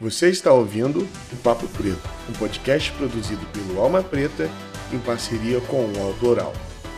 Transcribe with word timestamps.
Você 0.00 0.30
está 0.30 0.50
ouvindo 0.50 1.06
o 1.30 1.36
Papo 1.42 1.68
Preto, 1.68 2.00
um 2.26 2.32
podcast 2.32 2.90
produzido 2.92 3.44
pelo 3.52 3.78
Alma 3.78 4.02
Preta 4.02 4.48
em 4.90 4.98
parceria 4.98 5.60
com 5.60 5.84
o 5.84 5.98
UOL 5.98 6.14
Doral, 6.14 6.54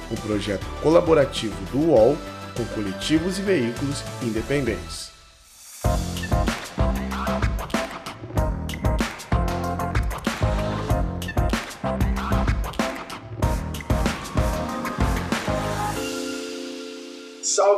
um 0.08 0.14
projeto 0.14 0.64
colaborativo 0.80 1.56
do 1.72 1.90
UOL 1.90 2.16
com 2.56 2.64
coletivos 2.66 3.40
e 3.40 3.42
veículos 3.42 4.04
independentes. 4.22 5.11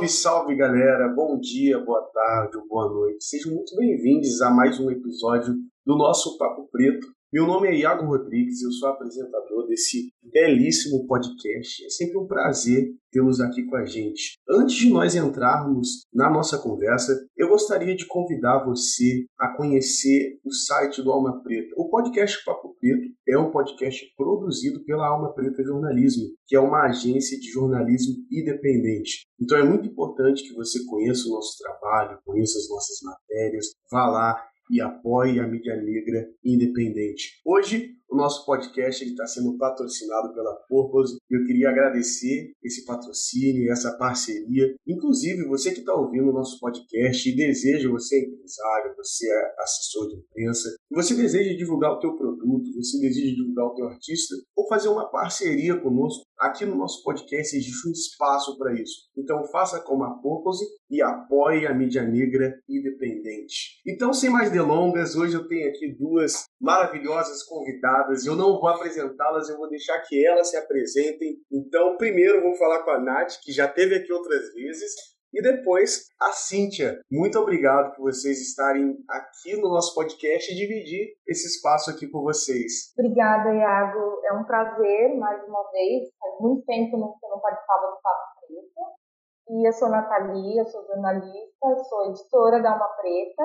Salve, 0.05 0.09
salve 0.09 0.57
galera! 0.57 1.09
Bom 1.09 1.39
dia, 1.39 1.79
boa 1.79 2.02
tarde 2.12 2.59
boa 2.68 2.89
noite. 2.89 3.25
Sejam 3.25 3.53
muito 3.53 3.75
bem-vindos 3.77 4.41
a 4.43 4.50
mais 4.50 4.79
um 4.79 4.91
episódio 4.91 5.54
do 5.84 5.96
nosso 5.96 6.36
Papo 6.36 6.68
Preto. 6.71 7.07
Meu 7.34 7.48
nome 7.48 7.66
é 7.66 7.74
Iago 7.74 8.06
Rodrigues, 8.06 8.62
eu 8.62 8.70
sou 8.70 8.90
apresentador 8.90 9.66
desse 9.66 10.12
belíssimo 10.22 11.04
podcast. 11.04 11.84
É 11.84 11.88
sempre 11.88 12.16
um 12.16 12.29
prazer 12.29 12.94
tê-los 13.10 13.40
aqui 13.40 13.64
com 13.64 13.74
a 13.74 13.84
gente. 13.84 14.38
Antes 14.48 14.76
de 14.76 14.88
nós 14.88 15.16
entrarmos 15.16 16.04
na 16.14 16.30
nossa 16.30 16.57
conversa, 16.57 17.12
eu 17.36 17.48
gostaria 17.48 17.96
de 17.96 18.07
convidar 18.07 18.64
você 18.64 19.26
a 19.36 19.48
conhecer 19.57 20.38
o 20.44 20.52
site 20.52 21.02
do 21.02 21.10
Alma 21.10 21.43
Preta. 21.43 21.74
O 21.76 21.88
podcast 21.88 22.38
Papo 22.44 22.76
Preto 22.79 23.12
é 23.29 23.36
um 23.36 23.50
podcast 23.50 24.07
produzido 24.16 24.85
pela 24.85 25.08
Alma 25.08 25.35
Preta 25.35 25.64
Jornalismo, 25.64 26.29
que 26.46 26.54
é 26.54 26.60
uma 26.60 26.85
agência 26.85 27.36
de 27.36 27.50
jornalismo 27.50 28.14
independente. 28.30 29.26
Então 29.40 29.58
é 29.58 29.64
muito 29.64 29.88
importante 29.88 30.44
que 30.44 30.54
você 30.54 30.79
conheça 30.86 31.29
o 31.29 31.32
nosso 31.32 31.58
trabalho, 31.58 32.20
conheça 32.24 32.56
as 32.56 32.69
nossas 32.69 32.98
matérias, 33.02 33.72
vá 33.91 34.06
lá 34.06 34.53
e 34.70 34.81
apoie 34.81 35.39
a 35.41 35.47
mídia 35.47 35.77
negra 35.77 36.28
independente. 36.45 37.41
Hoje, 37.45 37.97
o 38.14 38.17
nosso 38.17 38.47
podcast 38.47 39.05
está 39.05 39.27
sendo 39.27 39.58
patrocinado 39.58 40.33
pela 40.33 40.55
Purpose 40.69 41.16
e 41.28 41.36
eu 41.36 41.44
queria 41.44 41.69
agradecer 41.69 42.52
esse 42.62 42.84
patrocínio, 42.84 43.72
essa 43.72 43.98
parceria. 43.98 44.72
Inclusive, 44.86 45.48
você 45.48 45.72
que 45.72 45.80
está 45.80 45.92
ouvindo 45.92 46.30
o 46.30 46.33
nosso 46.33 46.61
podcast 46.61 47.28
e 47.28 47.34
deseja, 47.34 47.91
você 47.91 48.14
é 48.14 48.20
empresário, 48.20 48.94
você 48.97 49.28
é 49.28 49.55
assessor 49.58 50.08
de 50.08 50.16
imprensa, 50.19 50.77
você 50.92 51.16
deseja 51.16 51.56
divulgar 51.56 51.91
o 51.91 51.98
teu 51.98 52.16
produto, 52.16 52.72
você 52.77 53.00
deseja 53.00 53.34
divulgar 53.34 53.66
o 53.66 53.75
teu 53.75 53.88
artista 53.88 54.36
ou 54.55 54.69
fazer 54.69 54.88
uma 54.88 55.10
parceria 55.10 55.77
conosco, 55.81 56.22
aqui 56.38 56.64
no 56.64 56.77
nosso 56.77 57.03
podcast 57.03 57.56
existe 57.56 57.88
um 57.88 57.91
espaço 57.91 58.56
para 58.56 58.81
isso. 58.81 59.08
Então 59.19 59.42
faça 59.48 59.81
como 59.81 60.05
a 60.05 60.14
Purpose 60.20 60.64
e 60.88 61.03
apoie 61.03 61.66
a 61.66 61.75
mídia 61.75 62.03
negra 62.03 62.56
independente. 62.69 63.81
Então, 63.84 64.12
sem 64.12 64.31
mais 64.31 64.50
delongas, 64.50 65.16
hoje 65.16 65.34
eu 65.34 65.48
tenho 65.48 65.69
aqui 65.69 65.92
duas 65.98 66.44
maravilhosas 66.60 67.42
convidadas. 67.42 68.03
Eu 68.27 68.36
não 68.36 68.58
vou 68.60 68.69
apresentá-las, 68.69 69.48
eu 69.48 69.56
vou 69.56 69.69
deixar 69.69 70.00
que 70.00 70.24
elas 70.27 70.50
se 70.50 70.56
apresentem. 70.56 71.36
Então, 71.50 71.97
primeiro 71.97 72.42
vou 72.42 72.55
falar 72.56 72.83
com 72.83 72.91
a 72.91 73.00
Nath, 73.00 73.41
que 73.42 73.52
já 73.52 73.69
teve 73.69 73.97
aqui 73.97 74.12
outras 74.12 74.52
vezes, 74.55 74.92
e 75.34 75.42
depois 75.42 76.06
a 76.22 76.30
Cíntia. 76.30 77.00
Muito 77.10 77.38
obrigado 77.38 77.97
por 77.97 78.12
vocês 78.12 78.41
estarem 78.41 78.97
aqui 79.10 79.56
no 79.56 79.69
nosso 79.69 79.92
podcast 79.94 80.52
e 80.52 80.55
dividir 80.55 81.08
esse 81.27 81.48
espaço 81.48 81.91
aqui 81.91 82.08
com 82.08 82.22
vocês. 82.22 82.92
Obrigada, 82.97 83.52
Iago. 83.52 84.20
É 84.25 84.32
um 84.32 84.44
prazer, 84.44 85.16
mais 85.19 85.42
uma 85.48 85.69
vez. 85.72 86.08
Faz 86.20 86.41
muito 86.41 86.64
tempo 86.64 86.91
que 86.91 87.27
eu 87.27 87.30
não 87.30 87.41
participava 87.41 87.86
do 87.88 88.00
Papo 88.00 88.47
Preto. 88.47 89.05
E 89.50 89.69
eu 89.69 89.72
sou 89.72 89.88
Nathalie, 89.88 90.58
eu 90.58 90.66
sou 90.66 90.86
jornalista, 90.86 91.84
sou 91.88 92.10
editora 92.10 92.62
da 92.62 92.72
Alma 92.72 92.88
Preta. 93.00 93.42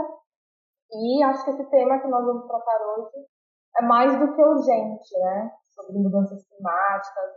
E 0.91 1.23
acho 1.23 1.43
que 1.43 1.51
esse 1.51 1.69
tema 1.71 1.99
que 1.99 2.07
nós 2.07 2.23
vamos 2.23 2.47
tratar 2.47 2.79
hoje 2.97 3.25
é 3.77 3.85
mais 3.85 4.19
do 4.19 4.33
que 4.33 4.41
urgente, 4.41 5.19
né? 5.19 5.51
Sobre 5.69 5.97
mudanças 5.99 6.43
climáticas 6.47 7.31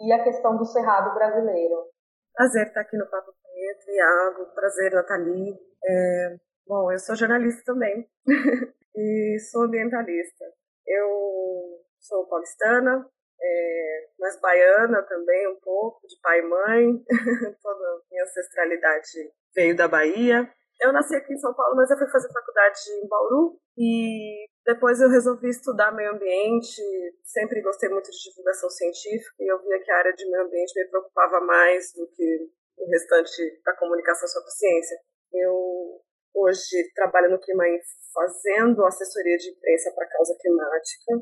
e 0.00 0.12
a 0.12 0.22
questão 0.22 0.56
do 0.56 0.64
cerrado 0.64 1.14
brasileiro. 1.14 1.86
Prazer 2.34 2.68
estar 2.68 2.82
aqui 2.82 2.96
no 2.96 3.08
Papo 3.10 3.32
Preto, 3.42 3.90
Iago. 3.90 4.54
Prazer, 4.54 4.92
Nathalie. 4.92 5.58
É, 5.84 6.36
bom, 6.66 6.92
eu 6.92 6.98
sou 6.98 7.16
jornalista 7.16 7.62
também 7.64 8.08
e 8.96 9.38
sou 9.50 9.64
ambientalista. 9.64 10.44
Eu 10.86 11.80
sou 11.98 12.26
paulistana, 12.28 13.04
é, 13.40 14.08
mas 14.18 14.40
baiana 14.40 15.02
também, 15.02 15.48
um 15.48 15.58
pouco, 15.60 16.06
de 16.06 16.20
pai 16.22 16.38
e 16.38 16.42
mãe. 16.42 17.04
Toda 17.62 17.84
a 17.84 18.00
minha 18.10 18.24
ancestralidade 18.24 19.32
veio 19.54 19.76
da 19.76 19.88
Bahia. 19.88 20.48
Eu 20.80 20.92
nasci 20.92 21.16
aqui 21.16 21.32
em 21.32 21.38
São 21.38 21.52
Paulo, 21.54 21.74
mas 21.74 21.90
eu 21.90 21.98
fui 21.98 22.08
fazer 22.08 22.32
faculdade 22.32 22.78
em 23.02 23.08
Bauru 23.08 23.58
e 23.76 24.46
depois 24.68 25.00
eu 25.00 25.08
resolvi 25.08 25.48
estudar 25.48 25.90
meio 25.92 26.12
ambiente. 26.12 26.82
Sempre 27.24 27.62
gostei 27.62 27.88
muito 27.88 28.10
de 28.10 28.22
divulgação 28.28 28.68
científica 28.68 29.36
e 29.40 29.50
eu 29.50 29.58
via 29.62 29.82
que 29.82 29.90
a 29.90 29.96
área 29.96 30.12
de 30.12 30.30
meio 30.30 30.44
ambiente 30.44 30.74
me 30.76 30.86
preocupava 30.90 31.40
mais 31.40 31.90
do 31.94 32.06
que 32.08 32.50
o 32.76 32.86
restante 32.90 33.62
da 33.64 33.74
comunicação 33.76 34.28
sobre 34.28 34.50
ciência. 34.50 34.98
Eu 35.32 36.02
hoje 36.34 36.92
trabalho 36.94 37.30
no 37.30 37.40
Clima 37.40 37.64
fazendo 38.12 38.84
assessoria 38.84 39.38
de 39.38 39.48
imprensa 39.48 39.90
para 39.94 40.04
a 40.04 40.10
causa 40.10 40.36
climática 40.38 41.14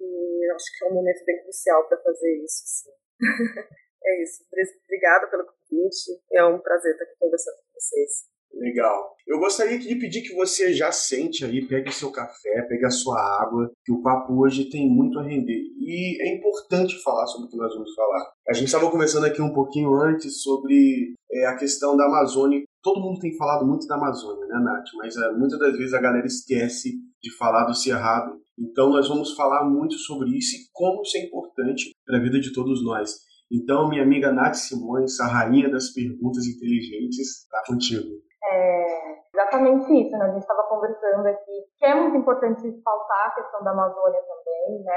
e 0.00 0.50
acho 0.52 0.66
que 0.76 0.84
é 0.84 0.88
um 0.88 0.94
momento 0.94 1.24
bem 1.24 1.40
crucial 1.40 1.86
para 1.86 2.02
fazer 2.02 2.34
isso. 2.42 2.64
Assim. 2.64 2.90
é 4.06 4.22
isso. 4.24 4.42
Obrigada 4.86 5.30
pelo 5.30 5.46
convite. 5.46 6.20
É 6.32 6.44
um 6.44 6.58
prazer 6.58 6.94
estar 6.94 7.04
aqui 7.04 7.14
conversando 7.20 7.58
com 7.58 7.80
vocês. 7.80 8.31
Legal. 8.54 9.12
Eu 9.26 9.38
gostaria 9.38 9.78
de 9.78 9.94
pedir 9.96 10.22
que 10.22 10.34
você 10.34 10.72
já 10.72 10.90
sente 10.90 11.44
aí, 11.44 11.66
pegue 11.66 11.92
seu 11.92 12.10
café, 12.10 12.62
pegue 12.68 12.84
a 12.84 12.90
sua 12.90 13.18
água, 13.42 13.70
que 13.84 13.92
o 13.92 14.02
papo 14.02 14.40
hoje 14.42 14.68
tem 14.68 14.90
muito 14.90 15.18
a 15.18 15.22
render. 15.22 15.62
E 15.78 16.20
é 16.20 16.36
importante 16.36 17.00
falar 17.02 17.26
sobre 17.26 17.46
o 17.46 17.50
que 17.50 17.56
nós 17.56 17.72
vamos 17.72 17.94
falar. 17.94 18.32
A 18.48 18.52
gente 18.52 18.66
estava 18.66 18.90
conversando 18.90 19.26
aqui 19.26 19.40
um 19.40 19.52
pouquinho 19.52 19.94
antes 19.94 20.42
sobre 20.42 21.14
é, 21.30 21.46
a 21.46 21.56
questão 21.56 21.96
da 21.96 22.06
Amazônia. 22.06 22.62
Todo 22.82 23.00
mundo 23.00 23.20
tem 23.20 23.36
falado 23.36 23.64
muito 23.66 23.86
da 23.86 23.94
Amazônia, 23.94 24.44
né, 24.46 24.58
Nath? 24.60 24.88
Mas 24.96 25.16
é, 25.16 25.32
muitas 25.32 25.58
das 25.58 25.76
vezes 25.76 25.94
a 25.94 26.00
galera 26.00 26.26
esquece 26.26 26.94
de 27.22 27.36
falar 27.36 27.64
do 27.64 27.74
Cerrado. 27.74 28.40
Então 28.58 28.90
nós 28.90 29.08
vamos 29.08 29.34
falar 29.34 29.64
muito 29.64 29.94
sobre 29.94 30.36
isso 30.36 30.56
e 30.56 30.68
como 30.72 31.02
isso 31.02 31.16
é 31.16 31.20
importante 31.20 31.90
para 32.04 32.18
a 32.18 32.20
vida 32.22 32.40
de 32.40 32.52
todos 32.52 32.84
nós. 32.84 33.14
Então, 33.50 33.88
minha 33.88 34.02
amiga 34.02 34.32
Nath 34.32 34.54
Simões, 34.54 35.20
a 35.20 35.26
rainha 35.26 35.70
das 35.70 35.90
perguntas 35.90 36.46
inteligentes, 36.46 37.42
está 37.42 37.62
contigo. 37.66 38.08
É 38.44 39.22
exatamente 39.32 39.86
isso, 39.92 40.16
né? 40.18 40.24
A 40.24 40.30
gente 40.30 40.42
estava 40.42 40.64
conversando 40.64 41.26
aqui 41.26 41.64
que 41.78 41.86
é 41.86 41.94
muito 41.94 42.16
importante 42.16 42.70
pautar 42.84 43.28
a 43.28 43.34
questão 43.34 43.62
da 43.62 43.70
Amazônia 43.70 44.20
também, 44.22 44.82
né? 44.82 44.92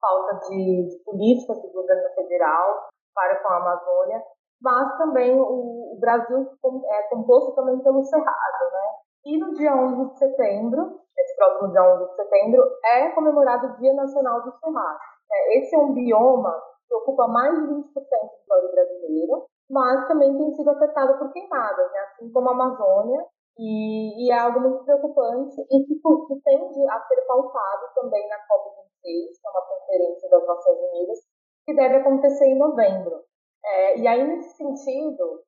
Falta 0.00 0.48
de, 0.48 0.88
de 0.88 1.04
políticas 1.04 1.60
do 1.62 1.72
governo 1.72 2.08
federal 2.14 2.88
para 3.14 3.42
com 3.42 3.48
a 3.48 3.56
Amazônia, 3.56 4.22
mas 4.60 4.96
também 4.98 5.38
o, 5.38 5.94
o 5.94 5.98
Brasil 6.00 6.48
é 6.90 7.02
composto 7.08 7.54
também 7.54 7.78
pelo 7.80 8.02
Cerrado, 8.04 8.72
né? 8.72 8.86
E 9.26 9.38
no 9.38 9.52
dia 9.54 9.74
11 9.74 10.12
de 10.12 10.18
setembro, 10.18 11.00
esse 11.18 11.36
próximo 11.36 11.70
dia 11.70 11.82
11 11.82 12.10
de 12.10 12.16
setembro, 12.16 12.62
é 12.84 13.10
comemorado 13.10 13.66
o 13.66 13.76
Dia 13.76 13.92
Nacional 13.94 14.42
do 14.42 14.52
Cerrado. 14.58 14.98
É, 15.32 15.58
esse 15.58 15.74
é 15.74 15.78
um 15.78 15.92
bioma 15.92 16.54
que 16.86 16.94
ocupa 16.94 17.26
mais 17.26 17.54
de 17.54 17.66
20% 17.66 17.74
do 17.74 17.92
território 17.92 18.72
brasileiro 18.72 19.46
mas 19.70 20.06
também 20.08 20.36
tem 20.36 20.54
sido 20.54 20.70
afetada 20.70 21.18
por 21.18 21.32
queimadas, 21.32 21.92
né? 21.92 21.98
assim 22.00 22.30
como 22.32 22.48
a 22.48 22.52
Amazônia, 22.52 23.24
e, 23.58 24.26
e, 24.26 24.30
é 24.30 24.38
algo 24.38 24.60
muito 24.60 24.84
preocupante 24.84 25.60
e 25.60 25.84
que, 25.84 25.94
que 25.94 26.40
tende 26.44 26.90
a 26.90 27.00
ser 27.00 27.22
pautado 27.26 27.86
também 27.94 28.28
na 28.28 28.36
COP26, 28.36 29.00
que 29.02 29.46
é 29.46 29.50
uma 29.50 29.62
conferência 29.62 30.28
das 30.28 30.46
Nações 30.46 30.78
Unidas, 30.78 31.18
que 31.64 31.74
deve 31.74 31.96
acontecer 31.96 32.44
em 32.44 32.58
novembro. 32.58 33.24
É, 33.64 33.98
e 33.98 34.06
aí, 34.06 34.22
nesse 34.24 34.56
sentido, 34.56 35.42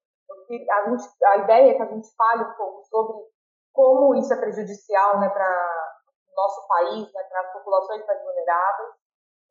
a, 0.71 0.91
gente, 0.91 1.05
a 1.25 1.37
ideia 1.37 1.71
é 1.71 1.75
que 1.75 1.83
a 1.83 1.87
gente 1.87 2.09
fale 2.17 2.45
um 2.45 2.55
pouco 2.55 2.83
sobre 2.85 3.25
como 3.73 4.15
isso 4.15 4.33
é 4.33 4.37
prejudicial 4.37 5.21
né, 5.21 5.29
para 5.29 5.47
o 5.47 6.35
nosso 6.35 6.67
país, 6.67 7.12
né, 7.12 7.23
para 7.29 7.41
as 7.43 7.53
populações 7.53 8.05
mais 8.06 8.23
vulneráveis, 8.23 8.91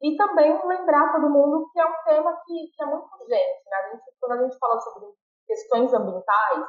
e 0.02 0.16
também 0.16 0.52
lembrar 0.68 1.12
todo 1.12 1.30
mundo 1.30 1.70
que 1.72 1.80
é 1.80 1.86
um 1.86 2.04
tema 2.06 2.38
que, 2.46 2.72
que 2.76 2.84
é 2.84 2.86
muito 2.86 3.08
urgente. 3.14 3.64
Né? 3.66 3.78
A 3.78 3.90
gente, 3.90 4.04
quando 4.20 4.32
a 4.34 4.44
gente 4.44 4.58
fala 4.60 4.80
sobre 4.80 5.10
questões 5.48 5.94
ambientais, 5.94 6.68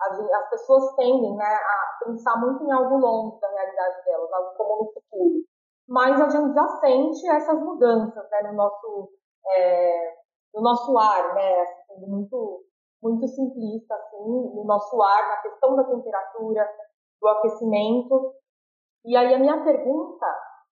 as, 0.00 0.20
as 0.20 0.50
pessoas 0.50 0.94
tendem 0.94 1.36
né, 1.36 1.44
a 1.44 2.04
pensar 2.04 2.36
muito 2.38 2.64
em 2.64 2.72
algo 2.72 2.98
longe 2.98 3.40
da 3.40 3.48
realidade 3.48 4.04
delas, 4.04 4.32
algo 4.32 4.56
como 4.56 4.84
no 4.84 4.92
futuro. 4.92 5.44
Mas 5.88 6.20
a 6.20 6.28
gente 6.28 6.54
já 6.54 6.68
sente 6.80 7.28
essas 7.28 7.60
mudanças 7.60 8.30
né, 8.30 8.42
no, 8.42 8.52
nosso, 8.52 9.10
é, 9.56 10.14
no 10.54 10.60
nosso 10.60 10.96
ar, 10.96 11.34
né, 11.34 11.62
assim, 11.62 12.06
muito, 12.06 12.64
muito 13.02 13.26
simplista, 13.26 13.94
assim, 13.94 14.24
no 14.54 14.64
nosso 14.64 15.02
ar, 15.02 15.28
na 15.30 15.36
questão 15.38 15.74
da 15.74 15.84
temperatura, 15.84 16.68
do 17.20 17.28
aquecimento. 17.28 18.34
E 19.04 19.16
aí 19.16 19.34
a 19.34 19.38
minha 19.38 19.64
pergunta 19.64 20.26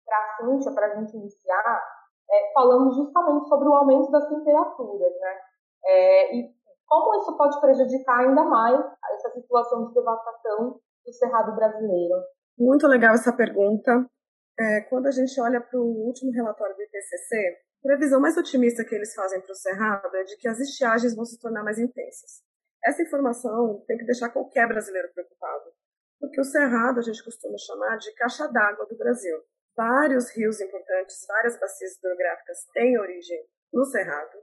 para 0.07 0.19
a 0.19 0.37
Cíntia, 0.37 0.73
para 0.73 0.87
a 0.87 0.95
gente 0.95 1.17
iniciar, 1.17 1.83
é, 2.31 2.53
falando 2.55 2.95
justamente 2.95 3.49
sobre 3.49 3.69
o 3.69 3.75
aumento 3.75 4.11
das 4.11 4.29
temperaturas, 4.29 5.13
né? 5.21 5.41
É, 5.85 6.37
e 6.37 6.57
como 6.87 7.21
isso 7.21 7.37
pode 7.37 7.61
prejudicar 7.61 8.21
ainda 8.21 8.45
mais 8.45 8.81
essa 9.15 9.31
situação 9.31 9.89
de 9.89 9.95
devastação 9.95 10.81
do 11.05 11.13
cerrado 11.13 11.55
brasileiro. 11.55 12.15
Muito 12.59 12.87
legal 12.87 13.15
essa 13.15 13.33
pergunta. 13.33 14.09
É, 14.59 14.81
quando 14.83 15.07
a 15.07 15.11
gente 15.11 15.39
olha 15.41 15.61
para 15.61 15.79
o 15.79 16.07
último 16.07 16.33
relatório 16.33 16.75
do 16.75 16.83
IPCC, 16.83 17.59
a 17.85 17.89
previsão 17.89 18.21
mais 18.21 18.37
otimista 18.37 18.85
que 18.85 18.95
eles 18.95 19.15
fazem 19.15 19.41
para 19.41 19.53
o 19.53 19.55
Cerrado 19.55 20.17
é 20.17 20.25
de 20.25 20.37
que 20.39 20.49
as 20.49 20.59
estiagens 20.59 21.15
vão 21.15 21.25
se 21.25 21.39
tornar 21.39 21.63
mais 21.63 21.79
intensas. 21.79 22.43
Essa 22.85 23.03
informação 23.03 23.85
tem 23.87 23.99
que 23.99 24.05
deixar 24.05 24.31
qualquer 24.31 24.67
brasileiro 24.67 25.13
preocupado, 25.13 25.71
porque 26.19 26.41
o 26.41 26.45
Cerrado 26.45 26.99
a 26.99 27.03
gente 27.03 27.23
costuma 27.23 27.59
chamar 27.59 27.97
de 27.99 28.13
caixa 28.15 28.49
d'água 28.49 28.87
do 28.87 28.97
Brasil. 28.97 29.37
Vários 29.77 30.31
rios 30.31 30.61
importantes, 30.61 31.27
várias 31.29 31.61
bacias 31.61 31.97
hidrográficas 31.99 32.65
têm 32.73 32.99
origem 32.99 33.45
no 33.73 33.85
Cerrado. 33.85 34.39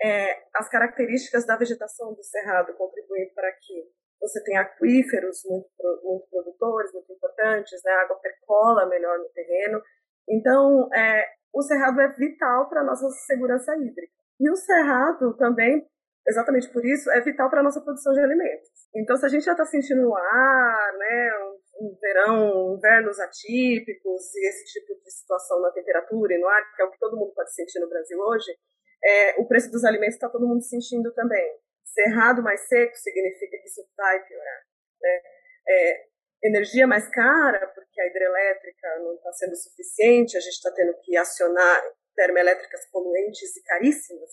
É, 0.00 0.44
as 0.54 0.68
características 0.68 1.46
da 1.46 1.56
vegetação 1.56 2.12
do 2.14 2.22
Cerrado 2.22 2.74
contribuem 2.74 3.32
para 3.34 3.50
que 3.52 3.90
você 4.20 4.42
tenha 4.44 4.60
aquíferos 4.60 5.42
muito, 5.44 5.68
muito 6.02 6.28
produtores, 6.30 6.92
muito 6.92 7.12
importantes, 7.12 7.80
né? 7.84 7.92
a 7.92 8.02
água 8.02 8.16
percola 8.16 8.86
melhor 8.86 9.18
no 9.18 9.28
terreno. 9.30 9.80
Então, 10.28 10.88
é, 10.92 11.24
o 11.54 11.62
cerrado 11.62 12.00
é 12.00 12.08
vital 12.08 12.68
para 12.68 12.80
a 12.82 12.84
nossa 12.84 13.08
segurança 13.26 13.74
hídrica. 13.76 14.12
E 14.40 14.50
o 14.50 14.56
cerrado 14.56 15.36
também, 15.36 15.86
exatamente 16.26 16.68
por 16.72 16.84
isso, 16.84 17.10
é 17.10 17.20
vital 17.20 17.48
para 17.48 17.60
a 17.60 17.62
nossa 17.62 17.80
produção 17.80 18.12
de 18.12 18.20
alimentos. 18.20 18.68
Então, 18.94 19.16
se 19.16 19.26
a 19.26 19.28
gente 19.28 19.44
já 19.44 19.52
está 19.52 19.64
sentindo 19.64 20.02
no 20.02 20.14
ar, 20.14 20.92
né, 20.98 21.30
um 21.42 21.58
verão, 22.00 22.74
invernos 22.76 23.18
atípicos 23.20 24.34
e 24.34 24.48
esse 24.48 24.64
tipo 24.72 24.94
de 25.00 25.10
situação 25.10 25.60
na 25.60 25.70
temperatura 25.70 26.34
e 26.34 26.38
no 26.38 26.48
ar, 26.48 26.74
que 26.74 26.82
é 26.82 26.84
o 26.84 26.90
que 26.90 26.98
todo 26.98 27.16
mundo 27.16 27.32
pode 27.34 27.54
sentir 27.54 27.78
no 27.80 27.88
Brasil 27.88 28.18
hoje, 28.18 28.56
é, 29.04 29.40
o 29.40 29.46
preço 29.46 29.70
dos 29.70 29.84
alimentos 29.84 30.14
está 30.14 30.28
todo 30.28 30.46
mundo 30.46 30.62
sentindo 30.62 31.12
também. 31.14 31.58
Cerrado 31.84 32.42
mais 32.42 32.60
seco 32.68 32.94
significa 32.96 33.56
que 33.58 33.68
isso 33.68 33.86
vai 33.96 34.24
piorar. 34.26 34.62
Né? 35.00 35.20
É, 35.68 36.06
energia 36.42 36.86
mais 36.86 37.08
cara, 37.08 37.66
porque 37.68 38.00
a 38.00 38.06
hidrelétrica 38.06 38.98
não 39.00 39.14
está 39.14 39.32
sendo 39.32 39.56
suficiente, 39.56 40.36
a 40.36 40.40
gente 40.40 40.54
está 40.54 40.72
tendo 40.72 40.94
que 41.02 41.16
acionar 41.16 41.82
termoelétricas 42.14 42.86
poluentes 42.90 43.56
e 43.56 43.62
caríssimas. 43.62 44.30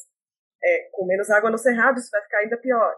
É, 0.63 0.89
com 0.91 1.05
menos 1.05 1.29
água 1.29 1.51
no 1.51 1.57
cerrado, 1.57 1.99
isso 1.99 2.09
vai 2.11 2.23
ficar 2.23 2.39
ainda 2.39 2.57
pior. 2.57 2.95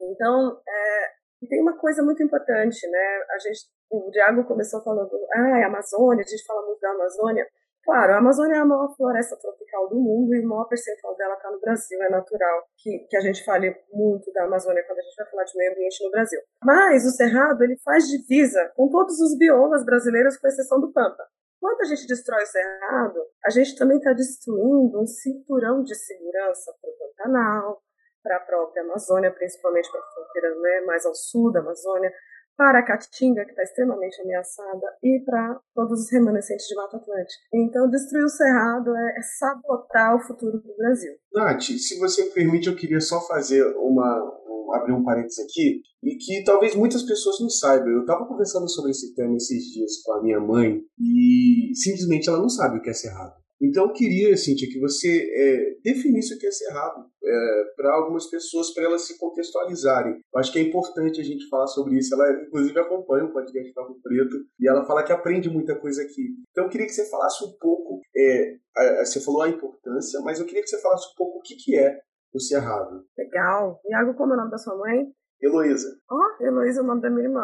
Então, 0.00 0.62
é, 0.68 1.12
tem 1.48 1.60
uma 1.60 1.76
coisa 1.76 2.02
muito 2.02 2.22
importante, 2.22 2.88
né? 2.88 3.20
A 3.30 3.38
gente, 3.38 3.60
o 3.90 4.10
Diago 4.10 4.44
começou 4.44 4.82
falando, 4.82 5.10
ah, 5.34 5.58
é 5.58 5.64
a 5.64 5.66
Amazônia, 5.66 6.24
a 6.24 6.28
gente 6.28 6.44
fala 6.46 6.64
muito 6.64 6.80
da 6.80 6.90
Amazônia. 6.90 7.46
Claro, 7.84 8.14
a 8.14 8.18
Amazônia 8.18 8.56
é 8.56 8.58
a 8.58 8.64
maior 8.64 8.92
floresta 8.96 9.36
tropical 9.36 9.88
do 9.88 9.94
mundo 9.94 10.34
e 10.34 10.44
o 10.44 10.48
maior 10.48 10.64
percentual 10.64 11.16
dela 11.16 11.34
está 11.34 11.50
no 11.52 11.60
Brasil. 11.60 12.02
É 12.02 12.10
natural 12.10 12.64
que, 12.76 13.06
que 13.08 13.16
a 13.16 13.20
gente 13.20 13.44
fale 13.44 13.76
muito 13.92 14.32
da 14.32 14.44
Amazônia 14.44 14.82
quando 14.84 14.98
a 14.98 15.02
gente 15.02 15.14
vai 15.16 15.30
falar 15.30 15.44
de 15.44 15.56
meio 15.56 15.70
ambiente 15.70 16.04
no 16.04 16.10
Brasil. 16.10 16.40
Mas 16.64 17.06
o 17.06 17.10
Cerrado 17.10 17.62
ele 17.62 17.78
faz 17.84 18.08
divisa 18.08 18.72
com 18.74 18.88
todos 18.88 19.20
os 19.20 19.38
biomas 19.38 19.84
brasileiros, 19.84 20.36
com 20.36 20.48
exceção 20.48 20.80
do 20.80 20.92
Pampa. 20.92 21.28
Quando 21.60 21.80
a 21.80 21.84
gente 21.84 22.06
destrói 22.08 22.42
o 22.42 22.46
Cerrado, 22.46 23.20
a 23.44 23.50
gente 23.50 23.76
também 23.76 23.98
está 23.98 24.12
destruindo 24.12 25.00
um 25.00 25.06
cinturão 25.06 25.82
de 25.82 25.94
segurança 25.94 26.74
para 26.80 26.90
o 26.90 26.94
Pantanal, 26.98 27.82
para 28.26 28.38
a 28.38 28.40
própria 28.40 28.82
Amazônia, 28.82 29.30
principalmente 29.30 29.88
para 29.90 30.00
a 30.00 30.12
fronteira 30.12 30.60
né, 30.60 30.80
mais 30.84 31.06
ao 31.06 31.14
sul 31.14 31.52
da 31.52 31.60
Amazônia, 31.60 32.12
para 32.56 32.80
a 32.80 32.82
Caatinga, 32.82 33.44
que 33.44 33.50
está 33.50 33.62
extremamente 33.62 34.20
ameaçada, 34.20 34.86
e 35.02 35.22
para 35.24 35.60
todos 35.74 36.00
os 36.00 36.10
remanescentes 36.10 36.66
de 36.66 36.74
Mata 36.74 36.96
Atlântica. 36.96 37.42
Então, 37.52 37.88
destruir 37.88 38.24
o 38.24 38.28
Cerrado 38.28 38.96
é, 38.96 39.18
é 39.18 39.22
sabotar 39.38 40.16
o 40.16 40.20
futuro 40.20 40.58
do 40.58 40.76
Brasil. 40.76 41.12
Nath, 41.34 41.62
se 41.62 41.98
você 42.00 42.24
me 42.24 42.30
permite, 42.30 42.68
eu 42.68 42.74
queria 42.74 43.00
só 43.00 43.20
fazer 43.28 43.62
uma. 43.76 44.42
Um, 44.48 44.74
abrir 44.74 44.92
um 44.94 45.04
parênteses 45.04 45.38
aqui, 45.44 45.80
e 46.02 46.16
que 46.16 46.42
talvez 46.42 46.74
muitas 46.74 47.02
pessoas 47.02 47.38
não 47.40 47.48
saibam. 47.48 47.88
Eu 47.88 48.00
estava 48.00 48.26
conversando 48.26 48.68
sobre 48.68 48.90
esse 48.90 49.14
tema 49.14 49.36
esses 49.36 49.62
dias 49.72 50.02
com 50.02 50.14
a 50.14 50.22
minha 50.22 50.40
mãe, 50.40 50.80
e 50.98 51.70
simplesmente 51.74 52.28
ela 52.28 52.38
não 52.38 52.48
sabe 52.48 52.78
o 52.78 52.82
que 52.82 52.90
é 52.90 52.94
Cerrado. 52.94 53.34
Então 53.60 53.84
eu 53.84 53.92
queria, 53.92 54.36
Cintia, 54.36 54.68
que 54.68 54.78
você 54.78 55.30
é, 55.32 55.76
definisse 55.82 56.34
o 56.34 56.38
que 56.38 56.46
é 56.46 56.50
cerrado 56.50 57.06
é, 57.24 57.64
para 57.76 57.94
algumas 57.94 58.28
pessoas, 58.28 58.72
para 58.72 58.84
elas 58.84 59.06
se 59.06 59.18
contextualizarem. 59.18 60.12
Eu 60.12 60.40
acho 60.40 60.52
que 60.52 60.58
é 60.58 60.62
importante 60.62 61.20
a 61.20 61.24
gente 61.24 61.48
falar 61.48 61.66
sobre 61.66 61.96
isso. 61.96 62.14
Ela, 62.14 62.44
inclusive, 62.46 62.78
acompanha 62.78 63.24
o 63.24 63.32
podcast 63.32 63.72
Papo 63.72 63.98
Preto 64.02 64.36
e 64.60 64.68
ela 64.68 64.84
fala 64.84 65.02
que 65.02 65.12
aprende 65.12 65.48
muita 65.48 65.74
coisa 65.74 66.02
aqui. 66.02 66.34
Então 66.50 66.64
eu 66.64 66.70
queria 66.70 66.86
que 66.86 66.92
você 66.92 67.08
falasse 67.08 67.44
um 67.44 67.52
pouco, 67.58 68.00
é, 68.14 68.56
a, 68.76 69.04
você 69.04 69.20
falou 69.20 69.42
a 69.42 69.48
importância, 69.48 70.20
mas 70.20 70.38
eu 70.38 70.46
queria 70.46 70.62
que 70.62 70.68
você 70.68 70.80
falasse 70.80 71.06
um 71.12 71.14
pouco 71.16 71.38
o 71.38 71.42
que, 71.42 71.56
que 71.56 71.78
é 71.78 71.98
o 72.34 72.40
cerrado. 72.40 73.04
Legal. 73.16 73.80
Iago, 73.88 74.14
como 74.14 74.32
é 74.32 74.36
o 74.36 74.38
nome 74.38 74.50
da 74.50 74.58
sua 74.58 74.76
mãe? 74.76 75.06
Heloísa. 75.40 75.88
Ó, 76.10 76.16
oh, 76.16 76.44
Heloísa 76.44 76.80
é 76.80 76.82
o 76.82 76.86
nome 76.86 77.02
da 77.02 77.10
minha 77.10 77.24
irmã. 77.24 77.42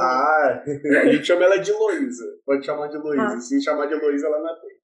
Ah, 0.00 0.62
a 1.02 1.12
gente 1.12 1.24
chama 1.24 1.44
ela 1.44 1.58
de 1.58 1.70
Heloísa. 1.70 2.24
Pode 2.44 2.64
chamar 2.64 2.88
de 2.88 2.96
Heloísa. 2.96 3.22
Ah. 3.22 3.40
Se 3.40 3.60
chamar 3.60 3.86
de 3.86 3.94
Heloísa, 3.94 4.26
ela 4.26 4.40
não 4.40 4.50
atende. 4.50 4.83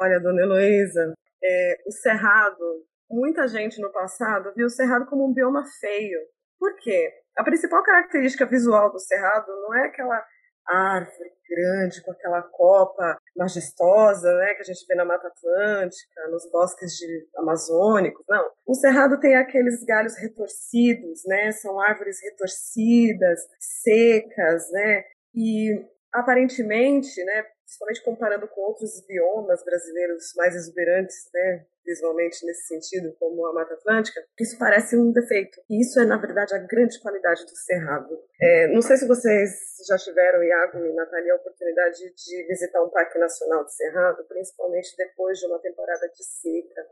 Olha, 0.00 0.20
dona 0.20 0.42
Heloísa, 0.42 1.14
é, 1.42 1.76
o 1.86 1.92
cerrado, 1.92 2.84
muita 3.10 3.46
gente 3.48 3.80
no 3.80 3.90
passado 3.90 4.52
viu 4.56 4.66
o 4.66 4.70
cerrado 4.70 5.06
como 5.06 5.26
um 5.26 5.32
bioma 5.32 5.64
feio. 5.80 6.20
Por 6.58 6.74
quê? 6.76 7.12
A 7.36 7.44
principal 7.44 7.82
característica 7.82 8.44
visual 8.46 8.92
do 8.92 8.98
cerrado 8.98 9.46
não 9.46 9.74
é 9.74 9.86
aquela 9.86 10.22
árvore 10.66 11.32
grande 11.48 12.02
com 12.02 12.12
aquela 12.12 12.42
copa 12.42 13.16
majestosa, 13.34 14.30
né, 14.34 14.54
que 14.54 14.60
a 14.60 14.64
gente 14.64 14.84
vê 14.86 14.94
na 14.94 15.04
Mata 15.04 15.28
Atlântica, 15.28 16.28
nos 16.30 16.50
bosques 16.50 16.92
de 16.92 17.28
amazônicos. 17.36 18.24
Não, 18.28 18.44
o 18.66 18.74
cerrado 18.74 19.18
tem 19.18 19.34
aqueles 19.34 19.82
galhos 19.84 20.14
retorcidos, 20.16 21.22
né? 21.26 21.52
São 21.52 21.80
árvores 21.80 22.18
retorcidas, 22.22 23.40
secas, 23.58 24.70
né? 24.72 25.04
E 25.34 25.86
aparentemente, 26.12 27.24
né, 27.24 27.44
principalmente 27.68 28.02
comparando 28.02 28.48
com 28.48 28.62
outros 28.62 29.04
biomas 29.06 29.62
brasileiros 29.62 30.32
mais 30.34 30.54
exuberantes, 30.56 31.28
né, 31.34 31.66
visualmente 31.84 32.44
nesse 32.46 32.66
sentido, 32.66 33.14
como 33.20 33.44
a 33.46 33.52
Mata 33.52 33.74
Atlântica, 33.74 34.24
isso 34.40 34.58
parece 34.58 34.96
um 34.96 35.12
defeito. 35.12 35.60
E 35.68 35.82
isso 35.82 36.00
é, 36.00 36.06
na 36.06 36.16
verdade, 36.16 36.54
a 36.54 36.58
grande 36.58 36.98
qualidade 36.98 37.44
do 37.44 37.54
Cerrado. 37.54 38.18
É, 38.40 38.68
não 38.68 38.80
sei 38.80 38.96
se 38.96 39.06
vocês 39.06 39.50
já 39.86 39.98
tiveram, 39.98 40.42
Iago 40.42 40.78
e 40.78 40.94
Natalia, 40.94 41.34
a 41.34 41.36
oportunidade 41.36 41.98
de 42.14 42.46
visitar 42.46 42.82
um 42.82 42.88
Parque 42.88 43.18
Nacional 43.18 43.62
do 43.62 43.70
Cerrado, 43.70 44.24
principalmente 44.24 44.96
depois 44.96 45.38
de 45.38 45.46
uma 45.46 45.58
temporada 45.60 46.08
de 46.08 46.24
seca 46.24 46.86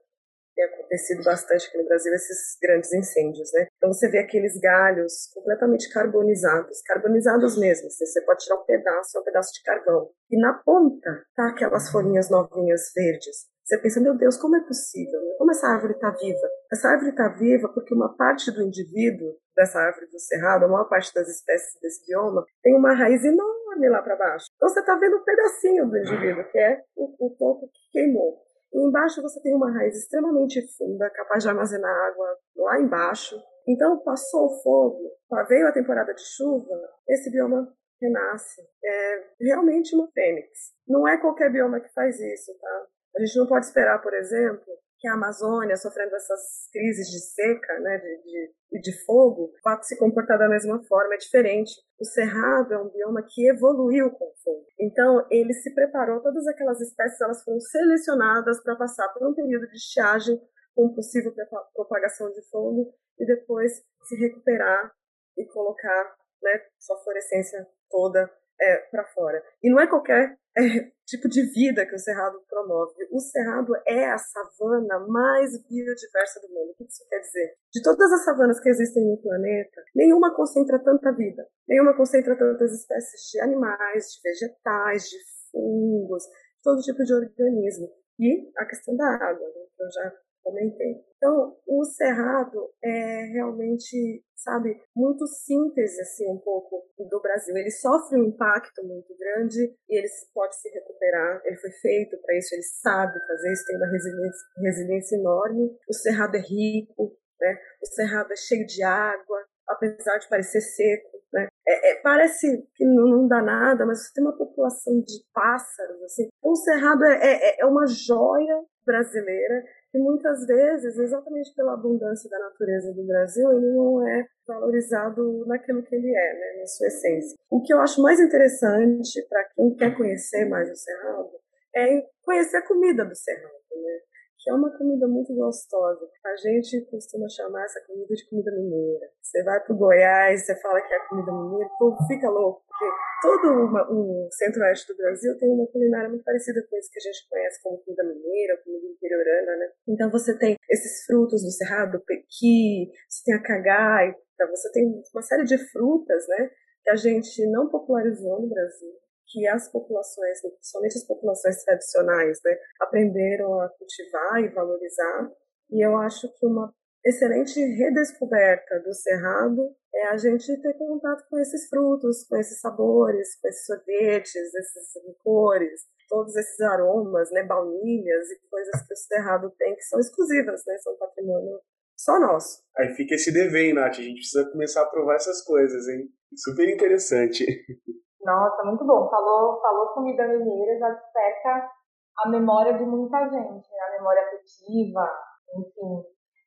tem 0.57 0.65
acontecido 0.65 1.23
bastante 1.23 1.69
aqui 1.69 1.77
no 1.77 1.85
Brasil 1.85 2.13
esses 2.15 2.57
grandes 2.61 2.93
incêndios, 2.93 3.53
né? 3.53 3.67
Então 3.77 3.93
você 3.93 4.09
vê 4.09 4.19
aqueles 4.19 4.59
galhos 4.59 5.31
completamente 5.35 5.93
carbonizados, 5.93 6.81
carbonizados 6.83 7.59
mesmo. 7.59 7.87
Assim, 7.89 8.07
você 8.07 8.23
pode 8.23 8.43
tirar 8.43 8.57
um 8.57 8.65
pedaço, 8.65 9.19
é 9.19 9.21
um 9.21 9.25
pedaço 9.25 9.53
de 9.53 9.63
carvão. 9.63 10.11
E 10.31 10.41
na 10.41 10.55
ponta 10.55 11.23
tá 11.37 11.49
aquelas 11.49 11.91
folhinhas 11.91 12.31
novinhas 12.31 12.91
verdes. 12.95 13.47
Você 13.67 13.79
pensa, 13.79 14.01
meu 14.01 14.17
Deus, 14.17 14.37
como 14.37 14.57
é 14.57 14.61
possível? 14.61 15.21
Como 15.39 15.51
essa 15.51 15.67
árvore 15.67 15.95
está 15.95 16.11
viva? 16.11 16.49
Essa 16.73 16.89
árvore 16.89 17.11
está 17.11 17.29
viva 17.29 17.69
porque 17.75 17.93
uma 17.93 18.17
parte 18.17 18.51
do 18.53 18.63
indivíduo 18.63 19.35
dessa 19.57 19.81
árvore 19.81 20.07
do 20.07 20.21
cerrado, 20.21 20.65
a 20.65 20.69
maior 20.69 20.89
parte 20.89 21.13
das 21.13 21.27
espécies 21.29 21.81
desse 21.81 22.07
bioma, 22.07 22.45
tem 22.63 22.77
uma 22.77 22.95
raiz 22.95 23.25
enorme 23.25 23.89
lá 23.89 24.03
para 24.03 24.15
baixo. 24.15 24.47
Então 24.55 24.69
você 24.69 24.79
está 24.79 24.95
vendo 24.97 25.17
um 25.17 25.25
pedacinho 25.25 25.91
do 25.91 25.99
indivíduo, 25.99 26.45
que 26.49 26.59
é 26.59 26.81
o, 26.95 27.27
o 27.27 27.37
topo 27.37 27.69
que 27.69 27.91
queimou. 27.91 28.46
Embaixo 28.77 29.23
você 29.23 29.41
tem 29.41 29.55
uma 29.55 29.73
raiz 29.73 29.97
extremamente 29.97 30.61
funda, 30.77 31.09
capaz 31.11 31.43
de 31.43 31.49
armazenar 31.49 31.91
água 31.91 32.39
lá 32.57 32.81
embaixo. 32.81 33.37
Então, 33.67 33.99
passou 34.01 34.47
o 34.47 34.63
fogo, 34.63 35.13
veio 35.49 35.67
a 35.67 35.73
temporada 35.73 36.13
de 36.13 36.23
chuva, 36.23 36.75
esse 37.09 37.31
bioma 37.31 37.67
renasce. 38.01 38.61
É 38.85 39.25
realmente 39.41 39.97
uma 39.97 40.09
fênix. 40.13 40.75
Não 40.87 41.09
é 41.09 41.19
qualquer 41.19 41.51
bioma 41.51 41.81
que 41.81 41.93
faz 41.93 42.21
isso, 42.21 42.53
tá? 42.61 42.87
A 43.17 43.25
gente 43.25 43.39
não 43.39 43.47
pode 43.47 43.65
esperar, 43.65 44.01
por 44.03 44.13
exemplo, 44.13 44.67
que 44.99 45.09
a 45.09 45.15
Amazônia, 45.15 45.77
sofrendo 45.77 46.15
essas 46.15 46.69
crises 46.73 47.09
de 47.09 47.21
seca, 47.21 47.81
né, 47.81 47.99
de, 47.99 48.53
de, 48.73 48.81
de 48.81 49.05
fogo, 49.05 49.53
vá 49.65 49.81
se 49.83 49.99
comportar 49.99 50.39
da 50.39 50.49
mesma 50.49 50.83
forma, 50.85 51.15
é 51.15 51.19
diferente. 51.19 51.73
O 52.01 52.05
Cerrado 52.05 52.73
é 52.73 52.79
um 52.79 52.89
bioma 52.89 53.23
que 53.29 53.49
evoluiu 53.49 54.11
com 54.11 54.25
o 54.25 54.35
fogo. 54.43 54.67
Então, 54.81 55.27
ele 55.31 55.53
se 55.53 55.75
preparou, 55.75 56.23
todas 56.23 56.47
aquelas 56.47 56.81
espécies 56.81 57.21
elas 57.21 57.43
foram 57.43 57.61
selecionadas 57.61 58.63
para 58.63 58.77
passar 58.77 59.09
por 59.13 59.29
um 59.29 59.35
período 59.35 59.69
de 59.69 59.77
estiagem 59.77 60.41
com 60.75 60.95
possível 60.95 61.33
propagação 61.75 62.31
de 62.31 62.43
fogo 62.51 62.95
e 63.19 63.27
depois 63.27 63.73
se 64.05 64.17
recuperar 64.17 64.93
e 65.37 65.45
colocar 65.47 66.17
né, 66.43 66.61
sua 66.79 66.99
florescência 67.03 67.67
toda 67.91 68.31
é, 68.61 68.77
para 68.91 69.05
fora. 69.07 69.43
E 69.63 69.71
não 69.71 69.81
é 69.81 69.87
qualquer 69.87 70.39
é, 70.57 70.91
tipo 71.07 71.29
de 71.29 71.43
vida 71.53 71.87
que 71.87 71.95
o 71.95 71.99
Cerrado 71.99 72.41
promove. 72.49 73.07
O 73.11 73.21
Cerrado 73.21 73.73
é 73.87 74.11
a 74.11 74.19
savana 74.19 75.07
mais 75.07 75.53
biodiversa 75.69 76.41
do 76.41 76.49
mundo. 76.49 76.71
O 76.71 76.75
que 76.75 76.85
isso 76.85 77.07
quer 77.09 77.21
dizer? 77.21 77.55
De 77.73 77.83
todas 77.83 78.11
as 78.13 78.25
savanas 78.25 78.59
que 78.61 78.69
existem 78.69 79.05
no 79.05 79.19
planeta, 79.19 79.83
nenhuma 79.95 80.35
concentra 80.35 80.79
tanta 80.79 81.13
vida, 81.13 81.47
nenhuma 81.69 81.97
concentra 81.97 82.37
tantas 82.37 82.73
espécies 82.73 83.21
de 83.31 83.41
animais, 83.41 84.07
de 84.13 84.21
vegetais, 84.23 85.05
de 85.05 85.17
fungos, 85.53 86.25
todo 86.63 86.83
tipo 86.83 87.05
de 87.05 87.15
organismo. 87.15 87.89
E 88.19 88.51
a 88.57 88.65
questão 88.65 88.97
da 88.97 89.07
água, 89.07 89.47
né, 89.47 89.67
que 89.77 89.83
eu 89.83 89.91
já 89.91 90.13
comentei. 90.43 91.05
Então, 91.17 91.57
o 91.67 91.85
cerrado 91.85 92.71
é 92.83 93.25
realmente 93.33 94.25
sabe, 94.47 94.81
muito 94.95 95.27
síntese, 95.27 96.01
assim, 96.01 96.31
um 96.31 96.39
pouco 96.39 96.87
do 96.97 97.21
Brasil. 97.21 97.57
Ele 97.57 97.71
sofre 97.71 98.17
um 98.17 98.29
impacto 98.29 98.85
muito 98.85 99.13
grande 99.19 99.75
e 99.91 99.99
ele 99.99 100.07
pode 100.33 100.55
se 100.57 100.69
recuperar. 100.71 101.43
Ele 101.45 101.57
foi 101.57 101.71
feito 101.73 102.17
para 102.23 102.39
isso, 102.39 102.55
ele 102.55 102.63
sabe 102.63 103.19
fazer 103.27 103.53
isso, 103.53 103.65
tem 103.67 103.77
uma 103.77 103.91
resiliência, 103.91 104.47
resiliência 104.63 105.17
enorme. 105.17 105.77
O 105.89 105.93
Cerrado 105.93 106.37
é 106.37 106.41
rico, 106.41 107.13
né? 107.41 107.59
O 107.83 107.87
Cerrado 107.87 108.33
é 108.33 108.37
cheio 108.37 108.65
de 108.65 108.83
água, 108.85 109.45
apesar 109.69 110.19
de 110.19 110.29
parecer 110.29 110.61
seco, 110.61 111.21
né? 111.33 111.49
É, 111.67 111.91
é, 111.91 112.01
parece 112.01 112.47
que 112.77 112.85
não, 112.85 113.27
dá 113.27 113.43
nada, 113.43 113.85
mas 113.85 114.13
tem 114.13 114.23
uma 114.23 114.37
população 114.37 115.01
de 115.01 115.25
pássaros, 115.35 116.01
assim. 116.05 116.29
Então, 116.39 116.53
o 116.53 116.57
Cerrado 116.57 117.05
é, 117.05 117.19
é, 117.21 117.61
é 117.63 117.67
uma 117.67 117.85
joia 117.87 118.63
brasileira 118.87 119.65
que 119.97 119.99
muitas 119.99 120.47
vezes, 120.47 120.99
exatamente 120.99 121.55
pela 121.55 121.73
abundância 121.73 122.29
da 122.29 122.39
natureza 122.39 122.93
do 122.93 123.03
Brasil, 123.07 123.51
ele 123.51 123.73
não 123.73 124.07
é 124.07 124.27
valorizado 124.47 125.47
naquilo 125.47 125.83
que 125.83 125.95
ele 125.95 126.15
é, 126.15 126.35
né, 126.35 126.61
na 126.61 126.67
sua 126.67 126.89
essência. 126.89 127.39
O 127.51 127.63
que 127.63 127.73
eu 127.73 127.81
acho 127.81 128.03
mais 128.03 128.21
interessante 128.21 129.27
para 129.27 129.45
quem 129.55 129.75
quer 129.75 129.97
conhecer 129.97 130.45
mais 130.51 130.71
o 130.71 130.77
Cerrado 130.77 131.31
é 131.75 132.03
conhecer 132.23 132.59
a 132.59 132.67
comida 132.67 133.07
do 133.07 133.17
Cerrado, 133.17 133.55
né? 133.75 133.99
Que 134.47 134.51
é 134.53 134.55
uma 134.55 134.71
comida 134.79 135.09
muito 135.09 135.35
gostosa. 135.35 136.09
A 136.25 136.37
gente 136.37 136.87
costuma 136.89 137.29
chamar 137.29 137.65
essa 137.65 137.81
comida 137.85 138.15
de 138.15 138.29
comida 138.31 138.53
mineira. 138.53 139.11
Você 139.21 139.43
vai 139.43 139.59
para 139.59 139.75
o 139.75 139.77
Goiás, 139.77 140.47
você 140.47 140.55
fala 140.61 140.81
que 140.81 140.95
é 140.95 141.09
comida 141.09 141.33
mineira, 141.33 141.67
o 141.67 141.79
povo 141.79 141.97
fica 142.07 142.31
louco, 142.31 142.63
porque 142.69 142.87
todo 143.23 143.67
uma, 143.67 143.83
o 143.91 144.29
centro-oeste 144.31 144.87
do 144.87 144.97
Brasil 144.99 145.37
tem 145.37 145.51
uma 145.51 145.67
culinária 145.67 146.09
muito 146.09 146.23
parecida 146.23 146.65
com 146.71 146.77
isso 146.77 146.93
que 146.93 146.99
a 147.01 147.03
gente 147.03 147.29
conhece 147.29 147.61
como 147.61 147.83
comida 147.83 148.05
mineira, 148.05 148.63
comida 148.65 148.87
interiorana, 148.87 149.57
né? 149.57 149.67
Então 149.89 150.11
você 150.13 150.39
tem 150.39 150.55
esses 150.71 151.05
frutos 151.07 151.43
do 151.43 151.51
cerrado, 151.51 152.01
pequi, 152.07 152.93
você 153.09 153.25
tem 153.25 153.35
a 153.35 153.43
cagaita, 153.43 154.47
você 154.49 154.71
tem 154.71 155.03
uma 155.13 155.23
série 155.23 155.43
de 155.43 155.59
frutas, 155.73 156.25
né? 156.29 156.51
Que 156.85 156.91
a 156.91 156.97
gente 156.97 157.51
não 157.51 157.69
popularizou 157.69 158.41
no 158.43 158.49
Brasil 158.49 159.06
que 159.37 159.47
as 159.47 159.71
populações, 159.71 160.41
principalmente 160.41 160.97
as 160.97 161.07
populações 161.07 161.63
tradicionais, 161.63 162.41
né, 162.43 162.59
aprenderam 162.81 163.61
a 163.61 163.69
cultivar 163.69 164.43
e 164.43 164.49
valorizar. 164.49 165.31
E 165.71 165.85
eu 165.85 165.95
acho 165.99 166.27
que 166.33 166.47
uma 166.47 166.73
excelente 167.05 167.61
redescoberta 167.61 168.81
do 168.81 168.95
cerrado 168.95 169.77
é 169.95 170.07
a 170.07 170.17
gente 170.17 170.47
ter 170.63 170.73
contato 170.79 171.23
com 171.29 171.39
esses 171.39 171.69
frutos, 171.69 172.27
com 172.27 172.37
esses 172.39 172.59
sabores, 172.61 173.39
com 173.39 173.49
esses 173.49 173.67
sorvetes, 173.67 174.35
esses 174.35 175.05
licores, 175.07 175.83
todos 176.09 176.35
esses 176.35 176.59
aromas, 176.61 177.31
né, 177.31 177.43
baunilhas 177.43 178.31
e 178.31 178.49
coisas 178.49 178.87
que 178.87 178.95
o 178.95 178.97
cerrado 178.97 179.53
tem 179.59 179.77
que 179.77 179.83
são 179.83 180.01
exclusivas, 180.01 180.63
né, 180.67 180.79
são 180.79 180.97
patrimônio 180.97 181.61
só 181.95 182.19
nosso. 182.19 182.63
Aí 182.79 182.95
fica 182.95 183.15
esse 183.15 183.31
dever, 183.31 183.67
hein, 183.67 183.75
Nath? 183.75 183.99
A 183.99 184.03
gente 184.03 184.17
precisa 184.17 184.51
começar 184.51 184.81
a 184.81 184.91
provar 184.91 185.17
essas 185.17 185.43
coisas, 185.43 185.89
hein? 185.89 186.09
Super 186.35 186.69
interessante. 186.71 187.45
Nossa, 188.21 188.65
muito 188.65 188.85
bom. 188.85 189.09
Falou, 189.09 189.61
falou 189.61 189.89
comida 189.95 190.27
mineira, 190.27 190.79
já 190.79 190.91
desperta 190.91 191.71
a 192.19 192.29
memória 192.29 192.75
de 192.75 192.85
muita 192.85 193.29
gente, 193.29 193.71
né? 193.71 193.81
a 193.89 193.93
memória 193.93 194.23
afetiva, 194.23 195.09
enfim. 195.55 196.05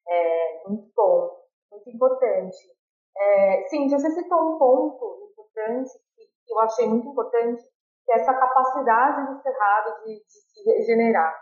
É, 0.08 0.64
muito 0.68 0.92
bom, 0.96 1.30
muito 1.72 1.90
importante. 1.90 2.58
É, 3.18 3.68
sim, 3.68 3.88
você 3.88 4.10
citou 4.12 4.56
um 4.56 4.58
ponto 4.58 5.30
importante, 5.32 5.92
que 6.16 6.54
eu 6.54 6.60
achei 6.60 6.88
muito 6.88 7.08
importante, 7.10 7.62
que 8.06 8.14
é 8.14 8.16
essa 8.16 8.34
capacidade 8.34 9.32
do 9.32 9.42
cerrado 9.42 10.04
de, 10.04 10.16
de 10.16 10.24
se 10.26 10.64
regenerar. 10.66 11.34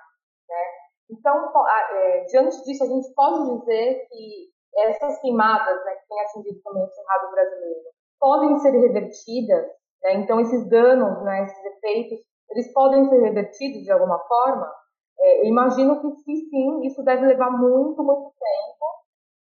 Né? 0.49 0.63
Então, 1.09 1.51
é, 1.91 2.25
diante 2.25 2.61
disso, 2.63 2.83
a 2.83 2.87
gente 2.87 3.13
pode 3.13 3.59
dizer 3.59 4.07
que 4.09 4.51
essas 4.75 5.19
queimadas 5.21 5.83
né, 5.85 5.95
que 5.95 6.07
têm 6.07 6.21
atingido 6.21 6.61
também 6.61 6.83
o 6.83 6.89
cerrado 6.89 7.31
brasileiro 7.31 7.89
podem 8.19 8.59
ser 8.59 8.71
revertidas 8.71 9.67
né? 10.03 10.15
Então, 10.15 10.39
esses 10.39 10.67
danos, 10.69 11.23
né, 11.23 11.43
esses 11.43 11.65
efeitos, 11.65 12.19
eles 12.51 12.71
podem 12.73 13.07
ser 13.09 13.21
revertidos 13.21 13.83
de 13.83 13.91
alguma 13.91 14.19
forma? 14.19 14.71
É, 15.19 15.47
imagino 15.47 15.99
que 16.01 16.15
se 16.21 16.49
sim, 16.49 16.85
isso 16.85 17.03
deve 17.03 17.25
levar 17.25 17.51
muito, 17.51 18.03
muito 18.03 18.31
tempo, 18.37 18.85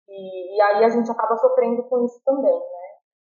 e, 0.07 0.55
e 0.55 0.61
aí 0.61 0.83
a 0.85 0.89
gente 0.89 1.11
acaba 1.11 1.35
sofrendo 1.35 1.83
com 1.83 2.05
isso 2.05 2.21
também, 2.25 2.53
né? 2.53 2.85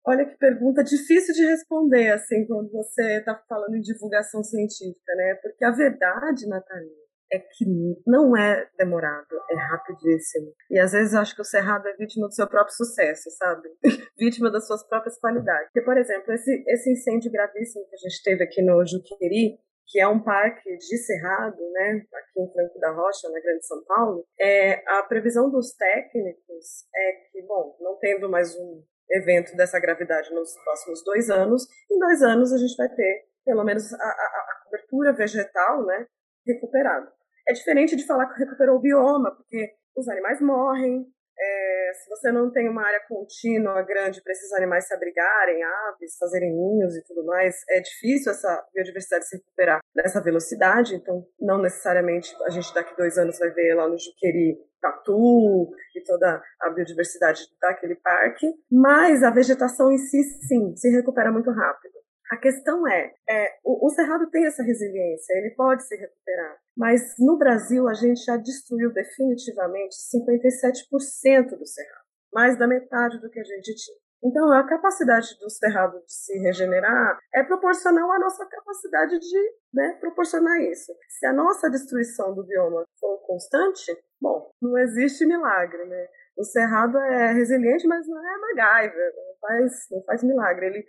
Olha 0.07 0.25
que 0.25 0.37
pergunta 0.37 0.83
difícil 0.83 1.33
de 1.33 1.45
responder, 1.49 2.11
assim, 2.11 2.45
quando 2.45 2.71
você 2.71 3.17
está 3.17 3.41
falando 3.49 3.75
em 3.75 3.81
divulgação 3.81 4.43
científica, 4.43 5.15
né? 5.15 5.35
Porque 5.41 5.65
a 5.65 5.71
verdade, 5.71 6.47
Nathalie, 6.47 7.04
é 7.31 7.39
que 7.39 7.65
não 8.05 8.35
é 8.37 8.67
demorado, 8.77 9.27
é 9.49 9.55
rapidíssimo. 9.55 10.53
E 10.69 10.79
às 10.79 10.91
vezes 10.91 11.13
eu 11.13 11.19
acho 11.19 11.35
que 11.35 11.41
o 11.41 11.45
Cerrado 11.45 11.87
é 11.87 11.95
vítima 11.95 12.27
do 12.27 12.33
seu 12.33 12.47
próprio 12.47 12.75
sucesso, 12.75 13.29
sabe? 13.31 13.69
vítima 14.17 14.51
das 14.51 14.67
suas 14.67 14.87
próprias 14.87 15.19
qualidades. 15.19 15.69
Porque, 15.73 15.85
por 15.85 15.97
exemplo, 15.97 16.33
esse, 16.33 16.63
esse 16.67 16.91
incêndio 16.91 17.31
gravíssimo 17.31 17.85
que 17.89 17.95
a 17.95 18.09
gente 18.09 18.23
teve 18.23 18.43
aqui 18.43 18.61
no 18.61 18.85
Juqueri, 18.85 19.57
que 19.87 19.99
é 19.99 20.07
um 20.07 20.23
parque 20.23 20.77
de 20.77 20.97
cerrado, 20.97 21.57
né, 21.71 22.01
aqui 22.13 22.41
em 22.41 22.51
Franco 22.51 22.79
da 22.79 22.91
Rocha, 22.91 23.29
na 23.29 23.39
Grande 23.39 23.65
São 23.65 23.83
Paulo, 23.85 24.25
é, 24.39 24.83
a 24.87 25.03
previsão 25.03 25.49
dos 25.49 25.75
técnicos 25.75 26.85
é 26.95 27.11
que, 27.31 27.41
bom, 27.43 27.77
não 27.79 27.97
tendo 27.99 28.29
mais 28.29 28.55
um 28.55 28.83
evento 29.11 29.55
dessa 29.55 29.79
gravidade 29.79 30.33
nos 30.33 30.55
próximos 30.63 31.03
dois 31.03 31.29
anos, 31.29 31.67
em 31.91 31.99
dois 31.99 32.23
anos 32.23 32.51
a 32.51 32.57
gente 32.57 32.75
vai 32.75 32.89
ter 32.89 33.25
pelo 33.45 33.63
menos 33.63 33.93
a, 33.93 33.97
a, 33.97 34.07
a 34.07 34.63
cobertura 34.65 35.13
vegetal, 35.13 35.85
né, 35.85 36.07
recuperado. 36.45 37.07
É 37.47 37.53
diferente 37.53 37.95
de 37.95 38.05
falar 38.05 38.27
que 38.27 38.39
recuperou 38.39 38.77
o 38.77 38.81
bioma, 38.81 39.35
porque 39.35 39.73
os 39.95 40.07
animais 40.07 40.41
morrem, 40.41 41.05
é, 41.37 41.91
se 41.93 42.09
você 42.09 42.31
não 42.31 42.51
tem 42.51 42.69
uma 42.69 42.85
área 42.85 43.01
contínua 43.07 43.81
grande 43.81 44.21
para 44.21 44.31
esses 44.31 44.51
animais 44.53 44.87
se 44.87 44.93
abrigarem, 44.93 45.63
aves, 45.63 46.17
fazerem 46.17 46.53
ninhos 46.53 46.95
e 46.95 47.03
tudo 47.03 47.25
mais, 47.25 47.55
é 47.69 47.81
difícil 47.81 48.31
essa 48.31 48.65
biodiversidade 48.73 49.27
se 49.27 49.37
recuperar 49.37 49.79
nessa 49.95 50.21
velocidade. 50.21 50.95
Então, 50.95 51.25
não 51.39 51.61
necessariamente 51.61 52.33
a 52.45 52.49
gente 52.49 52.73
daqui 52.73 52.95
dois 52.95 53.17
anos 53.17 53.37
vai 53.37 53.49
ver 53.51 53.75
lá 53.75 53.87
no 53.87 53.97
Juqueri 53.97 54.57
tatu 54.81 55.69
e 55.95 56.03
toda 56.03 56.41
a 56.61 56.69
biodiversidade 56.69 57.41
daquele 57.59 57.95
parque, 57.95 58.53
mas 58.71 59.23
a 59.23 59.31
vegetação 59.31 59.91
em 59.91 59.97
si, 59.97 60.23
sim, 60.47 60.75
se 60.75 60.89
recupera 60.89 61.31
muito 61.31 61.49
rápido. 61.49 61.95
A 62.31 62.37
questão 62.37 62.87
é, 62.87 63.13
é 63.29 63.59
o, 63.63 63.85
o, 63.85 63.89
cerrado 63.91 64.29
tem 64.31 64.45
essa 64.45 64.63
resiliência, 64.63 65.33
ele 65.33 65.51
pode 65.51 65.87
se 65.87 65.95
recuperar, 65.95 66.57
mas 66.75 67.15
no 67.19 67.37
Brasil 67.37 67.87
a 67.87 67.93
gente 67.93 68.23
já 68.23 68.35
destruiu 68.35 68.91
definitivamente 68.91 69.95
57% 69.95 71.57
do 71.57 71.65
cerrado, 71.67 72.05
mais 72.33 72.57
da 72.57 72.67
metade 72.67 73.19
do 73.21 73.29
que 73.29 73.39
a 73.39 73.43
gente 73.43 73.75
tinha. 73.75 74.05
Então, 74.23 74.51
a 74.51 74.65
capacidade 74.65 75.37
do 75.39 75.49
cerrado 75.51 75.99
de 76.03 76.11
se 76.11 76.39
regenerar 76.39 77.19
é 77.31 77.43
proporcional 77.43 78.11
à 78.11 78.17
nossa 78.17 78.43
capacidade 78.47 79.19
de 79.19 79.53
né, 79.71 79.97
proporcionar 79.99 80.59
isso. 80.61 80.91
Se 81.07 81.27
a 81.27 81.33
nossa 81.33 81.69
destruição 81.69 82.33
do 82.33 82.43
bioma 82.43 82.85
for 82.99 83.19
constante, 83.27 83.95
bom, 84.19 84.49
não 84.59 84.75
existe 84.79 85.27
milagre, 85.27 85.85
né? 85.85 86.07
O 86.37 86.43
Cerrado 86.43 86.97
é 86.97 87.33
resiliente, 87.33 87.87
mas 87.87 88.05
não 88.07 88.19
é 88.19 88.37
MacGyver, 88.37 89.13
não 89.15 89.34
faz, 89.45 89.71
não 89.91 90.03
faz 90.03 90.23
milagre. 90.23 90.67
Ele, 90.67 90.85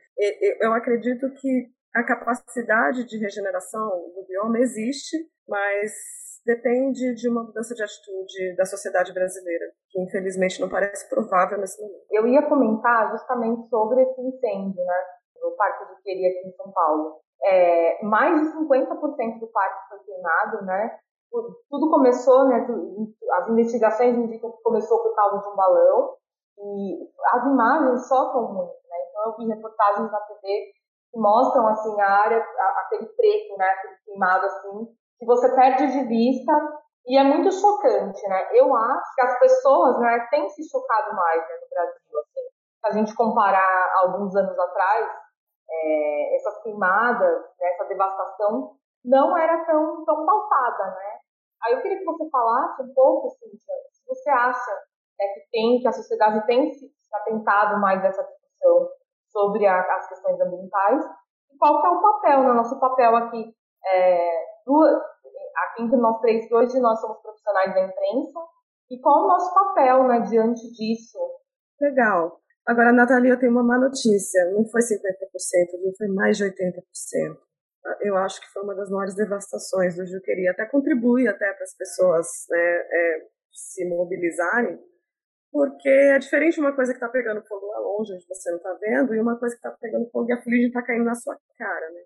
eu 0.61 0.73
acredito 0.73 1.31
que 1.35 1.67
a 1.95 2.05
capacidade 2.05 3.05
de 3.05 3.19
regeneração 3.19 3.89
do 4.15 4.25
bioma 4.29 4.59
existe, 4.59 5.17
mas 5.49 5.93
depende 6.45 7.15
de 7.15 7.29
uma 7.29 7.43
mudança 7.43 7.75
de 7.75 7.83
atitude 7.83 8.55
da 8.57 8.65
sociedade 8.65 9.13
brasileira, 9.13 9.67
que 9.91 10.01
infelizmente 10.01 10.61
não 10.61 10.69
parece 10.69 11.09
provável 11.09 11.59
nesse 11.59 11.81
momento. 11.81 12.05
Eu 12.11 12.27
ia 12.29 12.49
comentar 12.49 13.11
justamente 13.11 13.69
sobre 13.69 14.03
esse 14.03 14.21
incêndio, 14.21 14.85
né, 14.85 15.05
no 15.43 15.57
Parque 15.57 15.87
de 15.87 16.03
Queria 16.03 16.29
aqui 16.29 16.49
em 16.49 16.53
São 16.53 16.71
Paulo. 16.71 17.21
É, 17.43 18.05
mais 18.05 18.41
de 18.41 18.57
50% 18.57 19.41
do 19.41 19.49
parque 19.49 19.89
foi 19.89 19.99
queimado, 20.05 20.65
né? 20.65 20.99
tudo 21.69 21.91
começou, 21.91 22.49
né, 22.49 22.67
as 23.33 23.49
investigações 23.49 24.17
indicam 24.17 24.53
que 24.53 24.63
começou 24.63 25.03
por 25.03 25.15
causa 25.15 25.43
de 25.43 25.49
um 25.49 25.57
balão 25.57 26.15
as 27.37 27.47
imagens 27.47 28.09
chocam 28.09 28.53
muito, 28.53 28.77
né? 28.89 28.97
Então 29.09 29.25
eu 29.27 29.37
vi 29.37 29.47
reportagens 29.47 30.11
na 30.11 30.21
TV 30.21 30.73
que 31.13 31.19
mostram 31.19 31.69
assim 31.69 32.01
a 32.01 32.09
área, 32.09 32.47
aquele 32.85 33.07
preto, 33.07 33.57
né, 33.57 33.67
aquele 33.67 33.97
queimado 34.05 34.47
assim, 34.47 34.87
que 35.19 35.27
você 35.27 35.55
perde 35.55 35.87
de 35.93 36.05
vista 36.09 36.53
e 37.07 37.17
é 37.17 37.23
muito 37.23 37.53
chocante, 37.53 38.29
né? 38.29 38.49
Eu 38.53 38.75
acho 38.75 39.15
que 39.15 39.23
as 39.23 39.39
pessoas, 39.39 39.99
né, 40.01 40.27
têm 40.31 40.49
se 40.49 40.69
chocado 40.69 41.15
mais 41.15 41.41
né, 41.41 41.55
no 41.63 41.69
Brasil, 41.69 42.21
assim. 42.21 42.47
Se 42.81 42.87
a 42.87 42.91
gente 42.91 43.15
comparar 43.15 43.93
alguns 44.03 44.35
anos 44.35 44.59
atrás, 44.59 45.09
é, 45.71 46.37
essas 46.37 46.63
queimadas, 46.63 47.43
né, 47.61 47.69
essa 47.75 47.85
devastação 47.85 48.77
não 49.05 49.37
era 49.37 49.65
tão, 49.65 50.05
tão 50.05 50.27
pautada, 50.27 50.91
né? 50.97 51.19
Aí 51.65 51.75
eu 51.75 51.83
queria 51.83 51.99
que 51.99 52.05
você 52.05 52.29
falasse 52.29 52.83
um 52.83 52.93
pouco, 52.93 53.31
Cíntia, 53.31 53.75
se 53.93 54.05
você 54.07 54.31
acha 54.31 54.71
né, 55.19 55.27
que 55.35 55.49
tem, 55.51 55.81
que 55.81 55.89
a 55.89 55.93
sociedade 55.93 56.47
tem 56.47 56.73
se 56.73 56.91
atentado 57.13 57.81
mais 57.81 58.03
dessa 58.03 58.23
discussão 58.23 58.89
sobre 59.31 59.67
a, 59.67 59.81
as 59.81 60.09
questões 60.09 60.41
ambientais 60.41 61.05
e 61.53 61.59
qual 61.59 61.81
que 61.81 61.87
é 61.87 61.91
o 61.91 62.03
papel, 62.03 62.43
né, 62.43 62.53
nosso 62.53 62.79
papel 62.79 63.17
aqui, 63.17 63.55
é, 63.85 64.45
do, 64.65 64.83
aqui 65.57 65.83
entre 65.83 65.97
nós 65.97 66.21
três, 66.21 66.47
que 66.47 66.55
hoje 66.55 66.79
nós 66.81 67.01
somos 67.01 67.21
profissionais 67.21 67.75
da 67.75 67.81
imprensa, 67.81 68.41
e 68.91 69.01
qual 69.01 69.25
o 69.25 69.29
nosso 69.29 69.53
papel 69.55 70.05
né, 70.05 70.21
diante 70.21 70.71
disso? 70.73 71.19
Legal. 71.81 72.41
Agora, 72.67 72.93
Nathalie, 72.93 73.31
eu 73.31 73.39
tenho 73.39 73.53
uma 73.53 73.63
má 73.63 73.79
notícia. 73.79 74.45
Não 74.53 74.65
foi 74.69 74.81
50%, 74.81 74.87
viu? 75.81 75.93
Foi 75.97 76.09
mais 76.09 76.37
de 76.37 76.45
80%. 76.45 76.83
Eu 78.01 78.17
acho 78.17 78.41
que 78.41 78.53
foi 78.53 78.63
uma 78.63 78.75
das 78.75 78.91
maiores 78.91 79.15
devastações 79.15 79.97
do 79.97 80.05
Juqueri. 80.05 80.49
Até 80.49 80.67
contribui 80.67 81.29
até 81.29 81.53
para 81.53 81.63
as 81.63 81.77
pessoas 81.77 82.27
né, 82.51 82.59
é, 82.59 83.27
se 83.53 83.89
mobilizarem, 83.89 84.79
porque 85.57 85.89
é 85.89 86.19
diferente 86.19 86.61
uma 86.61 86.77
coisa 86.77 86.93
que 86.93 86.99
está 86.99 87.09
pegando 87.09 87.43
fogo 87.47 87.67
lá 87.67 87.79
longe, 87.79 88.13
onde 88.13 88.27
você 88.29 88.51
não 88.51 88.59
está 88.59 88.75
vendo, 88.75 89.15
e 89.15 89.21
uma 89.21 89.39
coisa 89.39 89.55
que 89.55 89.67
está 89.67 89.75
pegando 89.81 90.11
fogo 90.11 90.29
e 90.29 90.33
a 90.35 90.43
fuligem 90.43 90.67
está 90.67 90.83
caindo 90.83 91.05
na 91.05 91.15
sua 91.15 91.35
cara, 91.57 91.91
né? 91.93 92.03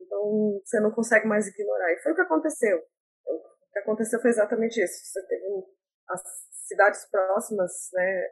Então, 0.00 0.60
você 0.64 0.80
não 0.80 0.90
consegue 0.90 1.24
mais 1.28 1.46
ignorar. 1.46 1.92
E 1.92 2.02
foi 2.02 2.10
o 2.10 2.14
que 2.16 2.22
aconteceu. 2.22 2.76
O 3.24 3.72
que 3.72 3.78
aconteceu 3.78 4.20
foi 4.20 4.30
exatamente 4.30 4.82
isso. 4.82 5.06
Você 5.06 5.24
teve 5.28 5.44
as 6.08 6.22
cidades 6.66 7.08
próximas, 7.08 7.70
né, 7.92 8.26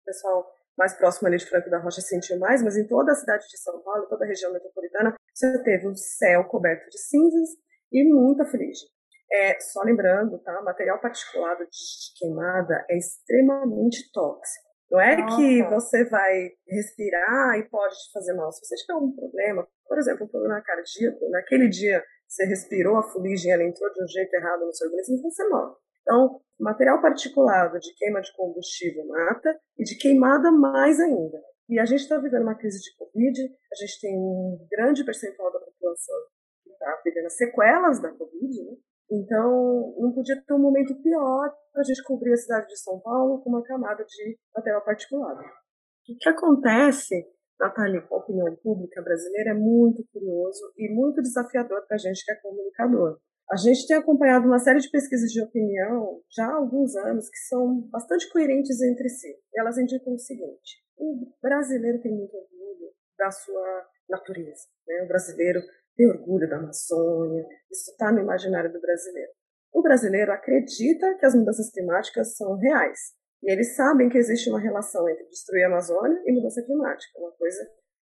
o 0.00 0.04
pessoal 0.06 0.50
mais 0.78 0.94
próximo 0.94 1.28
ali 1.28 1.36
de 1.36 1.44
Franco 1.46 1.68
da 1.68 1.78
Rocha 1.78 2.00
sentiu 2.00 2.38
mais, 2.38 2.62
mas 2.62 2.78
em 2.78 2.88
toda 2.88 3.12
a 3.12 3.14
cidade 3.14 3.46
de 3.46 3.58
São 3.58 3.78
Paulo, 3.82 4.08
toda 4.08 4.24
a 4.24 4.28
região 4.28 4.50
metropolitana, 4.54 5.14
você 5.34 5.62
teve 5.62 5.86
um 5.86 5.94
céu 5.94 6.44
coberto 6.44 6.88
de 6.88 6.98
cinzas 6.98 7.50
e 7.92 8.10
muita 8.10 8.46
fuligem. 8.46 8.88
É, 9.32 9.58
só 9.60 9.82
lembrando, 9.82 10.38
tá? 10.40 10.60
Material 10.62 11.00
particulado 11.00 11.64
de 11.64 12.18
queimada 12.18 12.84
é 12.90 12.98
extremamente 12.98 14.10
tóxico. 14.12 14.72
Não 14.90 15.00
é 15.00 15.16
Nossa. 15.16 15.36
que 15.36 15.62
você 15.62 16.04
vai 16.10 16.50
respirar 16.68 17.58
e 17.58 17.68
pode 17.70 17.94
te 17.94 18.12
fazer 18.12 18.34
mal. 18.34 18.52
Se 18.52 18.60
você 18.60 18.76
tiver 18.76 18.94
um 18.94 19.10
problema, 19.10 19.66
por 19.88 19.98
exemplo, 19.98 20.26
um 20.26 20.28
problema 20.28 20.60
cardíaco, 20.60 21.30
naquele 21.30 21.66
dia 21.66 22.04
você 22.28 22.44
respirou 22.44 22.98
a 22.98 23.02
fuligem, 23.02 23.52
ela 23.52 23.64
entrou 23.64 23.90
de 23.90 24.04
um 24.04 24.06
jeito 24.06 24.34
errado 24.34 24.66
no 24.66 24.72
seu 24.74 24.86
organismo, 24.88 25.22
você 25.22 25.48
morre. 25.48 25.74
Então, 26.02 26.40
material 26.60 27.00
particulado 27.00 27.78
de 27.78 27.94
queima 27.94 28.20
de 28.20 28.34
combustível 28.34 29.06
mata 29.06 29.58
e 29.78 29.84
de 29.84 29.96
queimada 29.96 30.50
mais 30.50 31.00
ainda. 31.00 31.40
E 31.70 31.78
a 31.78 31.86
gente 31.86 32.00
está 32.00 32.18
vivendo 32.18 32.42
uma 32.42 32.54
crise 32.54 32.80
de 32.80 32.94
Covid, 32.96 33.44
a 33.44 33.74
gente 33.76 34.00
tem 34.00 34.14
um 34.14 34.66
grande 34.70 35.04
percentual 35.04 35.50
da 35.52 35.60
população 35.60 36.16
que 36.64 36.70
está 36.70 37.00
vivendo 37.02 37.26
as 37.26 37.36
sequelas 37.36 38.02
da 38.02 38.10
Covid, 38.10 38.64
né? 38.64 38.76
Então, 39.12 39.94
não 39.98 40.10
podia 40.10 40.42
ter 40.42 40.54
um 40.54 40.58
momento 40.58 40.94
pior 41.02 41.52
para 41.70 41.82
a 41.82 41.84
gente 41.84 42.02
cobrir 42.02 42.32
a 42.32 42.36
cidade 42.36 42.66
de 42.68 42.78
São 42.78 42.98
Paulo 42.98 43.42
com 43.42 43.50
uma 43.50 43.62
camada 43.62 44.02
de 44.04 44.38
material 44.56 44.82
particulado. 44.82 45.38
O 45.38 46.16
que 46.18 46.28
acontece, 46.30 47.22
Natália, 47.60 48.00
com 48.00 48.14
a 48.14 48.18
opinião 48.18 48.56
pública 48.56 49.02
brasileira 49.02 49.50
é 49.50 49.54
muito 49.54 50.02
curioso 50.10 50.72
e 50.78 50.88
muito 50.94 51.20
desafiador 51.20 51.86
para 51.86 51.96
a 51.96 51.98
gente 51.98 52.24
que 52.24 52.32
é 52.32 52.36
comunicador. 52.36 53.18
A 53.50 53.56
gente 53.56 53.86
tem 53.86 53.98
acompanhado 53.98 54.46
uma 54.46 54.58
série 54.58 54.78
de 54.78 54.90
pesquisas 54.90 55.30
de 55.30 55.42
opinião 55.42 56.22
já 56.34 56.46
há 56.46 56.56
alguns 56.56 56.96
anos 56.96 57.28
que 57.28 57.36
são 57.36 57.82
bastante 57.90 58.30
coerentes 58.30 58.80
entre 58.80 59.10
si. 59.10 59.28
Elas 59.54 59.76
indicam 59.76 60.14
o 60.14 60.18
seguinte: 60.18 60.82
o 60.96 61.30
brasileiro 61.42 62.00
tem 62.00 62.12
muito 62.12 62.34
orgulho 62.34 62.92
da 63.18 63.30
sua 63.30 63.86
natureza. 64.08 64.68
Né? 64.88 65.02
O 65.04 65.08
brasileiro 65.08 65.60
tem 65.96 66.08
orgulho 66.08 66.48
da 66.48 66.56
Amazônia, 66.56 67.46
isso 67.70 67.90
está 67.90 68.10
no 68.12 68.20
imaginário 68.20 68.72
do 68.72 68.80
brasileiro. 68.80 69.30
O 69.72 69.82
brasileiro 69.82 70.32
acredita 70.32 71.14
que 71.18 71.26
as 71.26 71.34
mudanças 71.34 71.70
climáticas 71.70 72.36
são 72.36 72.56
reais. 72.58 72.98
E 73.42 73.50
eles 73.50 73.74
sabem 73.74 74.08
que 74.08 74.18
existe 74.18 74.48
uma 74.48 74.60
relação 74.60 75.08
entre 75.08 75.24
destruir 75.26 75.64
a 75.64 75.66
Amazônia 75.68 76.22
e 76.26 76.32
mudança 76.32 76.62
climática. 76.62 77.18
Uma 77.18 77.32
coisa 77.32 77.68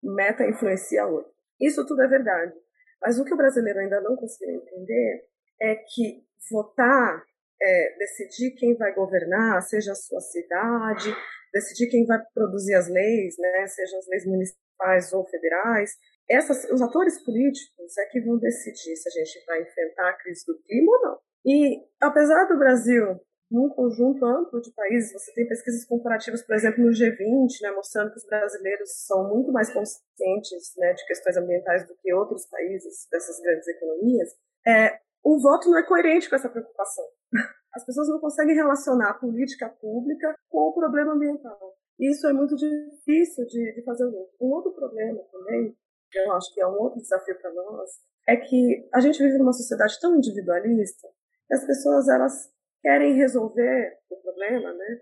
meta 0.04 0.48
influencia 0.48 1.04
a 1.04 1.08
outra. 1.08 1.32
Isso 1.60 1.86
tudo 1.86 2.02
é 2.04 2.08
verdade. 2.08 2.54
Mas 3.02 3.20
o 3.20 3.26
que 3.26 3.34
o 3.34 3.38
brasileiro 3.38 3.80
ainda 3.80 4.00
não 4.02 4.16
conseguiu 4.16 4.56
entender 4.56 5.26
é 5.62 5.76
que 5.76 6.24
votar, 6.52 7.24
é, 7.62 7.98
decidir 7.98 8.52
quem 8.52 8.76
vai 8.78 8.94
governar, 8.94 9.62
seja 9.62 9.92
a 9.92 9.96
sua 9.96 10.22
cidade, 10.22 11.14
decidir 11.54 11.90
quem 11.90 12.06
vai 12.06 12.20
produzir 12.34 12.76
as 12.76 12.88
leis, 12.88 13.36
né, 13.38 13.68
sejam 13.68 14.00
as 14.00 14.08
leis 14.08 14.26
municipais 14.26 15.14
ou 15.14 15.26
federais, 15.28 15.92
essas, 16.30 16.70
os 16.72 16.82
atores 16.82 17.24
políticos 17.24 17.98
é 17.98 18.06
que 18.06 18.22
vão 18.22 18.38
decidir 18.38 18.96
se 18.96 19.08
a 19.08 19.12
gente 19.12 19.46
vai 19.46 19.62
enfrentar 19.62 20.10
a 20.10 20.14
crise 20.14 20.46
do 20.46 20.58
clima 20.60 20.92
ou 20.92 21.02
não. 21.02 21.20
E 21.46 21.82
apesar 22.02 22.46
do 22.46 22.58
Brasil 22.58 23.20
num 23.50 23.70
conjunto 23.70 24.26
amplo 24.26 24.60
de 24.60 24.72
países, 24.74 25.14
você 25.14 25.34
tem 25.34 25.48
pesquisas 25.48 25.86
comparativas, 25.86 26.42
por 26.46 26.56
exemplo, 26.56 26.84
no 26.84 26.92
G20, 26.92 27.62
né, 27.62 27.72
mostrando 27.72 28.12
que 28.12 28.18
os 28.18 28.26
brasileiros 28.26 28.90
são 29.06 29.30
muito 29.30 29.54
mais 29.54 29.72
conscientes 29.72 30.74
né, 30.78 30.94
de 30.94 31.06
questões 31.06 31.38
ambientais 31.38 31.88
do 31.88 31.96
que 31.96 32.14
outros 32.14 32.46
países 32.48 33.08
dessas 33.10 33.40
grandes 33.40 33.68
economias, 33.68 34.36
é, 34.68 35.00
o 35.24 35.40
voto 35.40 35.70
não 35.70 35.78
é 35.78 35.84
coerente 35.84 36.30
com 36.30 36.36
essa 36.36 36.50
preocupação. 36.50 37.06
As 37.74 37.86
pessoas 37.86 38.10
não 38.10 38.20
conseguem 38.20 38.56
relacionar 38.56 39.12
a 39.12 39.14
política 39.14 39.70
pública 39.70 40.36
com 40.50 40.70
o 40.70 40.74
problema 40.74 41.14
ambiental. 41.14 41.76
Isso 42.00 42.28
é 42.28 42.34
muito 42.34 42.56
difícil 42.56 43.46
de, 43.46 43.74
de 43.76 43.84
fazer. 43.84 44.06
Um 44.06 44.48
outro 44.52 44.72
problema 44.72 45.20
também, 45.32 45.76
eu 46.14 46.32
acho 46.34 46.54
que 46.54 46.62
é 46.62 46.68
um 46.68 46.80
outro 46.80 47.02
desafio 47.02 47.38
para 47.40 47.52
nós, 47.54 47.90
é 48.28 48.36
que 48.36 48.90
a 48.94 49.00
gente 49.00 49.22
vive 49.22 49.38
numa 49.38 49.54
sociedade 49.54 50.00
tão 50.00 50.18
individualista 50.18 51.08
que 51.48 51.54
as 51.54 51.66
pessoas 51.66 52.08
elas 52.10 52.52
querem 52.82 53.16
resolver 53.16 53.98
o 54.10 54.18
problema, 54.18 54.74
né? 54.74 55.02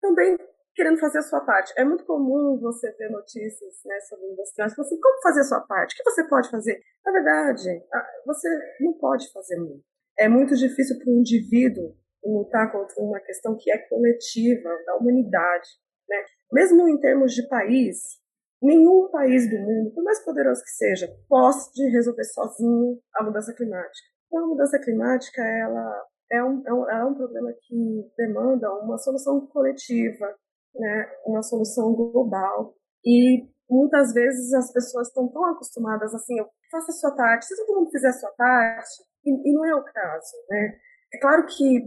Também 0.00 0.36
querendo 0.74 0.98
fazer 0.98 1.18
a 1.18 1.22
sua 1.22 1.40
parte. 1.40 1.72
É 1.76 1.84
muito 1.84 2.04
comum 2.04 2.56
você 2.60 2.92
ver 2.92 3.10
notícias 3.10 3.74
né, 3.84 4.00
sobre 4.08 4.26
industriais, 4.26 4.78
assim, 4.78 5.00
como 5.00 5.22
fazer 5.22 5.40
a 5.40 5.44
sua 5.44 5.60
parte? 5.62 5.94
O 5.94 5.96
que 5.96 6.10
você 6.10 6.28
pode 6.28 6.48
fazer? 6.50 6.80
Na 7.04 7.10
verdade, 7.10 7.84
você 8.24 8.48
não 8.80 8.92
pode 8.94 9.30
fazer 9.32 9.56
muito. 9.56 9.84
É 10.16 10.28
muito 10.28 10.54
difícil 10.54 10.96
para 10.98 11.10
o 11.10 11.18
indivíduo 11.18 11.96
lutar 12.24 12.70
contra 12.70 13.02
uma 13.02 13.18
questão 13.20 13.56
que 13.56 13.72
é 13.72 13.78
coletiva, 13.88 14.70
da 14.86 14.96
humanidade. 14.96 15.68
Né? 16.08 16.24
Mesmo 16.52 16.88
em 16.88 16.98
termos 17.00 17.34
de 17.34 17.46
país, 17.48 18.20
nenhum 18.62 19.08
país 19.10 19.48
do 19.48 19.56
mundo, 19.58 19.92
por 19.94 20.02
mais 20.02 20.24
poderoso 20.24 20.62
que 20.62 20.70
seja, 20.70 21.08
pode 21.28 21.88
resolver 21.90 22.24
sozinho 22.24 22.98
a 23.16 23.24
mudança 23.24 23.52
climática. 23.54 24.08
Então, 24.26 24.44
a 24.44 24.48
mudança 24.48 24.78
climática, 24.78 25.42
ela 25.42 26.06
é 26.30 26.44
um, 26.44 26.62
é 26.66 26.72
um, 26.72 26.90
é 26.90 27.04
um 27.04 27.14
problema 27.14 27.52
que 27.62 28.10
demanda 28.16 28.72
uma 28.74 28.98
solução 28.98 29.46
coletiva, 29.46 30.26
né, 30.74 31.10
uma 31.24 31.42
solução 31.42 31.94
global. 31.94 32.74
E 33.04 33.48
muitas 33.70 34.12
vezes 34.12 34.52
as 34.52 34.72
pessoas 34.72 35.08
estão 35.08 35.28
tão 35.28 35.44
acostumadas 35.46 36.14
assim, 36.14 36.36
faça 36.70 36.90
a 36.90 36.94
sua 36.94 37.16
parte, 37.16 37.46
se 37.46 37.56
todo 37.56 37.78
mundo 37.78 37.90
fizer 37.90 38.08
a 38.08 38.12
sua 38.12 38.30
parte, 38.36 39.02
e, 39.24 39.50
e 39.50 39.54
não 39.54 39.64
é 39.64 39.74
o 39.74 39.84
caso, 39.84 40.32
né? 40.50 40.78
É 41.12 41.18
claro 41.18 41.46
que 41.46 41.78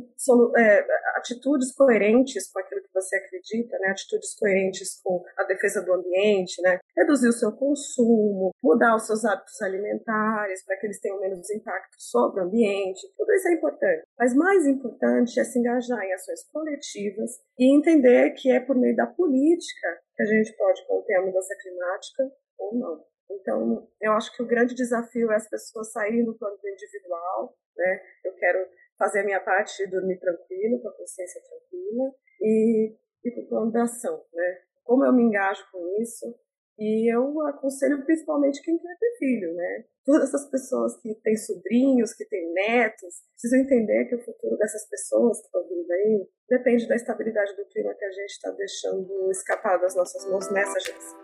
é, 0.58 0.86
atitudes 1.18 1.74
coerentes 1.76 2.52
com 2.52 2.60
aquilo 2.60 2.82
que 2.82 2.94
você 2.94 3.16
acredita, 3.18 3.78
né, 3.80 3.90
atitudes 3.90 4.36
coerentes 4.36 5.00
com 5.04 5.24
a 5.38 5.44
defesa 5.44 5.82
do 5.84 5.94
ambiente, 5.94 6.60
né, 6.64 6.80
reduzir 6.98 7.28
o 7.28 7.34
seu 7.34 7.52
consumo, 7.52 8.52
mudar 8.64 8.96
os 8.96 9.06
seus 9.06 9.24
hábitos 9.24 9.62
alimentares 9.62 10.66
para 10.66 10.78
que 10.78 10.88
eles 10.88 11.00
tenham 11.00 11.20
menos 11.20 11.50
impacto 11.52 11.96
sobre 12.00 12.42
o 12.42 12.46
ambiente, 12.46 13.08
tudo 13.16 13.32
isso 13.34 13.48
é 13.48 13.54
importante. 13.54 14.04
Mas 14.18 14.36
mais 14.36 14.66
importante 14.66 15.40
é 15.40 15.44
se 15.44 15.60
engajar 15.60 16.04
em 16.04 16.14
ações 16.14 16.44
coletivas 16.52 17.32
e 17.60 17.78
entender 17.78 18.32
que 18.32 18.52
é 18.52 18.60
por 18.60 18.76
meio 18.76 18.96
da 18.96 19.06
política 19.06 20.00
que 20.16 20.24
a 20.24 20.26
gente 20.26 20.56
pode 20.58 20.86
conter 20.88 21.16
a 21.18 21.26
mudança 21.26 21.56
climática 21.62 22.24
ou 22.58 22.76
não. 22.76 23.12
Então, 23.30 23.88
eu 24.02 24.12
acho 24.14 24.36
que 24.36 24.44
o 24.44 24.48
grande 24.48 24.76
desafio 24.76 25.32
é 25.32 25.36
as 25.36 25.50
pessoas 25.50 25.92
saírem 25.92 26.26
do 26.26 26.38
plano 26.38 26.58
individual, 26.66 27.56
né? 27.78 28.02
Eu 28.26 28.34
quero 28.34 28.68
fazer 29.02 29.22
a 29.22 29.26
minha 29.26 29.40
parte 29.40 29.90
dormir 29.90 30.20
tranquilo, 30.20 30.80
com 30.80 30.90
a 30.90 30.96
consciência 30.96 31.42
tranquila, 31.42 32.14
e 32.40 32.96
ir 33.26 33.32
para 33.32 33.44
o 33.44 33.48
plano 33.48 33.72
da 33.72 33.84
ação, 33.84 34.24
né? 34.32 34.60
Como 34.84 35.04
eu 35.04 35.12
me 35.12 35.24
engajo 35.24 35.64
com 35.72 36.00
isso, 36.00 36.36
e 36.78 37.12
eu 37.12 37.42
aconselho 37.48 38.04
principalmente 38.06 38.62
quem 38.62 38.78
quer 38.78 38.98
ter 39.00 39.18
filho, 39.18 39.56
né? 39.56 39.86
Todas 40.06 40.30
essas 40.30 40.50
pessoas 40.52 40.98
que 41.02 41.16
têm 41.16 41.36
sobrinhos, 41.36 42.14
que 42.14 42.26
têm 42.26 42.54
netos, 42.54 43.24
precisam 43.34 43.60
entender 43.60 44.06
que 44.06 44.16
o 44.16 44.24
futuro 44.24 44.56
dessas 44.58 44.88
pessoas 44.88 45.40
que 45.40 45.46
estão 45.46 45.68
vindo 45.68 45.92
aí 45.92 46.28
depende 46.48 46.88
da 46.88 46.96
estabilidade 46.96 47.56
do 47.56 47.66
clima 47.66 47.96
que 47.96 48.06
a 48.06 48.12
gente 48.12 48.32
está 48.32 48.52
deixando 48.52 49.32
escapar 49.32 49.80
das 49.80 49.96
nossas 49.96 50.26
mãos 50.30 50.52
nessa 50.52 50.80
geração. 50.80 51.20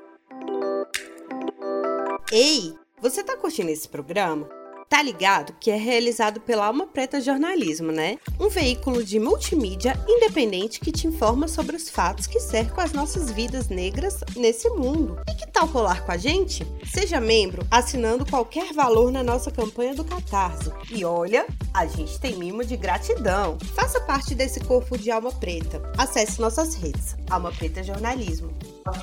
Ei, 2.31 2.73
você 2.99 3.21
está 3.21 3.37
curtindo 3.37 3.69
esse 3.69 3.87
programa? 3.87 4.66
Tá 4.89 5.03
ligado 5.03 5.53
que 5.59 5.69
é 5.69 5.75
realizado 5.75 6.39
pela 6.39 6.65
Alma 6.65 6.87
Preta 6.87 7.19
Jornalismo, 7.19 7.91
né? 7.91 8.17
Um 8.39 8.47
veículo 8.47 9.03
de 9.03 9.19
multimídia 9.19 9.93
independente 10.07 10.79
que 10.79 10.93
te 10.93 11.07
informa 11.07 11.49
sobre 11.49 11.75
os 11.75 11.89
fatos 11.89 12.25
que 12.25 12.39
cercam 12.39 12.81
as 12.81 12.93
nossas 12.93 13.29
vidas 13.29 13.67
negras 13.67 14.23
nesse 14.35 14.69
mundo. 14.69 15.19
E 15.29 15.35
que 15.35 15.51
tal 15.51 15.67
colar 15.67 16.05
com 16.05 16.13
a 16.13 16.17
gente? 16.17 16.65
Seja 16.85 17.19
membro 17.19 17.67
assinando 17.69 18.25
qualquer 18.25 18.71
valor 18.71 19.11
na 19.11 19.21
nossa 19.21 19.51
campanha 19.51 19.93
do 19.93 20.05
Catarse. 20.05 20.71
E 20.89 21.03
olha, 21.03 21.45
a 21.73 21.85
gente 21.85 22.17
tem 22.17 22.37
mimo 22.37 22.63
de 22.63 22.77
gratidão. 22.77 23.57
Faça 23.75 23.99
parte 23.99 24.33
desse 24.33 24.61
corpo 24.61 24.97
de 24.97 25.11
Alma 25.11 25.33
Preta. 25.33 25.81
Acesse 25.97 26.39
nossas 26.39 26.75
redes. 26.75 27.17
Alma 27.29 27.51
Preta 27.51 27.83
Jornalismo. 27.83 28.53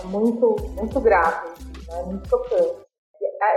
Muito, 0.04 0.56
muito 0.76 0.98
grato, 0.98 1.60
né? 1.88 2.02
muito 2.04 2.26
tocante. 2.30 2.84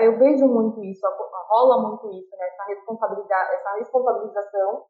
Eu 0.01 0.19
vejo 0.19 0.45
muito 0.45 0.83
isso 0.83 1.05
rola 1.49 1.87
muito 1.87 2.09
isso, 2.11 2.35
né? 2.37 2.47
Essa 2.47 2.63
responsabilidade, 2.65 3.53
essa 3.55 3.73
responsabilização 3.75 4.85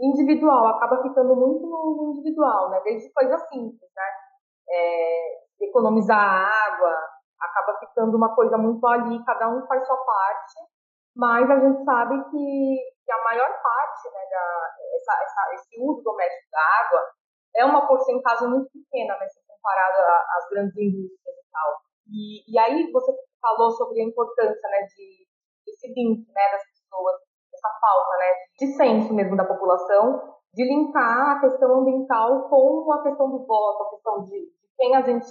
individual, 0.00 0.66
acaba 0.68 1.02
ficando 1.02 1.34
muito 1.34 1.66
no 1.66 2.12
individual, 2.12 2.70
né? 2.70 2.80
Desde 2.84 3.12
coisas 3.12 3.40
simples, 3.48 3.90
né? 3.94 4.28
é, 4.68 5.64
economizar 5.64 6.18
água, 6.18 6.94
acaba 7.40 7.78
ficando 7.78 8.16
uma 8.16 8.34
coisa 8.34 8.58
muito 8.58 8.86
ali, 8.86 9.24
cada 9.24 9.48
um 9.48 9.66
faz 9.66 9.86
sua 9.86 9.96
parte, 9.96 10.60
mas 11.16 11.50
a 11.50 11.58
gente 11.58 11.84
sabe 11.84 12.22
que, 12.30 12.78
que 13.04 13.12
a 13.12 13.24
maior 13.24 13.48
parte, 13.62 14.08
né, 14.12 14.20
da, 14.30 14.76
essa, 14.94 15.12
essa, 15.22 15.54
esse 15.54 15.80
uso 15.80 16.02
doméstico 16.02 16.50
da 16.52 16.60
água 16.60 17.04
é 17.56 17.64
uma 17.64 17.86
porcentagem 17.86 18.48
muito 18.48 18.70
pequena, 18.70 19.16
né, 19.18 19.26
se 19.28 19.40
comparado 19.46 20.02
às 20.36 20.48
grandes 20.50 20.76
indústrias 20.76 21.36
e 21.36 21.50
tal. 21.50 21.80
E, 22.10 22.52
e 22.52 22.58
aí 22.58 22.92
você 22.92 23.12
falou 23.40 23.70
sobre 23.72 24.00
a 24.00 24.04
importância, 24.04 24.68
né, 24.68 24.82
de, 24.82 25.26
link, 25.86 26.26
né, 26.26 26.42
das 26.52 26.62
pessoas, 26.66 27.16
essa 27.54 27.68
falta, 27.80 28.16
né, 28.18 28.30
de 28.58 28.66
senso 28.76 29.14
mesmo 29.14 29.36
da 29.36 29.44
população, 29.44 30.34
de 30.54 30.64
linkar 30.64 31.36
a 31.36 31.40
questão 31.40 31.80
ambiental 31.80 32.48
com 32.48 32.92
a 32.92 33.02
questão 33.02 33.30
do 33.30 33.46
voto, 33.46 33.82
a 33.82 33.90
questão 33.90 34.24
de, 34.24 34.40
de 34.40 34.68
quem 34.76 34.96
a 34.96 35.02
gente 35.02 35.30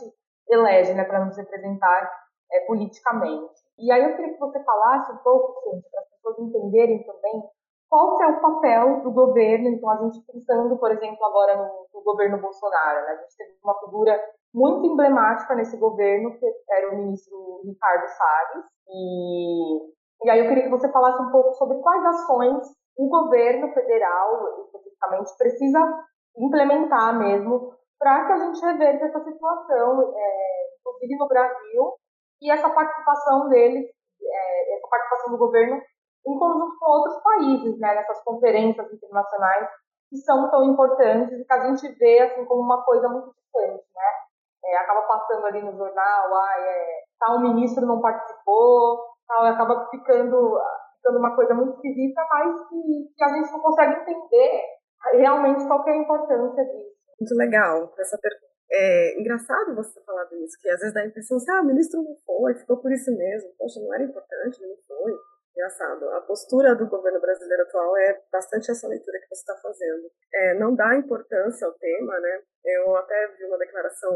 elege, 0.49 0.93
né, 0.93 1.03
para 1.03 1.25
nos 1.25 1.37
representar 1.37 2.09
é, 2.51 2.61
politicamente. 2.65 3.53
E 3.77 3.91
aí 3.91 4.03
eu 4.03 4.15
queria 4.15 4.33
que 4.33 4.39
você 4.39 4.63
falasse 4.63 5.11
um 5.11 5.17
pouco, 5.17 5.53
gente, 5.69 5.89
para 5.89 6.01
as 6.01 6.09
pessoas 6.09 6.39
entenderem 6.39 7.03
também 7.03 7.43
qual 7.89 8.21
é 8.21 8.27
o 8.27 8.41
papel 8.41 9.01
do 9.01 9.11
governo. 9.11 9.69
Então, 9.69 9.89
a 9.89 9.97
gente 9.97 10.19
pensando, 10.25 10.77
por 10.77 10.91
exemplo, 10.91 11.23
agora 11.25 11.57
no, 11.57 11.87
no 11.93 12.03
governo 12.03 12.41
Bolsonaro, 12.41 13.05
né, 13.05 13.11
a 13.11 13.21
gente 13.21 13.37
teve 13.37 13.57
uma 13.63 13.79
figura 13.79 14.19
muito 14.53 14.85
emblemática 14.85 15.55
nesse 15.55 15.77
governo, 15.77 16.37
que 16.37 16.45
era 16.69 16.91
o 16.91 16.97
ministro 16.97 17.61
Ricardo 17.65 18.07
Salles. 18.07 18.65
E, 18.89 19.96
e 20.23 20.29
aí 20.29 20.39
eu 20.39 20.47
queria 20.47 20.63
que 20.63 20.69
você 20.69 20.91
falasse 20.91 21.21
um 21.21 21.31
pouco 21.31 21.53
sobre 21.53 21.77
quais 21.79 22.05
ações 22.05 22.67
o 22.97 23.07
governo 23.09 23.71
federal, 23.73 24.63
especificamente, 24.65 25.37
precisa 25.37 25.79
implementar 26.37 27.17
mesmo 27.17 27.73
para 27.99 28.25
que 28.25 28.31
a 28.33 28.37
gente 28.37 28.61
reverta 28.61 29.05
essa 29.05 29.23
situação, 29.23 30.13
é, 30.15 30.67
inclusive 30.79 31.17
no 31.17 31.27
Brasil, 31.27 31.93
e 32.41 32.51
essa 32.51 32.69
participação 32.69 33.49
deles, 33.49 33.85
é, 34.21 34.75
essa 34.77 34.87
participação 34.87 35.31
do 35.31 35.37
governo 35.37 35.81
em 36.27 36.39
conjunto 36.39 36.77
com 36.79 36.91
outros 36.91 37.23
países, 37.23 37.79
né, 37.79 37.95
nessas 37.95 38.21
conferências 38.23 38.91
internacionais 38.91 39.69
que 40.09 40.17
são 40.17 40.49
tão 40.49 40.63
importantes 40.63 41.39
e 41.39 41.45
que 41.45 41.53
a 41.53 41.67
gente 41.67 41.87
vê 41.97 42.19
assim 42.21 42.45
como 42.45 42.61
uma 42.61 42.83
coisa 42.83 43.07
muito 43.09 43.33
distante, 43.33 43.83
né? 43.93 44.11
É, 44.65 44.77
acaba 44.77 45.01
passando 45.03 45.45
ali 45.45 45.61
no 45.61 45.77
jornal, 45.77 46.35
ah, 46.35 46.55
é, 46.59 47.03
tal 47.19 47.39
ministro 47.41 47.85
não 47.85 48.01
participou, 48.01 48.99
tal, 49.27 49.45
acaba 49.45 49.87
ficando, 49.89 50.59
ficando 50.97 51.19
uma 51.19 51.35
coisa 51.35 51.53
muito 51.53 51.75
esquisita, 51.75 52.21
mas 52.31 52.69
que, 52.69 53.13
que 53.15 53.23
a 53.23 53.29
gente 53.29 53.51
não 53.51 53.59
consegue 53.61 54.01
entender 54.01 54.61
realmente 55.13 55.67
qual 55.67 55.87
é 55.87 55.91
a 55.91 55.97
importância 55.97 56.63
disso. 56.63 56.97
Muito 57.19 57.35
legal 57.35 57.93
essa 57.97 58.17
pergunta. 58.17 58.47
É 58.69 59.19
engraçado 59.19 59.75
você 59.75 60.01
falar 60.03 60.25
disso, 60.25 60.57
que 60.61 60.69
às 60.69 60.79
vezes 60.79 60.93
dá 60.93 61.01
a 61.01 61.05
impressão 61.05 61.37
assim, 61.37 61.51
ah, 61.51 61.61
o 61.61 61.65
ministro 61.65 62.03
não 62.03 62.15
foi, 62.25 62.53
ficou 62.55 62.77
por 62.77 62.91
isso 62.91 63.15
mesmo. 63.15 63.49
Poxa, 63.57 63.79
não 63.79 63.93
era 63.93 64.03
importante, 64.03 64.61
não 64.61 64.75
foi. 64.87 65.13
Engraçado. 65.57 66.07
A 66.11 66.21
postura 66.21 66.75
do 66.75 66.87
governo 66.87 67.19
brasileiro 67.19 67.63
atual 67.63 67.97
é 67.97 68.21
bastante 68.31 68.69
essa 68.69 68.87
leitura 68.87 69.17
que 69.19 69.27
você 69.27 69.41
está 69.41 69.55
fazendo. 69.55 70.11
É, 70.31 70.53
não 70.59 70.75
dá 70.75 70.95
importância 70.95 71.65
ao 71.65 71.73
tema, 71.73 72.19
né? 72.19 72.41
Eu 72.63 72.95
até 72.95 73.27
vi 73.35 73.45
uma 73.45 73.57
declaração 73.57 74.11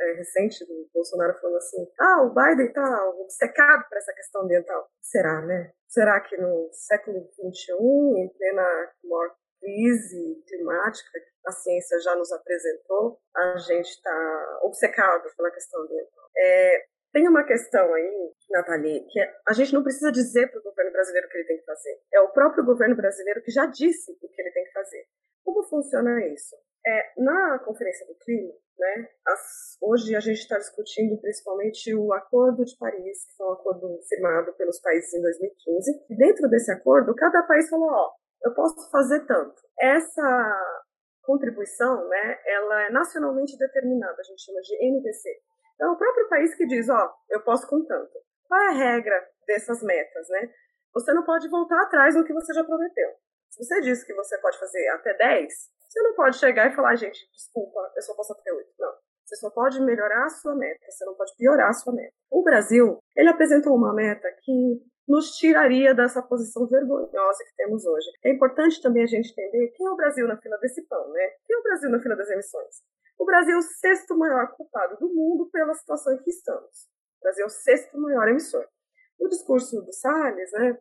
é, 0.00 0.12
recente 0.14 0.64
do 0.66 0.88
Bolsonaro 0.92 1.38
falando 1.40 1.56
assim: 1.56 1.86
ah, 2.00 2.22
o 2.22 2.34
Biden 2.34 2.66
está 2.66 3.10
obcecado 3.20 3.88
por 3.88 3.98
essa 3.98 4.12
questão 4.12 4.42
ambiental. 4.42 4.88
Será, 5.00 5.42
né? 5.42 5.72
Será 5.88 6.20
que 6.20 6.36
no 6.36 6.68
século 6.72 7.20
XXI, 7.32 7.72
em 8.18 8.28
plena 8.36 8.92
maior 9.04 9.34
crise 9.60 10.42
climática 10.46 11.10
que 11.12 11.48
a 11.48 11.52
ciência 11.52 12.00
já 12.00 12.16
nos 12.16 12.32
apresentou, 12.32 13.18
a 13.36 13.58
gente 13.58 13.90
está 13.90 14.58
obcecado 14.62 15.28
pela 15.36 15.50
questão 15.50 15.82
ambiental? 15.82 16.24
É, 16.36 16.84
tem 17.12 17.28
uma 17.28 17.44
questão 17.44 17.92
aí, 17.92 18.32
Nathalie, 18.50 19.06
que 19.10 19.20
é, 19.20 19.34
a 19.46 19.52
gente 19.52 19.74
não 19.74 19.82
precisa 19.82 20.12
dizer 20.12 20.48
para 20.50 20.60
o 20.60 20.62
governo 20.62 20.92
brasileiro 20.92 21.26
o 21.26 21.30
que 21.30 21.38
ele 21.38 21.46
tem 21.46 21.58
que 21.58 21.64
fazer. 21.64 22.00
É 22.14 22.20
o 22.20 22.32
próprio 22.32 22.64
governo 22.64 22.96
brasileiro 22.96 23.42
que 23.42 23.50
já 23.50 23.66
disse 23.66 24.12
o 24.12 24.28
que 24.28 24.40
ele 24.40 24.52
tem 24.52 24.64
que 24.64 24.72
fazer. 24.72 25.04
Como 25.44 25.64
funciona 25.64 26.24
isso? 26.26 26.56
É, 26.86 27.12
na 27.18 27.58
Conferência 27.58 28.06
do 28.06 28.14
Clima, 28.14 28.54
né, 28.80 29.08
as, 29.26 29.76
hoje 29.82 30.16
a 30.16 30.20
gente 30.20 30.38
está 30.38 30.56
discutindo 30.56 31.20
principalmente 31.20 31.94
o 31.94 32.12
Acordo 32.14 32.64
de 32.64 32.76
Paris, 32.78 33.26
que 33.26 33.36
foi 33.36 33.46
um 33.46 33.52
acordo 33.52 34.00
firmado 34.08 34.52
pelos 34.54 34.80
países 34.80 35.12
em 35.12 35.20
2015. 35.20 36.06
E 36.08 36.16
dentro 36.16 36.48
desse 36.48 36.72
acordo, 36.72 37.14
cada 37.14 37.42
país 37.42 37.68
falou: 37.68 37.90
ó, 37.90 38.10
eu 38.42 38.54
posso 38.54 38.90
fazer 38.90 39.26
tanto. 39.26 39.60
Essa 39.78 40.58
contribuição, 41.22 42.08
né, 42.08 42.38
ela 42.46 42.82
é 42.86 42.90
nacionalmente 42.90 43.56
determinada, 43.58 44.16
a 44.18 44.24
gente 44.24 44.42
chama 44.42 44.60
de 44.62 44.74
NDC. 44.76 45.28
Então, 45.74 45.92
o 45.92 45.98
próprio 45.98 46.28
país 46.28 46.54
que 46.54 46.66
diz, 46.66 46.88
ó, 46.88 47.12
eu 47.30 47.42
posso 47.42 47.66
com 47.68 47.84
tanto. 47.84 48.18
Qual 48.48 48.60
é 48.60 48.68
a 48.68 48.72
regra 48.72 49.28
dessas 49.46 49.82
metas, 49.82 50.28
né? 50.28 50.50
Você 50.92 51.12
não 51.12 51.24
pode 51.24 51.48
voltar 51.48 51.80
atrás 51.82 52.16
no 52.16 52.24
que 52.24 52.32
você 52.32 52.52
já 52.52 52.64
prometeu. 52.64 53.10
Se 53.48 53.64
você 53.64 53.80
disse 53.80 54.04
que 54.04 54.14
você 54.14 54.38
pode 54.38 54.58
fazer 54.58 54.88
até 54.88 55.14
10, 55.14 55.52
você 55.90 56.02
não 56.02 56.14
pode 56.14 56.36
chegar 56.36 56.70
e 56.70 56.74
falar, 56.74 56.94
gente, 56.94 57.18
desculpa, 57.32 57.80
eu 57.96 58.02
só 58.02 58.14
posso 58.14 58.32
até 58.32 58.52
8. 58.52 58.68
Não. 58.78 58.92
Você 59.24 59.36
só 59.36 59.50
pode 59.50 59.80
melhorar 59.80 60.24
a 60.24 60.28
sua 60.28 60.54
meta, 60.54 60.78
você 60.88 61.04
não 61.04 61.14
pode 61.14 61.34
piorar 61.36 61.68
a 61.68 61.72
sua 61.72 61.92
meta. 61.92 62.14
O 62.30 62.44
Brasil, 62.44 62.98
ele 63.16 63.28
apresentou 63.28 63.74
uma 63.74 63.92
meta 63.92 64.28
que 64.42 64.80
nos 65.08 65.36
tiraria 65.36 65.92
dessa 65.92 66.22
posição 66.22 66.66
vergonhosa 66.68 67.44
que 67.44 67.56
temos 67.56 67.84
hoje. 67.84 68.06
É 68.24 68.30
importante 68.30 68.80
também 68.80 69.02
a 69.02 69.06
gente 69.06 69.32
entender 69.32 69.72
quem 69.76 69.84
é 69.84 69.90
o 69.90 69.96
Brasil 69.96 70.28
na 70.28 70.36
fila 70.36 70.56
desse 70.58 70.82
pão, 70.86 71.08
né? 71.10 71.28
Quem 71.44 71.56
é 71.56 71.58
o 71.58 71.62
Brasil 71.64 71.90
na 71.90 72.00
fila 72.00 72.14
das 72.14 72.30
emissões? 72.30 72.82
O 73.18 73.24
Brasil 73.24 73.54
é 73.54 73.58
o 73.58 73.62
sexto 73.62 74.16
maior 74.16 74.54
culpado 74.56 74.96
do 74.98 75.12
mundo 75.12 75.50
pela 75.50 75.74
situação 75.74 76.14
em 76.14 76.22
que 76.22 76.30
estamos. 76.30 76.88
O 77.18 77.22
Brasil 77.22 77.44
é 77.44 77.46
o 77.46 77.50
sexto 77.50 77.98
maior 77.98 78.28
emissor. 78.28 78.64
O 79.18 79.28
discurso 79.28 79.82
do 79.82 79.92
Salles, 79.92 80.52
né, 80.52 80.78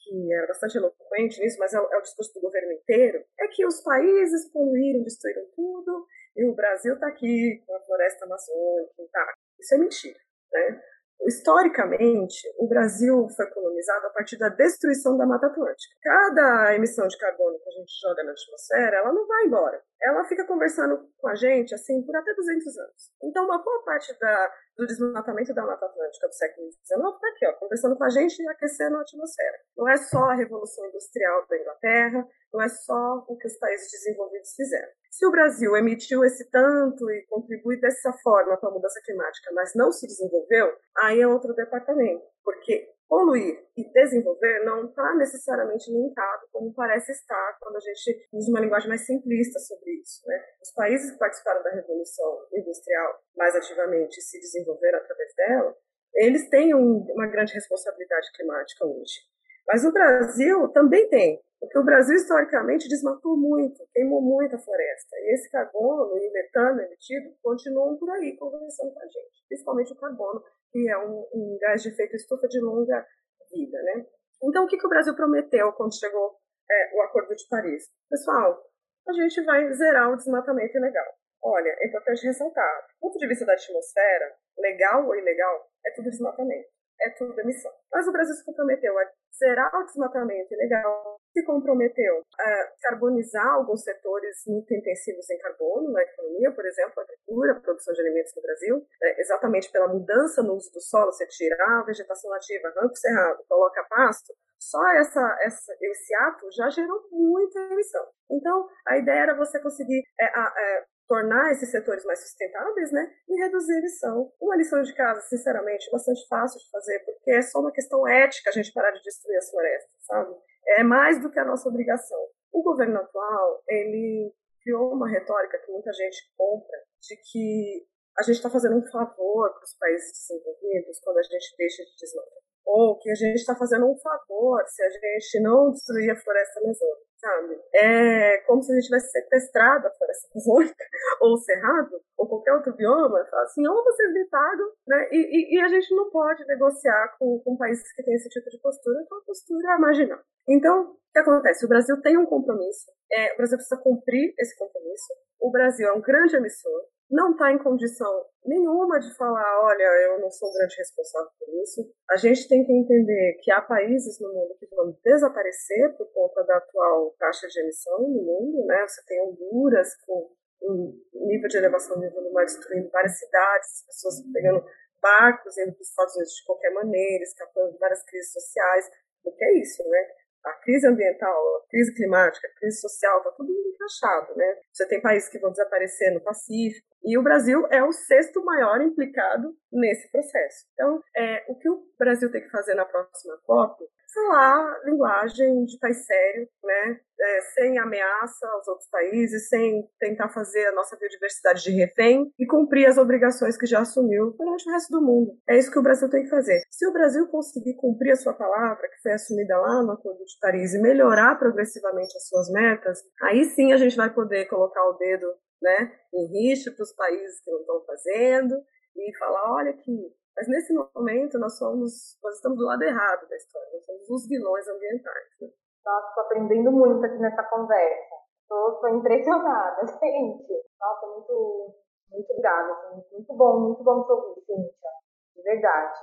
que 0.00 0.32
é 0.32 0.46
bastante 0.46 0.76
eloquente 0.76 1.40
nisso, 1.40 1.58
mas 1.58 1.72
é 1.72 1.80
o, 1.80 1.92
é 1.92 1.98
o 1.98 2.02
discurso 2.02 2.32
do 2.34 2.40
governo 2.40 2.72
inteiro, 2.72 3.24
é 3.38 3.48
que 3.48 3.66
os 3.66 3.82
países 3.82 4.50
poluíram, 4.50 5.02
destruíram 5.02 5.46
tudo, 5.54 6.06
e 6.36 6.44
o 6.44 6.54
Brasil 6.54 6.94
está 6.94 7.08
aqui 7.08 7.62
com 7.66 7.76
a 7.76 7.80
floresta 7.80 8.24
amazônica 8.24 8.94
intacta. 8.98 9.38
Isso 9.58 9.74
é 9.74 9.78
mentira. 9.78 10.18
Né? 10.52 10.82
Historicamente, 11.26 12.48
o 12.58 12.66
Brasil 12.66 13.28
foi 13.36 13.46
colonizado 13.50 14.06
a 14.06 14.10
partir 14.10 14.38
da 14.38 14.48
destruição 14.48 15.16
da 15.16 15.26
Mata 15.26 15.46
Atlântica. 15.46 15.94
Cada 16.02 16.74
emissão 16.74 17.06
de 17.06 17.18
carbono 17.18 17.58
que 17.58 17.68
a 17.68 17.72
gente 17.72 17.92
joga 18.00 18.24
na 18.24 18.32
atmosfera, 18.32 18.96
ela 18.96 19.12
não 19.12 19.26
vai 19.26 19.44
embora. 19.44 19.82
Ela 20.02 20.24
fica 20.24 20.46
conversando 20.46 20.98
com 21.18 21.28
a 21.28 21.34
gente 21.34 21.74
assim 21.74 22.02
por 22.04 22.16
até 22.16 22.34
200 22.34 22.78
anos. 22.78 23.12
Então, 23.22 23.44
uma 23.44 23.62
boa 23.62 23.84
parte 23.84 24.18
da, 24.18 24.52
do 24.76 24.86
desmatamento 24.86 25.52
da 25.52 25.66
Mata 25.66 25.86
Atlântica 25.86 26.26
do 26.26 26.34
século 26.34 26.70
XIX 26.70 26.80
está 26.88 27.28
aqui, 27.28 27.46
ó, 27.46 27.52
conversando 27.54 27.96
com 27.96 28.04
a 28.04 28.10
gente 28.10 28.42
e 28.42 28.48
aquecendo 28.48 28.96
a 28.96 29.02
atmosfera. 29.02 29.58
Não 29.76 29.88
é 29.88 29.96
só 29.98 30.24
a 30.30 30.34
Revolução 30.34 30.86
Industrial 30.86 31.46
da 31.46 31.58
Inglaterra, 31.58 32.26
não 32.52 32.62
é 32.62 32.68
só 32.68 33.24
o 33.28 33.36
que 33.36 33.46
os 33.46 33.58
países 33.58 33.90
desenvolvidos 33.90 34.54
fizeram. 34.54 34.99
Se 35.10 35.26
o 35.26 35.30
Brasil 35.30 35.76
emitiu 35.76 36.24
esse 36.24 36.48
tanto 36.50 37.10
e 37.10 37.26
contribui 37.26 37.80
dessa 37.80 38.12
forma 38.22 38.56
para 38.56 38.70
a 38.70 38.72
mudança 38.72 39.00
climática, 39.04 39.50
mas 39.52 39.72
não 39.74 39.90
se 39.90 40.06
desenvolveu, 40.06 40.72
aí 41.02 41.20
é 41.20 41.26
outro 41.26 41.52
departamento, 41.52 42.24
porque 42.44 42.88
poluir 43.08 43.58
e 43.76 43.92
desenvolver 43.92 44.64
não 44.64 44.86
está 44.86 45.16
necessariamente 45.16 45.90
linkado 45.90 46.46
como 46.52 46.72
parece 46.72 47.10
estar 47.10 47.58
quando 47.60 47.76
a 47.76 47.80
gente 47.80 48.28
usa 48.32 48.50
uma 48.50 48.60
linguagem 48.60 48.88
mais 48.88 49.04
simplista 49.04 49.58
sobre 49.58 49.90
isso. 50.00 50.22
Né? 50.26 50.40
Os 50.62 50.72
países 50.72 51.10
que 51.10 51.18
participaram 51.18 51.62
da 51.64 51.70
Revolução 51.70 52.46
Industrial 52.54 53.20
mais 53.36 53.56
ativamente 53.56 54.22
se 54.22 54.38
desenvolveram 54.38 55.00
através 55.00 55.34
dela, 55.34 55.76
eles 56.14 56.48
têm 56.48 56.72
um, 56.72 57.04
uma 57.10 57.26
grande 57.26 57.52
responsabilidade 57.52 58.30
climática 58.36 58.86
hoje. 58.86 59.28
Mas 59.70 59.84
o 59.84 59.92
Brasil 59.92 60.68
também 60.70 61.08
tem, 61.08 61.40
porque 61.60 61.78
o 61.78 61.84
Brasil, 61.84 62.16
historicamente, 62.16 62.88
desmatou 62.88 63.36
muito, 63.36 63.86
queimou 63.92 64.20
muita 64.20 64.58
floresta. 64.58 65.16
E 65.16 65.34
esse 65.34 65.48
carbono 65.48 66.18
e 66.18 66.32
metano 66.32 66.80
emitido 66.80 67.30
continuam 67.40 67.96
por 67.96 68.10
aí 68.10 68.36
conversando 68.36 68.92
com 68.92 69.00
a 69.00 69.06
gente, 69.06 69.46
principalmente 69.48 69.92
o 69.92 69.96
carbono, 69.96 70.42
que 70.72 70.88
é 70.90 70.98
um, 70.98 71.24
um 71.32 71.58
gás 71.60 71.82
de 71.82 71.90
efeito 71.90 72.16
estufa 72.16 72.48
de 72.48 72.58
longa 72.60 73.06
vida. 73.52 73.80
Né? 73.80 74.06
Então, 74.42 74.64
o 74.64 74.66
que, 74.66 74.76
que 74.76 74.86
o 74.86 74.90
Brasil 74.90 75.14
prometeu 75.14 75.72
quando 75.74 75.96
chegou 75.96 76.34
é, 76.68 76.96
o 76.96 77.02
Acordo 77.02 77.32
de 77.36 77.46
Paris? 77.48 77.84
Pessoal, 78.08 78.60
a 79.06 79.12
gente 79.12 79.40
vai 79.44 79.72
zerar 79.72 80.10
o 80.12 80.16
desmatamento 80.16 80.76
ilegal. 80.76 81.06
Olha, 81.42 81.76
é 81.78 81.86
importante 81.86 82.26
ressaltar, 82.26 82.86
do 82.88 83.00
ponto 83.00 83.18
de 83.18 83.28
vista 83.28 83.46
da 83.46 83.52
atmosfera, 83.52 84.34
legal 84.58 85.06
ou 85.06 85.14
ilegal, 85.14 85.70
é 85.86 85.92
tudo 85.94 86.10
desmatamento, 86.10 86.68
é 87.02 87.10
tudo 87.10 87.38
emissão. 87.40 87.72
Mas 87.92 88.06
o 88.06 88.12
Brasil 88.12 88.34
se 88.34 88.44
comprometeu 88.44 88.96
a 88.98 89.10
zerar 89.36 89.74
o 89.74 89.84
desmatamento 89.84 90.52
ilegal, 90.52 91.16
se 91.32 91.44
comprometeu 91.44 92.22
a 92.38 92.68
carbonizar 92.82 93.54
alguns 93.54 93.82
setores 93.82 94.42
muito 94.46 94.74
intensivos 94.74 95.28
em 95.30 95.38
carbono 95.38 95.92
na 95.92 96.02
economia, 96.02 96.52
por 96.52 96.66
exemplo, 96.66 96.92
a 96.98 97.02
agricultura, 97.02 97.52
a 97.52 97.60
produção 97.60 97.94
de 97.94 98.00
alimentos 98.00 98.32
no 98.36 98.42
Brasil, 98.42 98.76
né, 99.00 99.14
exatamente 99.18 99.70
pela 99.70 99.88
mudança 99.88 100.42
no 100.42 100.54
uso 100.54 100.70
do 100.72 100.80
solo, 100.80 101.12
você 101.12 101.26
tirar 101.26 101.80
a 101.80 101.84
vegetação 101.84 102.30
nativa, 102.30 102.68
arranca 102.68 102.92
o 102.92 102.96
cerrado, 102.96 103.44
coloca 103.48 103.86
pasto, 103.88 104.34
só 104.58 104.86
essa, 104.92 105.38
essa, 105.42 105.72
esse 105.80 106.14
ato 106.14 106.46
já 106.52 106.68
gerou 106.68 107.08
muita 107.10 107.58
emissão. 107.72 108.06
Então, 108.30 108.68
a 108.86 108.98
ideia 108.98 109.20
era 109.20 109.36
você 109.36 109.58
conseguir 109.60 110.02
é, 110.20 110.24
é, 110.26 110.84
tornar 111.10 111.50
esses 111.50 111.68
setores 111.68 112.04
mais 112.04 112.20
sustentáveis, 112.20 112.92
né, 112.92 113.12
e 113.28 113.42
reduzir 113.42 113.74
a 113.74 113.78
emissão. 113.78 114.32
Uma 114.40 114.54
lição 114.54 114.80
de 114.80 114.94
casa, 114.94 115.20
sinceramente, 115.22 115.90
bastante 115.90 116.24
fácil 116.28 116.60
de 116.60 116.70
fazer, 116.70 117.00
porque 117.00 117.32
é 117.32 117.42
só 117.42 117.58
uma 117.58 117.72
questão 117.72 118.06
ética 118.06 118.48
a 118.48 118.52
gente 118.52 118.72
parar 118.72 118.92
de 118.92 119.02
destruir 119.02 119.36
as 119.36 119.50
florestas, 119.50 119.90
sabe? 120.06 120.36
É 120.78 120.84
mais 120.84 121.20
do 121.20 121.28
que 121.28 121.40
a 121.40 121.44
nossa 121.44 121.68
obrigação. 121.68 122.16
O 122.52 122.62
governo 122.62 122.96
atual, 122.96 123.60
ele 123.68 124.32
criou 124.62 124.92
uma 124.92 125.10
retórica 125.10 125.58
que 125.58 125.72
muita 125.72 125.92
gente 125.92 126.32
compra 126.36 126.78
de 127.00 127.16
que 127.16 127.88
a 128.16 128.22
gente 128.22 128.36
está 128.36 128.48
fazendo 128.48 128.76
um 128.76 128.86
favor 128.86 129.52
para 129.52 129.64
os 129.64 129.76
países 129.80 130.12
desenvolvidos 130.12 131.00
quando 131.00 131.18
a 131.18 131.22
gente 131.22 131.56
deixa 131.58 131.82
de 131.82 131.96
desmatar. 131.96 132.49
Ou 132.72 132.96
que 132.98 133.10
a 133.10 133.14
gente 133.14 133.34
está 133.34 133.56
fazendo 133.56 133.84
um 133.84 133.98
favor 133.98 134.62
se 134.68 134.82
a 134.82 134.90
gente 134.90 135.40
não 135.40 135.72
destruir 135.72 136.10
a 136.10 136.16
floresta 136.16 136.60
amazônica 136.60 137.10
sabe? 137.20 137.60
É 137.74 138.38
como 138.46 138.62
se 138.62 138.72
a 138.72 138.74
gente 138.74 138.86
tivesse 138.86 139.10
sequestrado 139.10 139.86
a 139.86 139.90
floresta 139.90 140.28
amazônica, 140.34 140.84
ou 141.20 141.34
o 141.34 141.36
cerrado, 141.36 142.00
ou 142.16 142.28
qualquer 142.28 142.54
outro 142.54 142.74
bioma, 142.74 143.20
assim, 143.44 143.66
ou 143.66 143.84
vocês 143.84 144.12
me 144.12 144.24
pagam, 144.28 144.72
né? 144.88 145.08
E, 145.12 145.18
e, 145.18 145.56
e, 145.56 145.60
a 145.60 145.68
gente 145.68 145.94
não 145.94 146.10
pode 146.10 146.44
negociar 146.46 147.14
com, 147.18 147.38
com 147.44 147.56
países 147.56 147.92
que 147.92 148.02
têm 148.02 148.14
esse 148.14 148.28
tipo 148.28 148.48
de 148.48 148.58
postura, 148.58 149.00
então 149.02 149.18
a 149.18 149.24
postura 149.24 149.74
é 149.74 149.78
marginal. 149.78 150.20
Então, 150.48 150.92
o 150.92 150.96
que 151.12 151.18
acontece? 151.18 151.64
O 151.64 151.68
Brasil 151.68 152.00
tem 152.00 152.16
um 152.16 152.26
compromisso, 152.26 152.90
é, 153.12 153.34
o 153.34 153.36
Brasil 153.36 153.58
precisa 153.58 153.80
cumprir 153.80 154.34
esse 154.38 154.56
compromisso, 154.56 155.12
o 155.40 155.50
Brasil 155.50 155.88
é 155.88 155.92
um 155.92 156.00
grande 156.00 156.36
emissor, 156.36 156.82
não 157.10 157.32
está 157.32 157.52
em 157.52 157.58
condição 157.58 158.24
nenhuma 158.44 158.98
de 159.00 159.14
falar, 159.16 159.64
olha, 159.64 159.82
eu 159.82 160.20
não 160.20 160.30
sou 160.30 160.48
o 160.48 160.52
grande 160.52 160.76
responsável 160.76 161.30
por 161.38 161.48
isso. 161.62 161.92
A 162.08 162.16
gente 162.16 162.48
tem 162.48 162.64
que 162.64 162.72
entender 162.72 163.38
que 163.42 163.50
há 163.50 163.60
países 163.60 164.20
no 164.20 164.32
mundo 164.32 164.56
que 164.58 164.66
vão 164.66 164.96
desaparecer 165.04 165.96
por 165.96 166.06
conta 166.12 166.44
da 166.44 166.56
atual 166.56 167.14
taxa 167.18 167.48
de 167.48 167.60
emissão 167.60 168.00
no 168.00 168.22
mundo, 168.22 168.64
né? 168.66 168.86
Você 168.86 169.04
tem 169.06 169.20
Honduras 169.22 169.96
com 170.06 170.30
um 170.62 171.26
nível 171.26 171.48
de 171.48 171.56
elevação 171.56 171.96
do 171.96 172.02
nível 172.02 172.22
do 172.22 172.32
mar 172.32 172.44
destruindo 172.44 172.90
várias 172.90 173.18
cidades, 173.18 173.68
as 173.68 173.86
pessoas 173.86 174.22
pegando 174.32 174.64
barcos 175.02 175.56
indo 175.58 175.72
para 175.72 175.80
os 175.80 175.88
Estados 175.88 176.14
Unidos 176.14 176.34
de 176.34 176.44
qualquer 176.44 176.70
maneira, 176.72 177.24
escapando 177.24 177.72
de 177.72 177.78
várias 177.78 178.04
crises 178.04 178.32
sociais, 178.32 178.90
porque 179.24 179.44
é 179.44 179.58
isso, 179.58 179.82
né? 179.88 180.08
A 180.44 180.52
crise 180.62 180.86
ambiental, 180.86 181.56
a 181.56 181.68
crise 181.68 181.94
climática, 181.94 182.46
a 182.46 182.58
crise 182.58 182.80
social, 182.80 183.18
está 183.18 183.30
tudo 183.32 183.50
encaixado, 183.50 184.36
né? 184.36 184.56
Você 184.72 184.86
tem 184.88 185.00
países 185.00 185.28
que 185.28 185.38
vão 185.38 185.50
desaparecer 185.50 186.12
no 186.12 186.20
Pacífico, 186.20 186.86
e 187.02 187.18
o 187.18 187.22
Brasil 187.22 187.66
é 187.70 187.82
o 187.82 187.92
sexto 187.92 188.44
maior 188.44 188.80
implicado 188.80 189.54
nesse 189.72 190.10
processo. 190.10 190.66
Então, 190.74 191.02
é, 191.16 191.44
o 191.48 191.58
que 191.58 191.68
o 191.68 191.82
Brasil 191.98 192.30
tem 192.30 192.42
que 192.42 192.50
fazer 192.50 192.74
na 192.74 192.84
próxima 192.84 193.38
COP 193.46 193.84
falar 194.12 194.80
linguagem 194.84 195.64
de 195.64 195.78
país 195.78 196.04
sério, 196.04 196.48
né? 196.64 197.00
É, 197.22 197.40
sem 197.54 197.78
ameaça 197.78 198.48
aos 198.48 198.66
outros 198.66 198.88
países, 198.88 199.48
sem 199.48 199.86
tentar 199.98 200.30
fazer 200.30 200.66
a 200.68 200.72
nossa 200.72 200.96
biodiversidade 200.96 201.62
de 201.62 201.70
refém 201.70 202.32
e 202.38 202.46
cumprir 202.46 202.86
as 202.86 202.96
obrigações 202.96 203.58
que 203.58 203.66
já 203.66 203.80
assumiu 203.80 204.32
perante 204.32 204.68
o 204.68 204.72
resto 204.72 204.90
do 204.90 205.04
mundo. 205.04 205.32
É 205.48 205.58
isso 205.58 205.70
que 205.70 205.78
o 205.78 205.82
Brasil 205.82 206.08
tem 206.08 206.22
que 206.22 206.30
fazer. 206.30 206.62
Se 206.70 206.86
o 206.86 206.92
Brasil 206.92 207.28
conseguir 207.28 207.74
cumprir 207.76 208.12
a 208.12 208.16
sua 208.16 208.32
palavra, 208.32 208.88
que 208.88 209.02
foi 209.02 209.12
assumida 209.12 209.58
lá 209.58 209.82
no 209.82 209.92
Acordo 209.92 210.24
de 210.24 210.38
Paris, 210.40 210.72
e 210.72 210.80
melhorar 210.80 211.38
progressivamente 211.38 212.16
as 212.16 212.26
suas 212.26 212.50
metas, 212.50 212.98
aí 213.22 213.44
sim 213.44 213.72
a 213.74 213.76
gente 213.76 213.96
vai 213.96 214.12
poder 214.12 214.46
colocar 214.46 214.82
o 214.88 214.94
dedo 214.94 215.26
né, 215.60 215.92
em 216.14 216.26
risco 216.26 216.74
para 216.74 216.82
os 216.82 216.94
países 216.94 217.40
que 217.42 217.50
não 217.50 217.60
estão 217.60 217.84
fazendo 217.84 218.54
e 218.96 219.18
falar, 219.18 219.54
olha 219.54 219.70
aqui, 219.70 220.12
mas 220.36 220.48
nesse 220.48 220.72
momento 220.72 221.38
nós 221.38 221.58
somos, 221.58 222.18
nós 222.22 222.34
estamos 222.34 222.58
do 222.58 222.64
lado 222.64 222.82
errado 222.82 223.28
da 223.28 223.36
história, 223.36 223.68
nós 223.72 223.84
somos 223.84 224.10
os 224.10 224.28
vilões 224.28 224.66
ambientais. 224.68 225.28
Né? 225.40 225.48
Nossa, 225.84 226.08
estou 226.08 226.24
aprendendo 226.24 226.72
muito 226.72 227.04
aqui 227.04 227.18
nessa 227.18 227.42
conversa. 227.44 228.14
Estou 228.42 228.88
impressionada, 228.88 229.86
gente. 229.86 230.70
Nossa, 230.80 231.06
muito, 231.06 231.74
muito 232.10 232.36
grave, 232.40 232.72
assim, 232.72 233.04
muito 233.12 233.34
bom, 233.34 233.60
muito 233.60 233.84
bom 233.84 234.02
te 234.04 234.12
ouvir, 234.12 234.40
Cíntia, 234.46 234.90
de 235.36 235.42
verdade. 235.42 235.98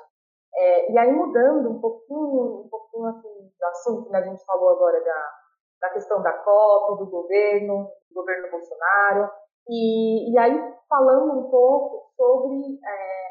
É, 0.55 0.91
e 0.91 0.97
aí 0.97 1.11
mudando 1.11 1.69
um 1.69 1.81
pouquinho, 1.81 2.65
um 2.65 2.69
pouquinho 2.69 3.05
assim 3.07 3.51
do 3.59 3.65
assunto 3.65 4.09
que 4.09 4.15
a 4.15 4.21
gente 4.21 4.43
falou 4.45 4.69
agora 4.69 5.03
da, 5.03 5.31
da 5.81 5.89
questão 5.89 6.21
da 6.21 6.33
COP, 6.33 6.99
do 7.03 7.09
governo, 7.09 7.91
do 8.09 8.15
governo 8.15 8.49
Bolsonaro, 8.49 9.29
e, 9.69 10.31
e 10.31 10.37
aí 10.37 10.73
falando 10.87 11.39
um 11.39 11.51
pouco 11.51 12.11
sobre 12.15 12.79
é, 12.83 13.26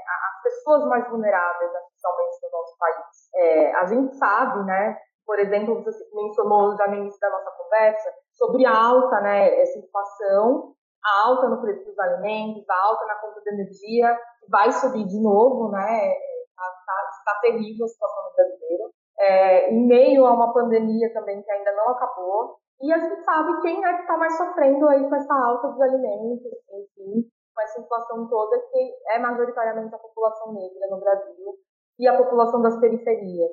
pessoas 0.46 0.84
mais 0.86 1.08
vulneráveis, 1.10 1.72
especialmente 1.74 2.38
no 2.42 2.50
nosso 2.52 2.78
país. 2.78 3.30
É, 3.34 3.74
a 3.74 3.86
gente 3.86 4.16
sabe, 4.16 4.64
né, 4.64 4.96
por 5.26 5.38
exemplo, 5.40 5.82
você 5.82 6.04
mencionou 6.14 6.76
já 6.76 6.86
no 6.86 6.94
início 6.94 7.18
da 7.20 7.30
nossa 7.30 7.50
conversa, 7.50 8.14
sobre 8.32 8.64
a 8.64 8.72
alta, 8.72 9.20
né, 9.20 9.60
essa 9.60 9.78
inflação, 9.78 10.72
a 11.04 11.28
alta 11.28 11.48
no 11.48 11.60
preço 11.60 11.84
dos 11.84 11.98
alimentos, 11.98 12.64
a 12.70 12.80
alta 12.84 13.04
na 13.06 13.16
conta 13.16 13.40
de 13.40 13.50
energia, 13.54 14.18
vai 14.48 14.70
subir 14.70 15.04
de 15.04 15.20
novo, 15.20 15.70
né, 15.70 16.12
está 16.12 16.64
tá, 16.86 17.10
tá 17.24 17.40
terrível 17.40 17.84
a 17.84 17.88
situação 17.88 18.24
no. 18.28 18.90
É, 19.18 19.70
em 19.70 19.86
meio 19.86 20.26
a 20.26 20.32
uma 20.32 20.52
pandemia 20.52 21.12
também 21.12 21.42
que 21.42 21.50
ainda 21.50 21.72
não 21.72 21.88
acabou, 21.88 22.58
e 22.80 22.92
a 22.92 22.98
gente 22.98 23.24
sabe 23.24 23.60
quem 23.62 23.82
é 23.84 23.94
que 23.94 24.02
está 24.02 24.16
mais 24.18 24.36
sofrendo 24.36 24.86
aí 24.88 25.08
com 25.08 25.16
essa 25.16 25.34
alta 25.34 25.68
dos 25.68 25.80
alimentos, 25.80 26.42
enfim, 26.70 27.24
com 27.56 27.62
essa 27.62 27.80
inflação 27.80 28.28
toda, 28.28 28.60
que 28.70 28.94
é 29.08 29.18
majoritariamente 29.18 29.94
a 29.94 29.98
população 29.98 30.52
negra 30.52 30.88
no 30.90 31.00
Brasil 31.00 31.54
e 31.98 32.06
a 32.06 32.16
população 32.16 32.60
das 32.60 32.78
periferias. 32.78 33.50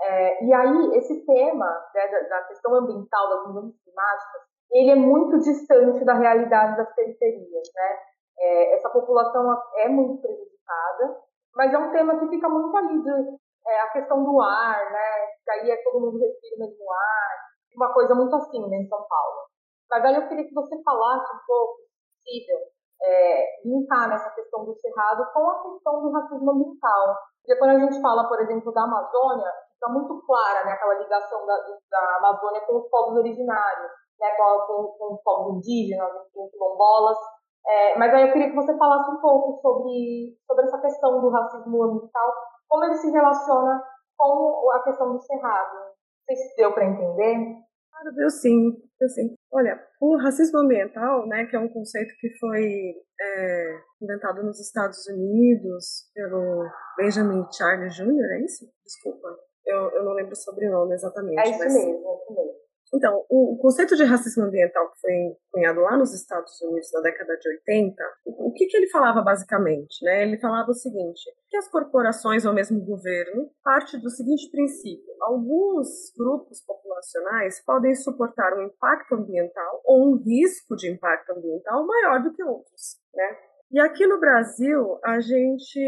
É, 0.00 0.44
e 0.44 0.52
aí, 0.52 0.96
esse 0.96 1.24
tema 1.26 1.86
né, 1.94 2.08
da, 2.08 2.20
da, 2.28 2.42
questão 2.44 2.74
ambiental, 2.74 3.28
das 3.28 3.46
mudanças 3.46 3.78
climáticas, 3.84 4.42
ele 4.72 4.90
é 4.90 4.96
muito 4.96 5.38
distante 5.38 6.04
da 6.04 6.14
realidade 6.14 6.76
das 6.78 6.92
periferias, 6.94 7.68
né? 7.74 7.98
É, 8.36 8.74
essa 8.74 8.88
população 8.90 9.56
é 9.76 9.88
muito 9.88 10.20
prejudicada, 10.20 11.20
mas 11.54 11.72
é 11.72 11.78
um 11.78 11.92
tema 11.92 12.18
que 12.18 12.28
fica 12.28 12.48
muito 12.48 12.76
ali 12.76 13.00
de, 13.00 13.38
é, 13.68 13.80
a 13.82 13.90
questão 13.90 14.24
do 14.24 14.40
ar, 14.40 14.90
né? 14.90 15.26
Que 15.44 15.50
aí 15.52 15.70
é 15.70 15.76
todo 15.84 16.00
mundo 16.00 16.18
respira 16.18 16.56
o 16.56 16.60
mesmo 16.60 16.92
ar, 16.92 17.38
uma 17.76 17.92
coisa 17.92 18.14
muito 18.14 18.34
assim, 18.34 18.68
né, 18.68 18.78
em 18.78 18.88
São 18.88 19.06
Paulo. 19.06 19.46
Mas 19.90 20.04
aí 20.04 20.16
eu 20.16 20.28
queria 20.28 20.48
que 20.48 20.54
você 20.54 20.82
falasse 20.82 21.36
um 21.36 21.38
pouco, 21.46 21.76
se 21.76 22.24
possível, 22.24 22.58
é, 23.02 23.60
linkar 23.64 24.08
nessa 24.08 24.30
questão 24.30 24.64
do 24.64 24.74
cerrado 24.74 25.26
com 25.32 25.50
a 25.50 25.62
questão 25.62 26.02
do 26.02 26.10
racismo 26.12 26.50
ambiental. 26.50 27.16
Porque 27.40 27.58
quando 27.58 27.76
a 27.76 27.78
gente 27.80 28.00
fala, 28.00 28.28
por 28.28 28.40
exemplo, 28.40 28.72
da 28.72 28.84
Amazônia, 28.84 29.52
fica 29.74 29.88
muito 29.92 30.22
clara 30.26 30.64
né, 30.64 30.72
aquela 30.72 30.94
ligação 30.94 31.46
da, 31.46 31.56
da 31.90 32.16
Amazônia 32.18 32.60
com 32.66 32.76
os 32.78 32.88
povos 32.88 33.18
originários, 33.18 33.90
né, 34.18 34.28
com, 34.36 34.66
com, 34.66 34.98
com 34.98 35.14
os 35.14 35.22
povos 35.22 35.56
indígenas, 35.56 36.10
com 36.32 36.48
quilombolas. 36.48 37.18
É, 37.66 37.98
mas 37.98 38.12
aí 38.12 38.26
eu 38.26 38.32
queria 38.32 38.50
que 38.50 38.56
você 38.56 38.76
falasse 38.76 39.10
um 39.10 39.20
pouco 39.20 39.60
sobre, 39.60 40.36
sobre 40.46 40.64
essa 40.64 40.80
questão 40.80 41.20
do 41.20 41.30
racismo 41.30 41.82
ambiental, 41.82 42.32
como 42.68 42.84
ele 42.84 42.96
se 42.96 43.10
relaciona 43.10 43.82
com 44.16 44.70
a 44.72 44.82
questão 44.82 45.12
do 45.12 45.20
cerrado. 45.20 45.74
Não 45.74 46.24
sei 46.26 46.36
se 46.36 46.56
deu 46.56 46.72
para 46.72 46.84
entender. 46.84 47.63
Claro, 47.94 48.16
deu 48.16 48.28
sim, 48.28 48.72
deu 48.98 49.08
sim. 49.08 49.34
Olha, 49.52 49.80
o 50.00 50.16
racismo 50.16 50.58
ambiental, 50.58 51.28
né, 51.28 51.46
que 51.46 51.54
é 51.54 51.58
um 51.60 51.68
conceito 51.68 52.12
que 52.18 52.28
foi 52.38 52.92
é, 53.20 53.78
inventado 54.02 54.42
nos 54.42 54.58
Estados 54.58 55.06
Unidos 55.06 56.10
pelo 56.12 56.68
Benjamin 56.96 57.46
Charles 57.56 57.94
Jr., 57.94 58.32
é 58.32 58.44
isso? 58.44 58.66
Desculpa, 58.84 59.28
eu, 59.64 59.90
eu 59.92 60.04
não 60.04 60.12
lembro 60.12 60.32
o 60.32 60.36
sobrenome 60.36 60.94
exatamente. 60.94 61.38
É 61.38 61.50
isso 61.50 61.58
mas... 61.60 61.72
mesmo, 61.72 62.08
é 62.08 62.14
isso 62.16 62.34
mesmo. 62.34 62.63
Então, 62.92 63.24
o 63.28 63.56
conceito 63.60 63.96
de 63.96 64.04
racismo 64.04 64.44
ambiental 64.44 64.90
que 64.92 65.00
foi 65.00 65.36
cunhado 65.52 65.80
lá 65.80 65.96
nos 65.96 66.14
Estados 66.14 66.60
Unidos 66.62 66.90
na 66.92 67.00
década 67.00 67.36
de 67.36 67.48
80, 67.48 67.94
o 68.26 68.52
que, 68.52 68.66
que 68.66 68.76
ele 68.76 68.88
falava 68.88 69.22
basicamente? 69.22 70.04
Né? 70.04 70.22
Ele 70.22 70.38
falava 70.38 70.70
o 70.70 70.74
seguinte, 70.74 71.22
que 71.48 71.56
as 71.56 71.68
corporações 71.68 72.44
ou 72.44 72.52
mesmo 72.52 72.78
o 72.78 72.84
governo 72.84 73.50
parte 73.62 73.98
do 73.98 74.10
seguinte 74.10 74.50
princípio, 74.50 75.12
alguns 75.22 76.12
grupos 76.16 76.60
populacionais 76.64 77.64
podem 77.64 77.94
suportar 77.94 78.56
um 78.56 78.62
impacto 78.62 79.14
ambiental 79.14 79.80
ou 79.84 80.12
um 80.12 80.16
risco 80.22 80.76
de 80.76 80.90
impacto 80.90 81.30
ambiental 81.30 81.86
maior 81.86 82.22
do 82.22 82.32
que 82.32 82.42
outros, 82.42 82.98
né? 83.14 83.53
E 83.74 83.80
aqui 83.80 84.06
no 84.06 84.20
Brasil, 84.20 85.00
a 85.04 85.18
gente 85.18 85.80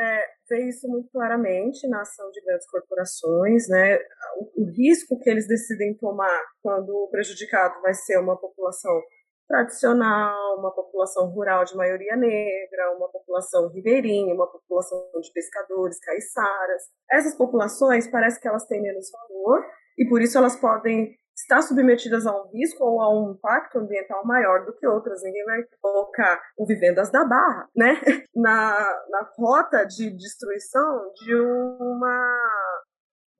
é, 0.00 0.24
vê 0.48 0.70
isso 0.70 0.88
muito 0.88 1.10
claramente 1.12 1.86
na 1.86 2.00
ação 2.00 2.30
de 2.30 2.40
grandes 2.40 2.66
corporações, 2.70 3.68
né? 3.68 3.98
O, 4.38 4.62
o, 4.62 4.70
risco 4.70 5.18
que 5.18 5.28
eles 5.28 5.46
decidem 5.46 5.94
tomar 5.98 6.42
quando 6.62 6.88
o 6.88 7.10
prejudicado 7.10 7.78
vai 7.82 7.92
ser 7.92 8.18
uma 8.18 8.40
população 8.40 8.98
tradicional, 9.46 10.58
uma 10.60 10.74
população 10.74 11.26
rural 11.26 11.62
de 11.66 11.76
maioria 11.76 12.16
negra, 12.16 12.96
uma 12.96 13.10
população 13.10 13.68
ribeirinha, 13.68 14.34
uma 14.34 14.50
população 14.50 15.10
de 15.20 15.30
pescadores, 15.30 16.00
caiçaras. 16.00 16.84
Essas 17.12 17.36
populações 17.36 18.10
parece 18.10 18.40
que 18.40 18.48
elas 18.48 18.64
têm 18.64 18.80
menos 18.80 19.10
valor 19.10 19.62
e 19.98 20.08
por 20.08 20.22
isso 20.22 20.38
elas 20.38 20.56
podem 20.56 21.14
estar 21.40 21.62
submetidas 21.62 22.26
a 22.26 22.34
um 22.34 22.48
risco 22.50 22.84
ou 22.84 23.00
a 23.00 23.12
um 23.12 23.32
impacto 23.32 23.78
ambiental 23.78 24.24
maior 24.24 24.64
do 24.64 24.76
que 24.76 24.86
outras. 24.86 25.22
Ninguém 25.22 25.44
vai 25.44 25.62
colocar 25.80 26.40
o 26.56 26.66
Vivendas 26.66 27.10
da 27.10 27.24
Barra 27.24 27.68
né, 27.74 28.00
na, 28.34 29.02
na 29.08 29.30
rota 29.36 29.84
de 29.84 30.10
destruição 30.10 31.12
de 31.14 31.34
uma, 31.34 32.40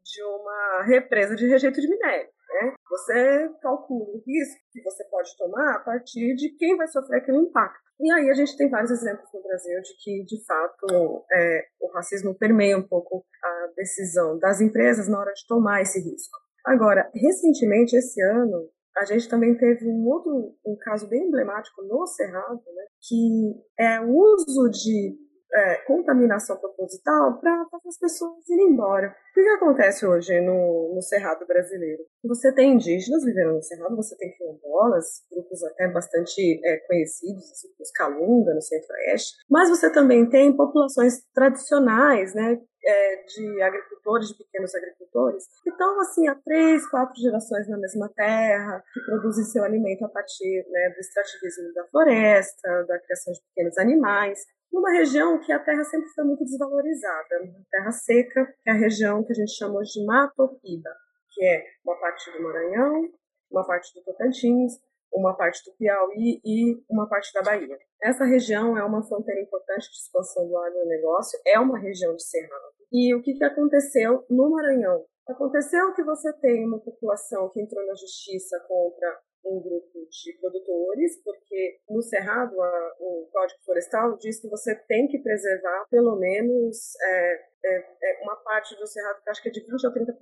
de 0.03 0.23
uma 0.23 0.83
represa 0.85 1.35
de 1.35 1.47
rejeito 1.47 1.81
de 1.81 1.89
minério. 1.89 2.29
Né? 2.51 2.75
Você 2.91 3.51
calcula 3.63 4.17
o 4.17 4.23
risco 4.27 4.61
que 4.73 4.83
você 4.83 5.05
pode 5.05 5.37
tomar 5.37 5.77
a 5.77 5.81
partir 5.81 6.35
de 6.35 6.51
quem 6.57 6.77
vai 6.77 6.89
sofrer 6.89 7.19
aquele 7.19 7.39
impacto. 7.39 7.91
E 8.01 8.11
aí 8.13 8.31
a 8.31 8.35
gente 8.35 8.57
tem 8.57 8.71
vários 8.71 8.91
exemplos 8.91 9.29
no 9.33 9.43
Brasil 9.43 9.81
de 9.83 9.95
que, 10.03 10.25
de 10.25 10.45
fato, 10.47 11.25
é, 11.31 11.67
o 11.79 11.93
racismo 11.93 12.35
permeia 12.35 12.77
um 12.77 12.83
pouco 12.83 13.25
a 13.45 13.73
decisão 13.77 14.39
das 14.39 14.61
empresas 14.61 15.07
na 15.07 15.19
hora 15.19 15.33
de 15.35 15.47
tomar 15.47 15.83
esse 15.83 16.01
risco. 16.01 16.39
Agora, 16.64 17.11
recentemente, 17.14 17.96
esse 17.96 18.20
ano, 18.23 18.68
a 18.96 19.05
gente 19.05 19.29
também 19.29 19.57
teve 19.57 19.87
um 19.87 20.07
outro 20.09 20.55
um 20.66 20.77
caso 20.81 21.09
bem 21.09 21.27
emblemático 21.27 21.83
no 21.83 22.07
Cerrado, 22.07 22.62
né, 22.75 22.85
que 23.01 23.55
é 23.79 24.01
o 24.01 24.11
uso 24.11 24.68
de 24.70 25.16
é, 25.53 25.77
contaminação 25.87 26.57
proposital 26.57 27.39
para 27.41 27.67
as 27.87 27.99
pessoas 27.99 28.49
irem 28.49 28.73
embora. 28.73 29.09
O 29.09 29.35
que, 29.35 29.43
que 29.43 29.49
acontece 29.49 30.07
hoje 30.07 30.41
no, 30.41 30.95
no, 30.95 31.03
Cerrado 31.03 31.47
brasileiro? 31.47 32.03
Você 32.25 32.53
tem 32.53 32.75
indígenas 32.75 33.25
vivendo 33.25 33.55
no 33.55 33.63
Cerrado, 33.63 33.97
você 33.97 34.17
tem 34.17 34.33
quilombolas, 34.37 35.23
grupos 35.31 35.63
até 35.65 35.89
bastante 35.89 36.61
é, 36.65 36.77
conhecidos, 36.87 37.51
assim, 37.51 37.69
os 37.81 37.91
Calunga, 37.93 38.55
no 38.55 38.63
Centro-Oeste, 38.63 39.37
mas 39.49 39.69
você 39.69 39.91
também 39.93 40.29
tem 40.29 40.57
populações 40.57 41.23
tradicionais, 41.35 42.35
né, 42.35 42.61
é, 42.85 43.17
de 43.25 43.63
agricultores, 43.63 44.29
de 44.29 44.39
pequenos 44.39 44.75
agricultores, 44.75 45.45
que 45.63 45.71
estão 45.71 46.01
assim 46.01 46.29
há 46.29 46.35
três, 46.35 46.89
quatro 46.89 47.21
gerações 47.21 47.69
na 47.69 47.77
mesma 47.77 48.09
terra, 48.15 48.83
que 48.93 49.01
produzem 49.01 49.45
seu 49.45 49.65
alimento 49.65 50.05
a 50.05 50.09
partir 50.09 50.65
né, 50.71 50.91
do 50.95 51.01
extrativismo 51.01 51.75
da 51.75 51.87
floresta, 51.89 52.85
da 52.85 52.99
criação 52.99 53.33
de 53.33 53.41
pequenos 53.49 53.77
animais 53.79 54.41
numa 54.72 54.90
região 54.92 55.38
que 55.40 55.52
a 55.52 55.59
terra 55.59 55.85
sempre 55.85 56.09
foi 56.11 56.24
muito 56.24 56.44
desvalorizada, 56.44 57.40
terra 57.70 57.90
seca, 57.90 58.46
que 58.62 58.70
é 58.70 58.72
a 58.72 58.76
região 58.76 59.24
que 59.24 59.33
a 59.33 59.35
gente 59.35 59.52
chama 59.52 59.80
de 59.83 60.04
Mato 60.04 60.59
Piba, 60.62 60.90
que 61.33 61.44
é 61.44 61.64
uma 61.85 61.98
parte 61.98 62.30
do 62.30 62.42
Maranhão, 62.42 63.09
uma 63.50 63.66
parte 63.66 63.92
do 63.94 64.02
Tocantins, 64.04 64.80
uma 65.12 65.37
parte 65.37 65.64
do 65.64 65.76
Piauí 65.76 66.40
e 66.44 66.83
uma 66.88 67.09
parte 67.09 67.33
da 67.33 67.42
Bahia. 67.42 67.78
Essa 68.02 68.24
região 68.24 68.78
é 68.78 68.85
uma 68.85 69.02
fronteira 69.02 69.40
importante 69.40 69.90
de 69.90 69.96
expansão 69.96 70.48
do 70.48 70.56
agronegócio, 70.56 71.38
é 71.46 71.59
uma 71.59 71.78
região 71.78 72.14
de 72.14 72.22
cerrado. 72.22 72.70
E 72.92 73.14
o 73.14 73.22
que, 73.22 73.35
que 73.35 73.44
aconteceu 73.44 74.24
no 74.30 74.50
Maranhão? 74.50 75.04
Aconteceu 75.28 75.92
que 75.94 76.02
você 76.02 76.33
tem 76.35 76.66
uma 76.66 76.80
população 76.80 77.48
que 77.50 77.61
entrou 77.61 77.85
na 77.87 77.94
justiça 77.94 78.59
contra 78.66 79.20
um 79.44 79.61
grupo 79.61 80.07
de 80.11 80.33
produtores, 80.40 81.22
porque 81.22 81.81
no 81.88 82.03
Cerrado 82.03 82.61
a, 82.61 82.92
o 83.00 83.29
Código 83.33 83.61
Florestal 83.64 84.16
diz 84.18 84.40
que 84.40 84.48
você 84.48 84.74
tem 84.87 85.09
que 85.09 85.18
preservar 85.18 85.87
pelo 85.90 86.16
menos 86.16 86.94
é, 87.03 87.50
é, 87.64 87.79
é 88.03 88.22
uma 88.22 88.37
parte 88.37 88.76
do 88.76 88.87
Cerrado 88.87 89.22
que 89.22 89.31
acho 89.31 89.42
que 89.42 89.48
é 89.48 89.53
de 89.53 89.61
20% 89.61 89.85
a 89.85 89.92
30%. 89.92 90.14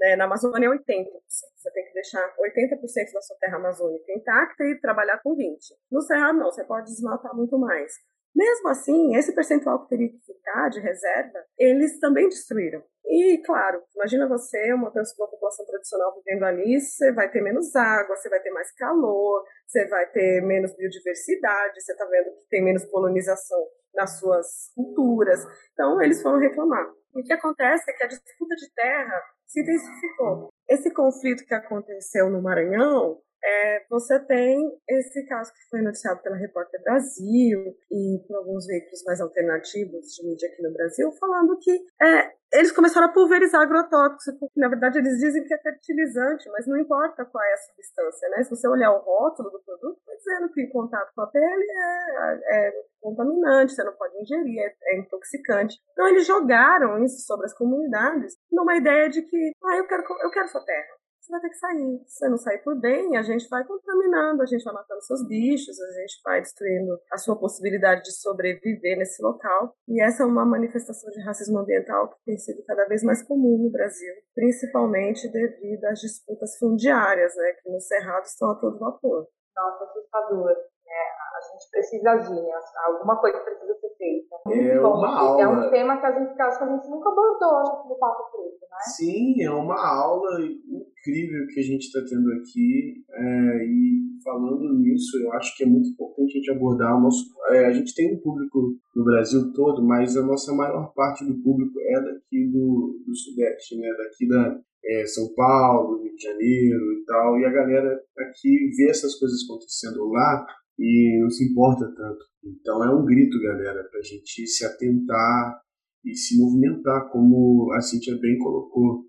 Né? 0.00 0.16
Na 0.16 0.24
Amazônia 0.24 0.66
é 0.66 0.70
80%. 0.70 1.08
Você 1.28 1.70
tem 1.72 1.84
que 1.86 1.94
deixar 1.94 2.34
80% 2.36 3.12
da 3.12 3.20
sua 3.20 3.36
terra 3.38 3.56
amazônica 3.56 4.12
intacta 4.12 4.64
e 4.64 4.80
trabalhar 4.80 5.20
com 5.22 5.36
20%. 5.36 5.56
No 5.90 6.00
Cerrado 6.02 6.38
não, 6.38 6.50
você 6.50 6.64
pode 6.64 6.86
desmatar 6.86 7.34
muito 7.36 7.58
mais. 7.58 7.92
Mesmo 8.34 8.68
assim, 8.68 9.14
esse 9.16 9.34
percentual 9.34 9.82
que 9.82 9.90
teria 9.90 10.08
que 10.08 10.18
ficar 10.24 10.68
de 10.70 10.80
reserva, 10.80 11.38
eles 11.58 12.00
também 12.00 12.28
destruíram. 12.28 12.82
E, 13.04 13.42
claro, 13.44 13.82
imagina 13.94 14.28
você, 14.28 14.72
uma, 14.72 14.90
pessoa, 14.90 15.26
uma 15.26 15.30
população 15.30 15.66
tradicional 15.66 16.14
vivendo 16.14 16.44
ali, 16.44 16.80
você 16.80 17.12
vai 17.12 17.30
ter 17.30 17.42
menos 17.42 17.74
água, 17.76 18.16
você 18.16 18.28
vai 18.28 18.40
ter 18.40 18.50
mais 18.50 18.72
calor, 18.74 19.44
você 19.66 19.86
vai 19.86 20.06
ter 20.10 20.40
menos 20.40 20.74
biodiversidade, 20.74 21.80
você 21.80 21.92
está 21.92 22.06
vendo 22.06 22.34
que 22.36 22.48
tem 22.48 22.64
menos 22.64 22.84
polonização 22.86 23.58
nas 23.94 24.18
suas 24.18 24.72
culturas. 24.74 25.44
Então, 25.72 26.00
eles 26.00 26.22
foram 26.22 26.38
reclamar. 26.38 26.90
E 27.14 27.20
o 27.20 27.24
que 27.24 27.32
acontece 27.32 27.90
é 27.90 27.94
que 27.94 28.04
a 28.04 28.08
disputa 28.08 28.54
de 28.56 28.72
terra 28.74 29.22
se 29.46 29.60
intensificou. 29.60 30.48
Esse 30.68 30.90
conflito 30.94 31.44
que 31.44 31.54
aconteceu 31.54 32.30
no 32.30 32.40
Maranhão 32.40 33.20
é, 33.44 33.84
você 33.90 34.18
tem 34.20 34.70
esse 34.88 35.26
caso 35.26 35.52
que 35.52 35.68
foi 35.68 35.82
noticiado 35.82 36.22
pela 36.22 36.36
Repórter 36.36 36.80
Brasil 36.82 37.74
e 37.90 38.24
por 38.26 38.36
alguns 38.36 38.66
veículos 38.66 39.02
mais 39.04 39.20
alternativos 39.20 40.14
de 40.14 40.26
mídia 40.26 40.48
aqui 40.48 40.62
no 40.62 40.72
Brasil, 40.72 41.10
falando 41.18 41.58
que 41.58 41.72
é, 42.00 42.32
eles 42.54 42.70
começaram 42.70 43.08
a 43.08 43.12
pulverizar 43.12 43.62
agrotóxico, 43.62 44.48
que 44.52 44.60
na 44.60 44.68
verdade 44.68 44.98
eles 44.98 45.18
dizem 45.18 45.44
que 45.44 45.54
é 45.54 45.58
fertilizante, 45.58 46.48
mas 46.50 46.66
não 46.66 46.78
importa 46.78 47.24
qual 47.24 47.42
é 47.42 47.52
a 47.52 47.56
substância, 47.56 48.28
né? 48.28 48.44
Se 48.44 48.50
você 48.50 48.68
olhar 48.68 48.92
o 48.92 49.00
rótulo 49.00 49.50
do 49.50 49.60
produto, 49.60 49.98
está 49.98 50.14
dizendo 50.14 50.52
que 50.52 50.62
em 50.62 50.70
contato 50.70 51.10
com 51.14 51.22
a 51.22 51.26
pele 51.26 51.64
é, 51.64 52.68
é 52.68 52.72
contaminante, 53.00 53.72
você 53.72 53.82
não 53.82 53.94
pode 53.94 54.20
ingerir, 54.20 54.60
é, 54.60 54.74
é, 54.84 54.98
intoxicante. 55.00 55.76
Então 55.92 56.06
eles 56.08 56.26
jogaram 56.26 57.02
isso 57.02 57.26
sobre 57.26 57.46
as 57.46 57.54
comunidades 57.54 58.36
numa 58.52 58.76
ideia 58.76 59.08
de 59.08 59.22
que, 59.22 59.52
ah, 59.64 59.76
eu 59.78 59.86
quero, 59.88 60.04
eu 60.22 60.30
quero 60.30 60.48
sua 60.48 60.64
terra 60.64 61.01
você 61.22 61.30
vai 61.30 61.40
ter 61.40 61.48
que 61.50 61.56
sair. 61.56 62.02
Se 62.06 62.18
você 62.18 62.28
não 62.28 62.36
sair 62.36 62.58
por 62.58 62.80
bem, 62.80 63.16
a 63.16 63.22
gente 63.22 63.48
vai 63.48 63.64
contaminando, 63.64 64.42
a 64.42 64.46
gente 64.46 64.64
vai 64.64 64.74
matando 64.74 65.00
seus 65.02 65.26
bichos, 65.28 65.80
a 65.80 65.90
gente 66.00 66.20
vai 66.24 66.40
destruindo 66.40 66.98
a 67.12 67.16
sua 67.16 67.38
possibilidade 67.38 68.02
de 68.02 68.12
sobreviver 68.12 68.98
nesse 68.98 69.22
local. 69.22 69.74
E 69.88 70.02
essa 70.02 70.24
é 70.24 70.26
uma 70.26 70.44
manifestação 70.44 71.10
de 71.10 71.22
racismo 71.22 71.58
ambiental 71.58 72.08
que 72.10 72.16
tem 72.26 72.36
sido 72.36 72.64
cada 72.64 72.86
vez 72.86 73.04
mais 73.04 73.22
comum 73.22 73.56
no 73.62 73.70
Brasil, 73.70 74.12
principalmente 74.34 75.30
devido 75.30 75.84
às 75.84 76.00
disputas 76.00 76.58
fundiárias, 76.58 77.34
né, 77.36 77.52
que 77.62 77.70
no 77.70 77.80
Cerrado 77.80 78.24
estão 78.24 78.50
a 78.50 78.56
todo 78.56 78.78
vapor. 78.78 79.28
Nossa, 79.54 79.84
assustador. 79.84 80.56
É, 80.92 81.22
a 81.36 81.40
gente 81.40 81.70
precisa 81.70 82.10
agir, 82.10 82.42
né? 82.42 82.52
alguma 82.86 83.16
coisa 83.16 83.38
precisa 83.40 83.74
ser 83.80 83.96
feita. 83.96 84.36
É, 84.50 84.78
uma 84.78 85.18
aula. 85.18 85.42
é 85.42 85.48
um 85.48 85.70
tema 85.70 85.96
que 85.98 86.06
a 86.06 86.12
gente, 86.12 86.34
que 86.34 86.42
a 86.42 86.50
gente 86.50 86.90
nunca 86.90 87.08
abordou 87.08 87.88
no 87.88 87.96
Papo 87.98 88.30
Preto, 88.30 88.60
né? 88.70 88.76
Sim, 88.94 89.42
é 89.42 89.50
uma 89.50 89.74
aula 89.74 90.40
incrível 90.42 91.46
que 91.48 91.60
a 91.60 91.62
gente 91.62 91.86
está 91.86 92.00
tendo 92.06 92.30
aqui. 92.32 93.02
É, 93.10 93.64
e 93.64 94.02
falando 94.22 94.78
nisso, 94.80 95.16
eu 95.24 95.32
acho 95.32 95.56
que 95.56 95.64
é 95.64 95.66
muito 95.66 95.88
importante 95.88 96.32
a 96.32 96.34
gente 96.34 96.50
abordar 96.50 96.96
o 96.96 97.00
nosso. 97.00 97.24
É, 97.48 97.66
a 97.66 97.72
gente 97.72 97.94
tem 97.94 98.14
um 98.14 98.20
público 98.20 98.76
no 98.94 99.04
Brasil 99.04 99.52
todo, 99.54 99.82
mas 99.82 100.16
a 100.16 100.22
nossa 100.22 100.52
maior 100.52 100.92
parte 100.94 101.24
do 101.24 101.42
público 101.42 101.80
é 101.80 102.00
daqui 102.00 102.46
do, 102.48 103.02
do 103.06 103.16
Sudeste, 103.16 103.78
né? 103.78 103.88
Daqui 103.96 104.28
da 104.28 104.60
é, 104.84 105.06
São 105.06 105.32
Paulo, 105.34 106.02
Rio 106.02 106.14
de 106.14 106.22
Janeiro 106.22 106.92
e 106.92 107.04
tal. 107.06 107.38
E 107.38 107.46
a 107.46 107.50
galera 107.50 108.00
aqui 108.18 108.70
vê 108.76 108.90
essas 108.90 109.14
coisas 109.18 109.38
acontecendo 109.48 110.08
lá 110.10 110.46
e 110.78 111.20
não 111.22 111.30
se 111.30 111.50
importa 111.50 111.86
tanto. 111.94 112.24
Então 112.44 112.84
é 112.84 112.90
um 112.90 113.04
grito, 113.04 113.40
galera, 113.40 113.84
para 113.90 114.00
a 114.00 114.02
gente 114.02 114.46
se 114.46 114.64
atentar 114.64 115.60
e 116.04 116.14
se 116.14 116.38
movimentar, 116.38 117.08
como 117.10 117.72
a 117.72 117.80
Cintia 117.80 118.18
bem 118.18 118.38
colocou. 118.38 119.06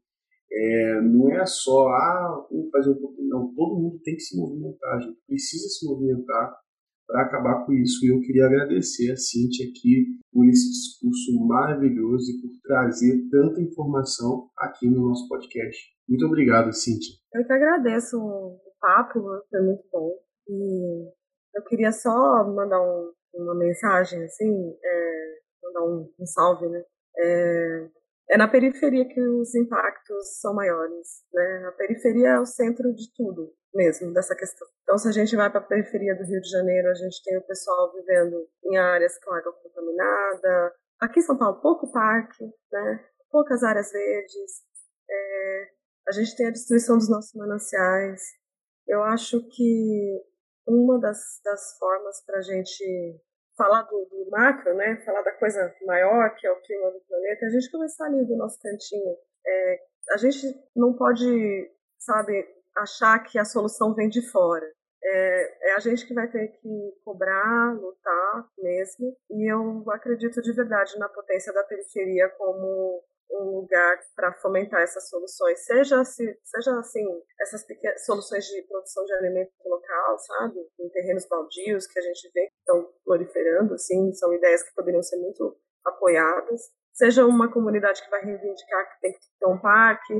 É, 0.51 1.01
não 1.01 1.31
é 1.31 1.45
só, 1.47 1.87
ah, 1.87 2.47
vamos 2.51 2.69
fazer 2.69 2.91
um 2.91 2.99
pouquinho, 2.99 3.29
não. 3.29 3.53
Todo 3.55 3.81
mundo 3.81 3.99
tem 4.03 4.15
que 4.15 4.21
se 4.21 4.37
movimentar, 4.37 4.97
a 4.97 4.99
gente 4.99 5.19
precisa 5.25 5.67
se 5.67 5.85
movimentar 5.87 6.55
para 7.07 7.23
acabar 7.23 7.65
com 7.65 7.73
isso. 7.73 8.05
E 8.05 8.09
eu 8.09 8.19
queria 8.21 8.45
agradecer 8.45 9.11
a 9.11 9.17
Cintia 9.17 9.67
aqui 9.67 10.19
por 10.31 10.47
esse 10.47 10.69
discurso 10.69 11.47
maravilhoso 11.47 12.31
e 12.31 12.41
por 12.41 12.51
trazer 12.61 13.27
tanta 13.29 13.61
informação 13.61 14.49
aqui 14.57 14.87
no 14.87 15.09
nosso 15.09 15.27
podcast. 15.27 15.91
Muito 16.07 16.25
obrigado, 16.25 16.71
Cintia. 16.71 17.15
Eu 17.33 17.45
que 17.45 17.53
agradeço 17.53 18.17
o 18.19 18.59
papo, 18.79 19.21
foi 19.49 19.61
muito 19.61 19.83
bom. 19.91 20.11
E 20.47 21.22
eu 21.53 21.63
queria 21.63 21.91
só 21.91 22.43
mandar 22.43 22.81
um, 22.81 23.13
uma 23.35 23.55
mensagem, 23.55 24.23
assim, 24.23 24.77
é, 24.83 25.37
mandar 25.63 25.83
um, 25.83 26.13
um, 26.19 26.25
salve, 26.25 26.67
né? 26.67 26.83
É, 27.17 27.87
é 28.31 28.37
na 28.37 28.47
periferia 28.47 29.07
que 29.07 29.21
os 29.21 29.53
impactos 29.53 30.39
são 30.39 30.53
maiores, 30.53 31.23
né? 31.33 31.65
A 31.67 31.71
periferia 31.73 32.29
é 32.29 32.39
o 32.39 32.45
centro 32.45 32.93
de 32.93 33.13
tudo 33.15 33.53
mesmo, 33.73 34.13
dessa 34.13 34.35
questão. 34.35 34.67
Então, 34.83 34.97
se 34.97 35.07
a 35.07 35.11
gente 35.11 35.35
vai 35.35 35.49
para 35.49 35.59
a 35.59 35.67
periferia 35.67 36.15
do 36.15 36.23
Rio 36.23 36.41
de 36.41 36.49
Janeiro, 36.49 36.89
a 36.89 36.93
gente 36.93 37.23
tem 37.23 37.37
o 37.37 37.45
pessoal 37.45 37.91
vivendo 37.93 38.47
em 38.65 38.77
áreas 38.77 39.17
com 39.23 39.33
água 39.33 39.53
contaminada. 39.53 40.73
Aqui 40.99 41.19
em 41.19 41.23
São 41.23 41.37
Paulo, 41.37 41.61
pouco 41.61 41.91
parque, 41.91 42.45
né? 42.71 43.05
Poucas 43.31 43.63
áreas 43.63 43.91
verdes. 43.91 44.63
É, 45.09 45.67
a 46.07 46.11
gente 46.11 46.35
tem 46.35 46.47
a 46.47 46.51
destruição 46.51 46.97
dos 46.97 47.09
nossos 47.09 47.33
mananciais. 47.33 48.21
Eu 48.87 49.03
acho 49.03 49.41
que 49.49 50.23
uma 50.67 50.99
das, 50.99 51.39
das 51.43 51.77
formas 51.77 52.23
para 52.25 52.37
a 52.37 52.41
gente 52.41 53.21
falar 53.57 53.83
do, 53.83 54.05
do, 54.09 54.29
macro, 54.31 54.73
né, 54.75 55.01
falar 55.05 55.21
da 55.21 55.31
coisa 55.33 55.73
maior 55.85 56.33
que 56.35 56.47
é 56.47 56.51
o 56.51 56.61
clima 56.61 56.91
do 56.91 57.01
planeta, 57.01 57.45
é 57.45 57.47
a 57.47 57.51
gente 57.51 57.71
começar 57.71 58.05
ali 58.05 58.25
do 58.25 58.35
nosso 58.35 58.59
cantinho. 58.59 59.15
É, 59.45 59.79
a 60.11 60.17
gente 60.17 60.47
não 60.75 60.93
pode, 60.93 61.71
sabe, 61.99 62.47
achar 62.75 63.19
que 63.19 63.37
a 63.37 63.45
solução 63.45 63.93
vem 63.93 64.09
de 64.09 64.21
fora. 64.31 64.65
É, 65.05 65.69
é, 65.69 65.75
a 65.75 65.79
gente 65.79 66.07
que 66.07 66.13
vai 66.13 66.29
ter 66.29 66.47
que 66.47 66.93
cobrar, 67.03 67.73
lutar 67.73 68.47
mesmo. 68.57 69.15
E 69.29 69.51
eu 69.51 69.83
acredito 69.91 70.41
de 70.41 70.53
verdade 70.53 70.97
na 70.97 71.09
potência 71.09 71.53
da 71.53 71.63
periferia 71.63 72.29
como 72.29 73.03
um 73.31 73.59
lugar 73.59 73.99
para 74.15 74.33
fomentar 74.33 74.81
essas 74.81 75.09
soluções, 75.09 75.65
seja, 75.65 76.03
se, 76.05 76.39
seja 76.43 76.79
assim, 76.79 77.05
essas 77.41 77.65
pequenas 77.65 78.05
soluções 78.05 78.45
de 78.45 78.61
produção 78.63 79.03
de 79.05 79.13
alimento 79.13 79.51
local, 79.65 80.17
sabe, 80.19 80.59
em 80.79 80.89
terrenos 80.89 81.25
baldios 81.27 81.87
que 81.87 81.99
a 81.99 82.01
gente 82.01 82.31
vê 82.33 82.47
que 82.47 82.57
estão 82.59 82.89
proliferando, 83.03 83.73
assim, 83.73 84.13
são 84.13 84.33
ideias 84.33 84.63
que 84.63 84.75
poderiam 84.75 85.01
ser 85.01 85.17
muito 85.17 85.57
apoiadas, 85.85 86.61
seja 86.93 87.25
uma 87.25 87.51
comunidade 87.51 88.03
que 88.03 88.09
vai 88.09 88.21
reivindicar 88.23 88.93
que 88.93 89.01
tem 89.01 89.13
que 89.13 89.19
ter 89.39 89.47
um 89.47 89.59
parque, 89.59 90.13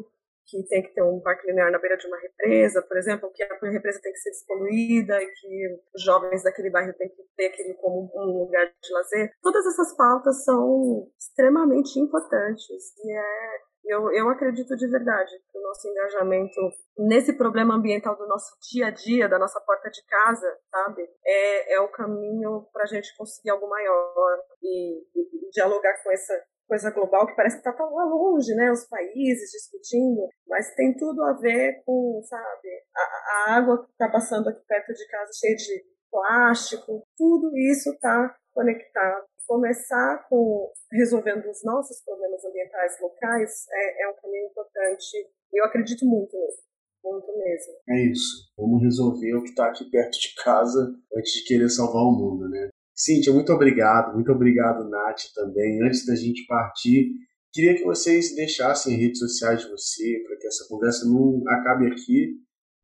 que 0.46 0.64
tem 0.68 0.84
que 0.84 0.94
ter 0.94 1.04
um 1.04 1.20
parque 1.22 1.48
linear 1.48 1.72
na 1.72 1.80
beira 1.80 1.98
de 1.98 2.08
uma 2.08 2.20
represa, 2.20 2.82
por 2.82 2.98
exemplo, 2.98 3.32
que 3.34 3.44
a 3.44 3.70
represa 3.70 4.00
tem 4.02 4.12
que 4.12 4.20
ser 4.20 4.32
despoluída 4.32 5.22
e 5.22 5.28
que 5.28 5.82
os 5.96 6.04
jovens 6.04 6.44
daquele 6.44 6.70
bairro 6.70 6.94
têm 6.94 7.10
que 7.10 7.24
ter 7.36 7.48
aquilo 7.48 7.76
como 7.76 8.12
um 8.16 8.44
lugar 8.44 8.66
de 8.66 8.94
lazer. 8.94 9.32
Todas 9.42 9.66
essas 9.66 9.96
pautas 9.96 10.44
são 10.44 11.08
extremamente 11.18 12.00
importantes 12.00 12.96
e 13.04 13.12
é 13.12 13.74
eu, 13.86 14.10
eu 14.14 14.30
acredito 14.30 14.76
de 14.78 14.88
verdade 14.88 15.32
que 15.52 15.58
o 15.58 15.62
nosso 15.62 15.88
engajamento 15.90 16.60
nesse 16.98 17.34
problema 17.34 17.76
ambiental 17.76 18.16
do 18.16 18.26
nosso 18.28 18.56
dia 18.72 18.88
a 18.88 18.92
dia, 18.92 19.28
da 19.28 19.38
nossa 19.38 19.60
porta 19.60 19.90
de 19.90 20.02
casa, 20.06 20.58
sabe, 20.72 21.04
é, 21.26 21.74
é 21.76 21.82
o 21.82 21.92
caminho 21.92 22.66
para 22.72 22.84
a 22.84 22.88
gente 22.88 23.16
conseguir 23.18 23.50
algo 23.50 23.68
maior 23.68 24.40
e, 24.62 25.02
e, 25.16 25.50
dialogar 25.52 26.02
com 26.02 26.12
essa 26.12 26.34
coisa 26.74 26.90
global 26.90 27.28
que 27.28 27.36
parece 27.36 27.62
que 27.62 27.70
está 27.70 27.86
longe, 27.86 28.56
né, 28.56 28.72
os 28.72 28.88
países 28.88 29.52
discutindo, 29.52 30.28
mas 30.48 30.74
tem 30.74 30.98
tudo 30.98 31.22
a 31.24 31.34
ver 31.34 31.84
com, 31.86 32.20
sabe, 32.24 32.70
a, 32.96 33.52
a 33.52 33.58
água 33.58 33.86
que 33.86 33.92
está 33.92 34.10
passando 34.10 34.50
aqui 34.50 34.60
perto 34.68 34.92
de 34.92 35.08
casa 35.08 35.32
cheia 35.40 35.56
de 35.56 35.86
plástico, 36.10 37.04
tudo 37.16 37.56
isso 37.56 37.92
está 37.92 38.36
conectado 38.52 39.26
começar 39.46 40.26
com 40.30 40.72
resolvendo 40.92 41.46
os 41.46 41.64
nossos 41.64 42.02
problemas 42.04 42.44
ambientais 42.46 43.00
locais 43.00 43.66
é, 43.72 44.04
é 44.04 44.10
um 44.10 44.16
caminho 44.16 44.48
importante. 44.48 45.30
Eu 45.52 45.66
acredito 45.66 46.06
muito 46.06 46.36
nisso. 46.36 46.64
Muito 47.04 47.28
mesmo. 47.38 47.74
É 47.90 48.06
isso. 48.10 48.50
Vamos 48.58 48.82
resolver 48.82 49.36
o 49.36 49.44
que 49.44 49.50
está 49.50 49.68
aqui 49.68 49.84
perto 49.92 50.18
de 50.18 50.34
casa 50.42 50.96
antes 51.18 51.34
de 51.34 51.44
querer 51.44 51.70
salvar 51.70 52.02
o 52.02 52.14
mundo, 52.14 52.50
né? 52.50 52.70
Cíntia, 52.96 53.34
muito 53.34 53.52
obrigado. 53.52 54.14
Muito 54.14 54.32
obrigado, 54.32 54.88
Nath, 54.90 55.34
também. 55.34 55.82
Antes 55.84 56.06
da 56.06 56.16
gente 56.16 56.46
partir, 56.48 57.12
queria 57.52 57.76
que 57.76 57.84
vocês 57.84 58.36
deixassem 58.36 58.98
redes 58.98 59.20
sociais 59.20 59.62
de 59.62 59.70
você, 59.70 60.24
para 60.28 60.38
que 60.38 60.48
essa 60.48 60.68
conversa 60.68 61.06
não 61.06 61.42
acabe 61.48 61.88
aqui. 61.88 62.36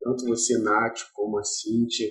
Tanto 0.01 0.25
você, 0.25 0.57
Nath, 0.57 0.99
como 1.13 1.37
a 1.37 1.43
Cíntia. 1.43 2.07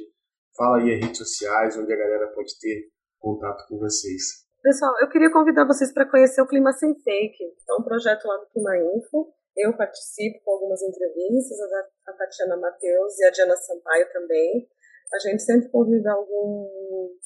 Fala 0.57 0.78
aí 0.78 0.94
as 0.94 1.01
redes 1.01 1.18
sociais, 1.18 1.76
onde 1.76 1.92
a 1.92 1.96
galera 1.96 2.32
pode 2.34 2.59
ter 2.61 2.88
contato 3.18 3.66
com 3.68 3.78
vocês. 3.78 4.46
Pessoal, 4.62 4.92
eu 5.01 5.09
queria 5.09 5.32
convidar 5.32 5.64
vocês 5.64 5.92
para 5.92 6.09
conhecer 6.09 6.42
o 6.42 6.46
Clima 6.46 6.72
Sem 6.72 6.94
Fake. 6.94 7.44
É 7.68 7.74
um 7.80 7.82
projeto 7.82 8.26
lá 8.26 8.36
do 8.38 8.46
Clima 8.51 8.76
Info. 8.76 9.32
Eu 9.57 9.76
participo 9.76 10.40
com 10.44 10.53
algumas 10.53 10.82
entrevistas, 10.82 11.59
a 12.07 12.12
Tatiana 12.12 12.57
Matheus 12.57 13.18
e 13.18 13.24
a 13.24 13.30
Diana 13.30 13.57
Sampaio 13.57 14.07
também. 14.12 14.68
A 15.12 15.18
gente 15.18 15.42
sempre 15.42 15.68
convida 15.70 16.12
algum, 16.12 16.68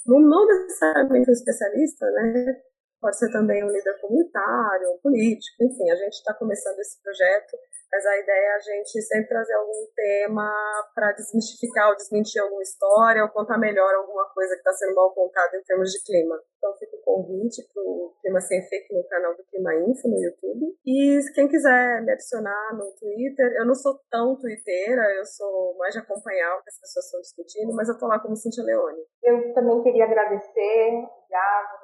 não 0.07 0.47
necessariamente 0.47 1.29
um 1.29 1.33
especialista, 1.33 2.07
né? 2.13 2.57
Pode 3.03 3.19
ser 3.19 3.31
também 3.33 3.63
um 3.65 3.69
líder 3.69 4.01
comunitário, 4.01 4.93
um 4.93 4.99
político, 5.03 5.65
enfim, 5.65 5.91
a 5.91 5.97
gente 5.97 6.15
está 6.15 6.33
começando 6.33 6.79
esse 6.79 7.03
projeto 7.03 7.59
mas 7.93 8.07
a 8.07 8.19
ideia 8.19 8.47
é 8.47 8.55
a 8.55 8.59
gente 8.59 9.03
sempre 9.03 9.29
trazer 9.29 9.53
algum 9.53 9.87
tema 9.95 10.51
para 10.95 11.13
desmistificar 11.13 11.91
ou 11.91 11.97
desmentir 11.97 12.41
alguma 12.41 12.63
história 12.63 13.23
ou 13.23 13.29
contar 13.29 13.59
melhor 13.59 13.95
alguma 13.95 14.25
coisa 14.33 14.55
que 14.55 14.61
está 14.61 14.73
sendo 14.73 14.95
mal 14.95 15.13
contada 15.13 15.55
em 15.59 15.63
termos 15.63 15.91
de 15.91 16.03
clima. 16.03 16.41
Então 16.57 16.75
fica 16.79 16.97
o 16.97 17.03
convite 17.05 17.61
para 17.69 17.83
o 17.83 18.17
Clima 18.23 18.41
Sem 18.41 18.63
Fake 18.63 18.95
no 18.95 19.07
canal 19.09 19.37
do 19.37 19.45
Clima 19.45 19.75
Info 19.75 20.09
no 20.09 20.19
YouTube. 20.19 20.75
E 20.87 21.21
quem 21.35 21.47
quiser 21.49 22.01
me 22.03 22.13
adicionar 22.13 22.73
no 22.73 22.91
Twitter, 22.93 23.53
eu 23.59 23.67
não 23.67 23.75
sou 23.75 24.01
tão 24.11 24.37
twitteira, 24.41 25.03
eu 25.15 25.27
sou 25.27 25.77
mais 25.77 25.93
de 25.93 26.01
acompanhar 26.01 26.57
o 26.57 26.63
que 26.63 26.71
as 26.71 26.81
pessoas 26.81 27.05
estão 27.05 27.21
discutindo, 27.21 27.75
mas 27.75 27.89
eu 27.89 27.95
estou 27.95 28.09
lá 28.09 28.19
como 28.19 28.35
Cintia 28.35 28.65
Leone. 28.65 29.05
Eu 29.23 29.53
também 29.53 29.83
queria 29.83 30.05
agradecer, 30.05 30.93
já 31.29 31.79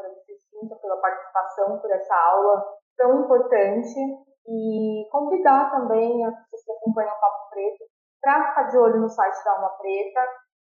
Cintia 0.59 0.77
pela 0.77 1.01
participação, 1.01 1.79
por 1.79 1.91
essa 1.91 2.15
aula 2.15 2.65
tão 2.97 3.25
importante 3.25 3.99
e 4.47 5.09
convidar 5.11 5.71
também 5.71 6.25
as 6.25 6.35
pessoas 6.51 6.65
que 6.65 6.73
acompanham 6.73 7.15
o 7.15 7.21
Papo 7.21 7.51
Preto 7.51 7.85
para 8.21 8.49
ficar 8.49 8.63
de 8.65 8.79
olho 8.79 9.01
no 9.01 9.09
site 9.09 9.45
da 9.45 9.53
Alma 9.53 9.71
Preta, 9.79 10.21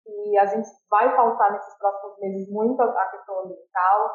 e 0.07 0.37
a 0.37 0.45
gente 0.45 0.69
vai 0.89 1.15
pautar 1.15 1.51
nesses 1.51 1.77
próximos 1.77 2.19
meses 2.19 2.51
muito 2.51 2.81
a 2.81 3.05
questão 3.09 3.39
ambiental, 3.39 4.11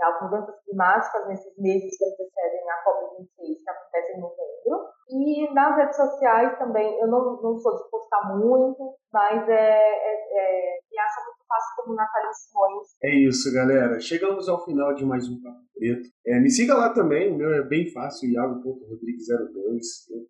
as 0.00 0.22
mudanças 0.22 0.54
climáticas 0.64 1.28
nesses 1.28 1.52
meses 1.58 1.96
que 1.96 2.04
antecedem 2.04 2.70
a 2.70 2.84
COP26, 2.84 3.62
que 3.62 3.70
acontece 3.70 4.12
em 4.16 4.20
novembro. 4.20 4.88
E 5.10 5.52
nas 5.52 5.76
redes 5.76 5.96
sociais 5.96 6.58
também, 6.58 6.98
eu 6.98 7.06
não, 7.06 7.36
não 7.42 7.58
sou 7.58 7.76
de 7.76 7.90
postar 7.90 8.34
muito, 8.34 8.96
mas 9.12 9.46
é, 9.48 9.52
é, 9.52 10.12
é 10.32 10.78
me 10.90 10.98
acha 10.98 11.20
muito 11.24 11.39
fácil 11.50 11.76
como 11.76 11.96
Natália 11.96 12.32
Simões. 12.32 12.88
É 13.02 13.28
isso, 13.28 13.52
galera. 13.52 13.98
Chegamos 13.98 14.48
ao 14.48 14.64
final 14.64 14.94
de 14.94 15.04
mais 15.04 15.28
um 15.28 15.42
Papo 15.42 15.58
Preto. 15.74 16.08
É, 16.24 16.38
me 16.38 16.48
siga 16.48 16.74
lá 16.74 16.90
também, 16.90 17.32
o 17.32 17.36
meu 17.36 17.52
é 17.52 17.66
bem 17.66 17.90
fácil, 17.90 18.30
iago.rodrigues02. 18.30 19.80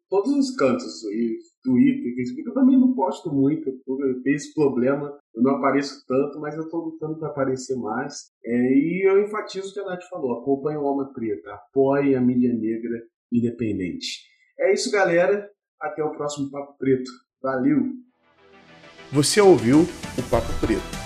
Todos 0.08 0.32
os 0.32 0.56
cantos, 0.56 1.02
Twitter, 1.62 2.14
Facebook, 2.14 2.48
eu 2.48 2.54
também 2.54 2.80
não 2.80 2.94
posto 2.94 3.30
muito, 3.30 3.68
eu 3.68 4.22
tenho 4.22 4.36
esse 4.36 4.54
problema, 4.54 5.14
eu 5.34 5.42
não 5.42 5.56
apareço 5.56 6.02
tanto, 6.06 6.40
mas 6.40 6.54
eu 6.56 6.62
estou 6.62 6.80
lutando 6.86 7.18
para 7.18 7.28
aparecer 7.28 7.76
mais. 7.76 8.30
É, 8.42 8.72
e 8.72 9.06
eu 9.06 9.22
enfatizo 9.22 9.70
o 9.70 9.74
que 9.74 9.80
a 9.80 9.84
Nath 9.84 10.04
falou, 10.08 10.40
acompanhe 10.40 10.78
o 10.78 10.86
Alma 10.86 11.12
Preta, 11.12 11.52
apoie 11.52 12.16
a 12.16 12.20
mídia 12.20 12.52
negra 12.54 12.98
independente. 13.30 14.24
É 14.58 14.72
isso, 14.72 14.90
galera. 14.90 15.48
Até 15.80 16.04
o 16.04 16.12
próximo 16.12 16.50
Papo 16.50 16.76
Preto. 16.76 17.10
Valeu! 17.42 18.00
Você 19.12 19.40
ouviu 19.40 19.80
o 19.80 20.30
Papo 20.30 20.52
Preto, 20.60 20.99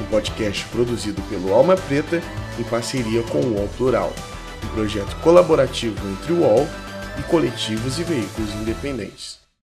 um 0.00 0.04
podcast 0.06 0.64
produzido 0.66 1.20
pelo 1.22 1.52
Alma 1.52 1.76
Preta 1.76 2.22
em 2.58 2.64
parceria 2.64 3.22
com 3.24 3.38
o 3.38 3.54
UOL 3.54 3.68
Plural, 3.76 4.12
um 4.64 4.68
projeto 4.68 5.14
colaborativo 5.20 5.96
entre 6.08 6.32
o 6.32 6.40
UOL 6.40 6.68
e 7.18 7.22
coletivos 7.24 7.98
e 7.98 8.02
veículos 8.02 8.52
independentes. 8.54 9.43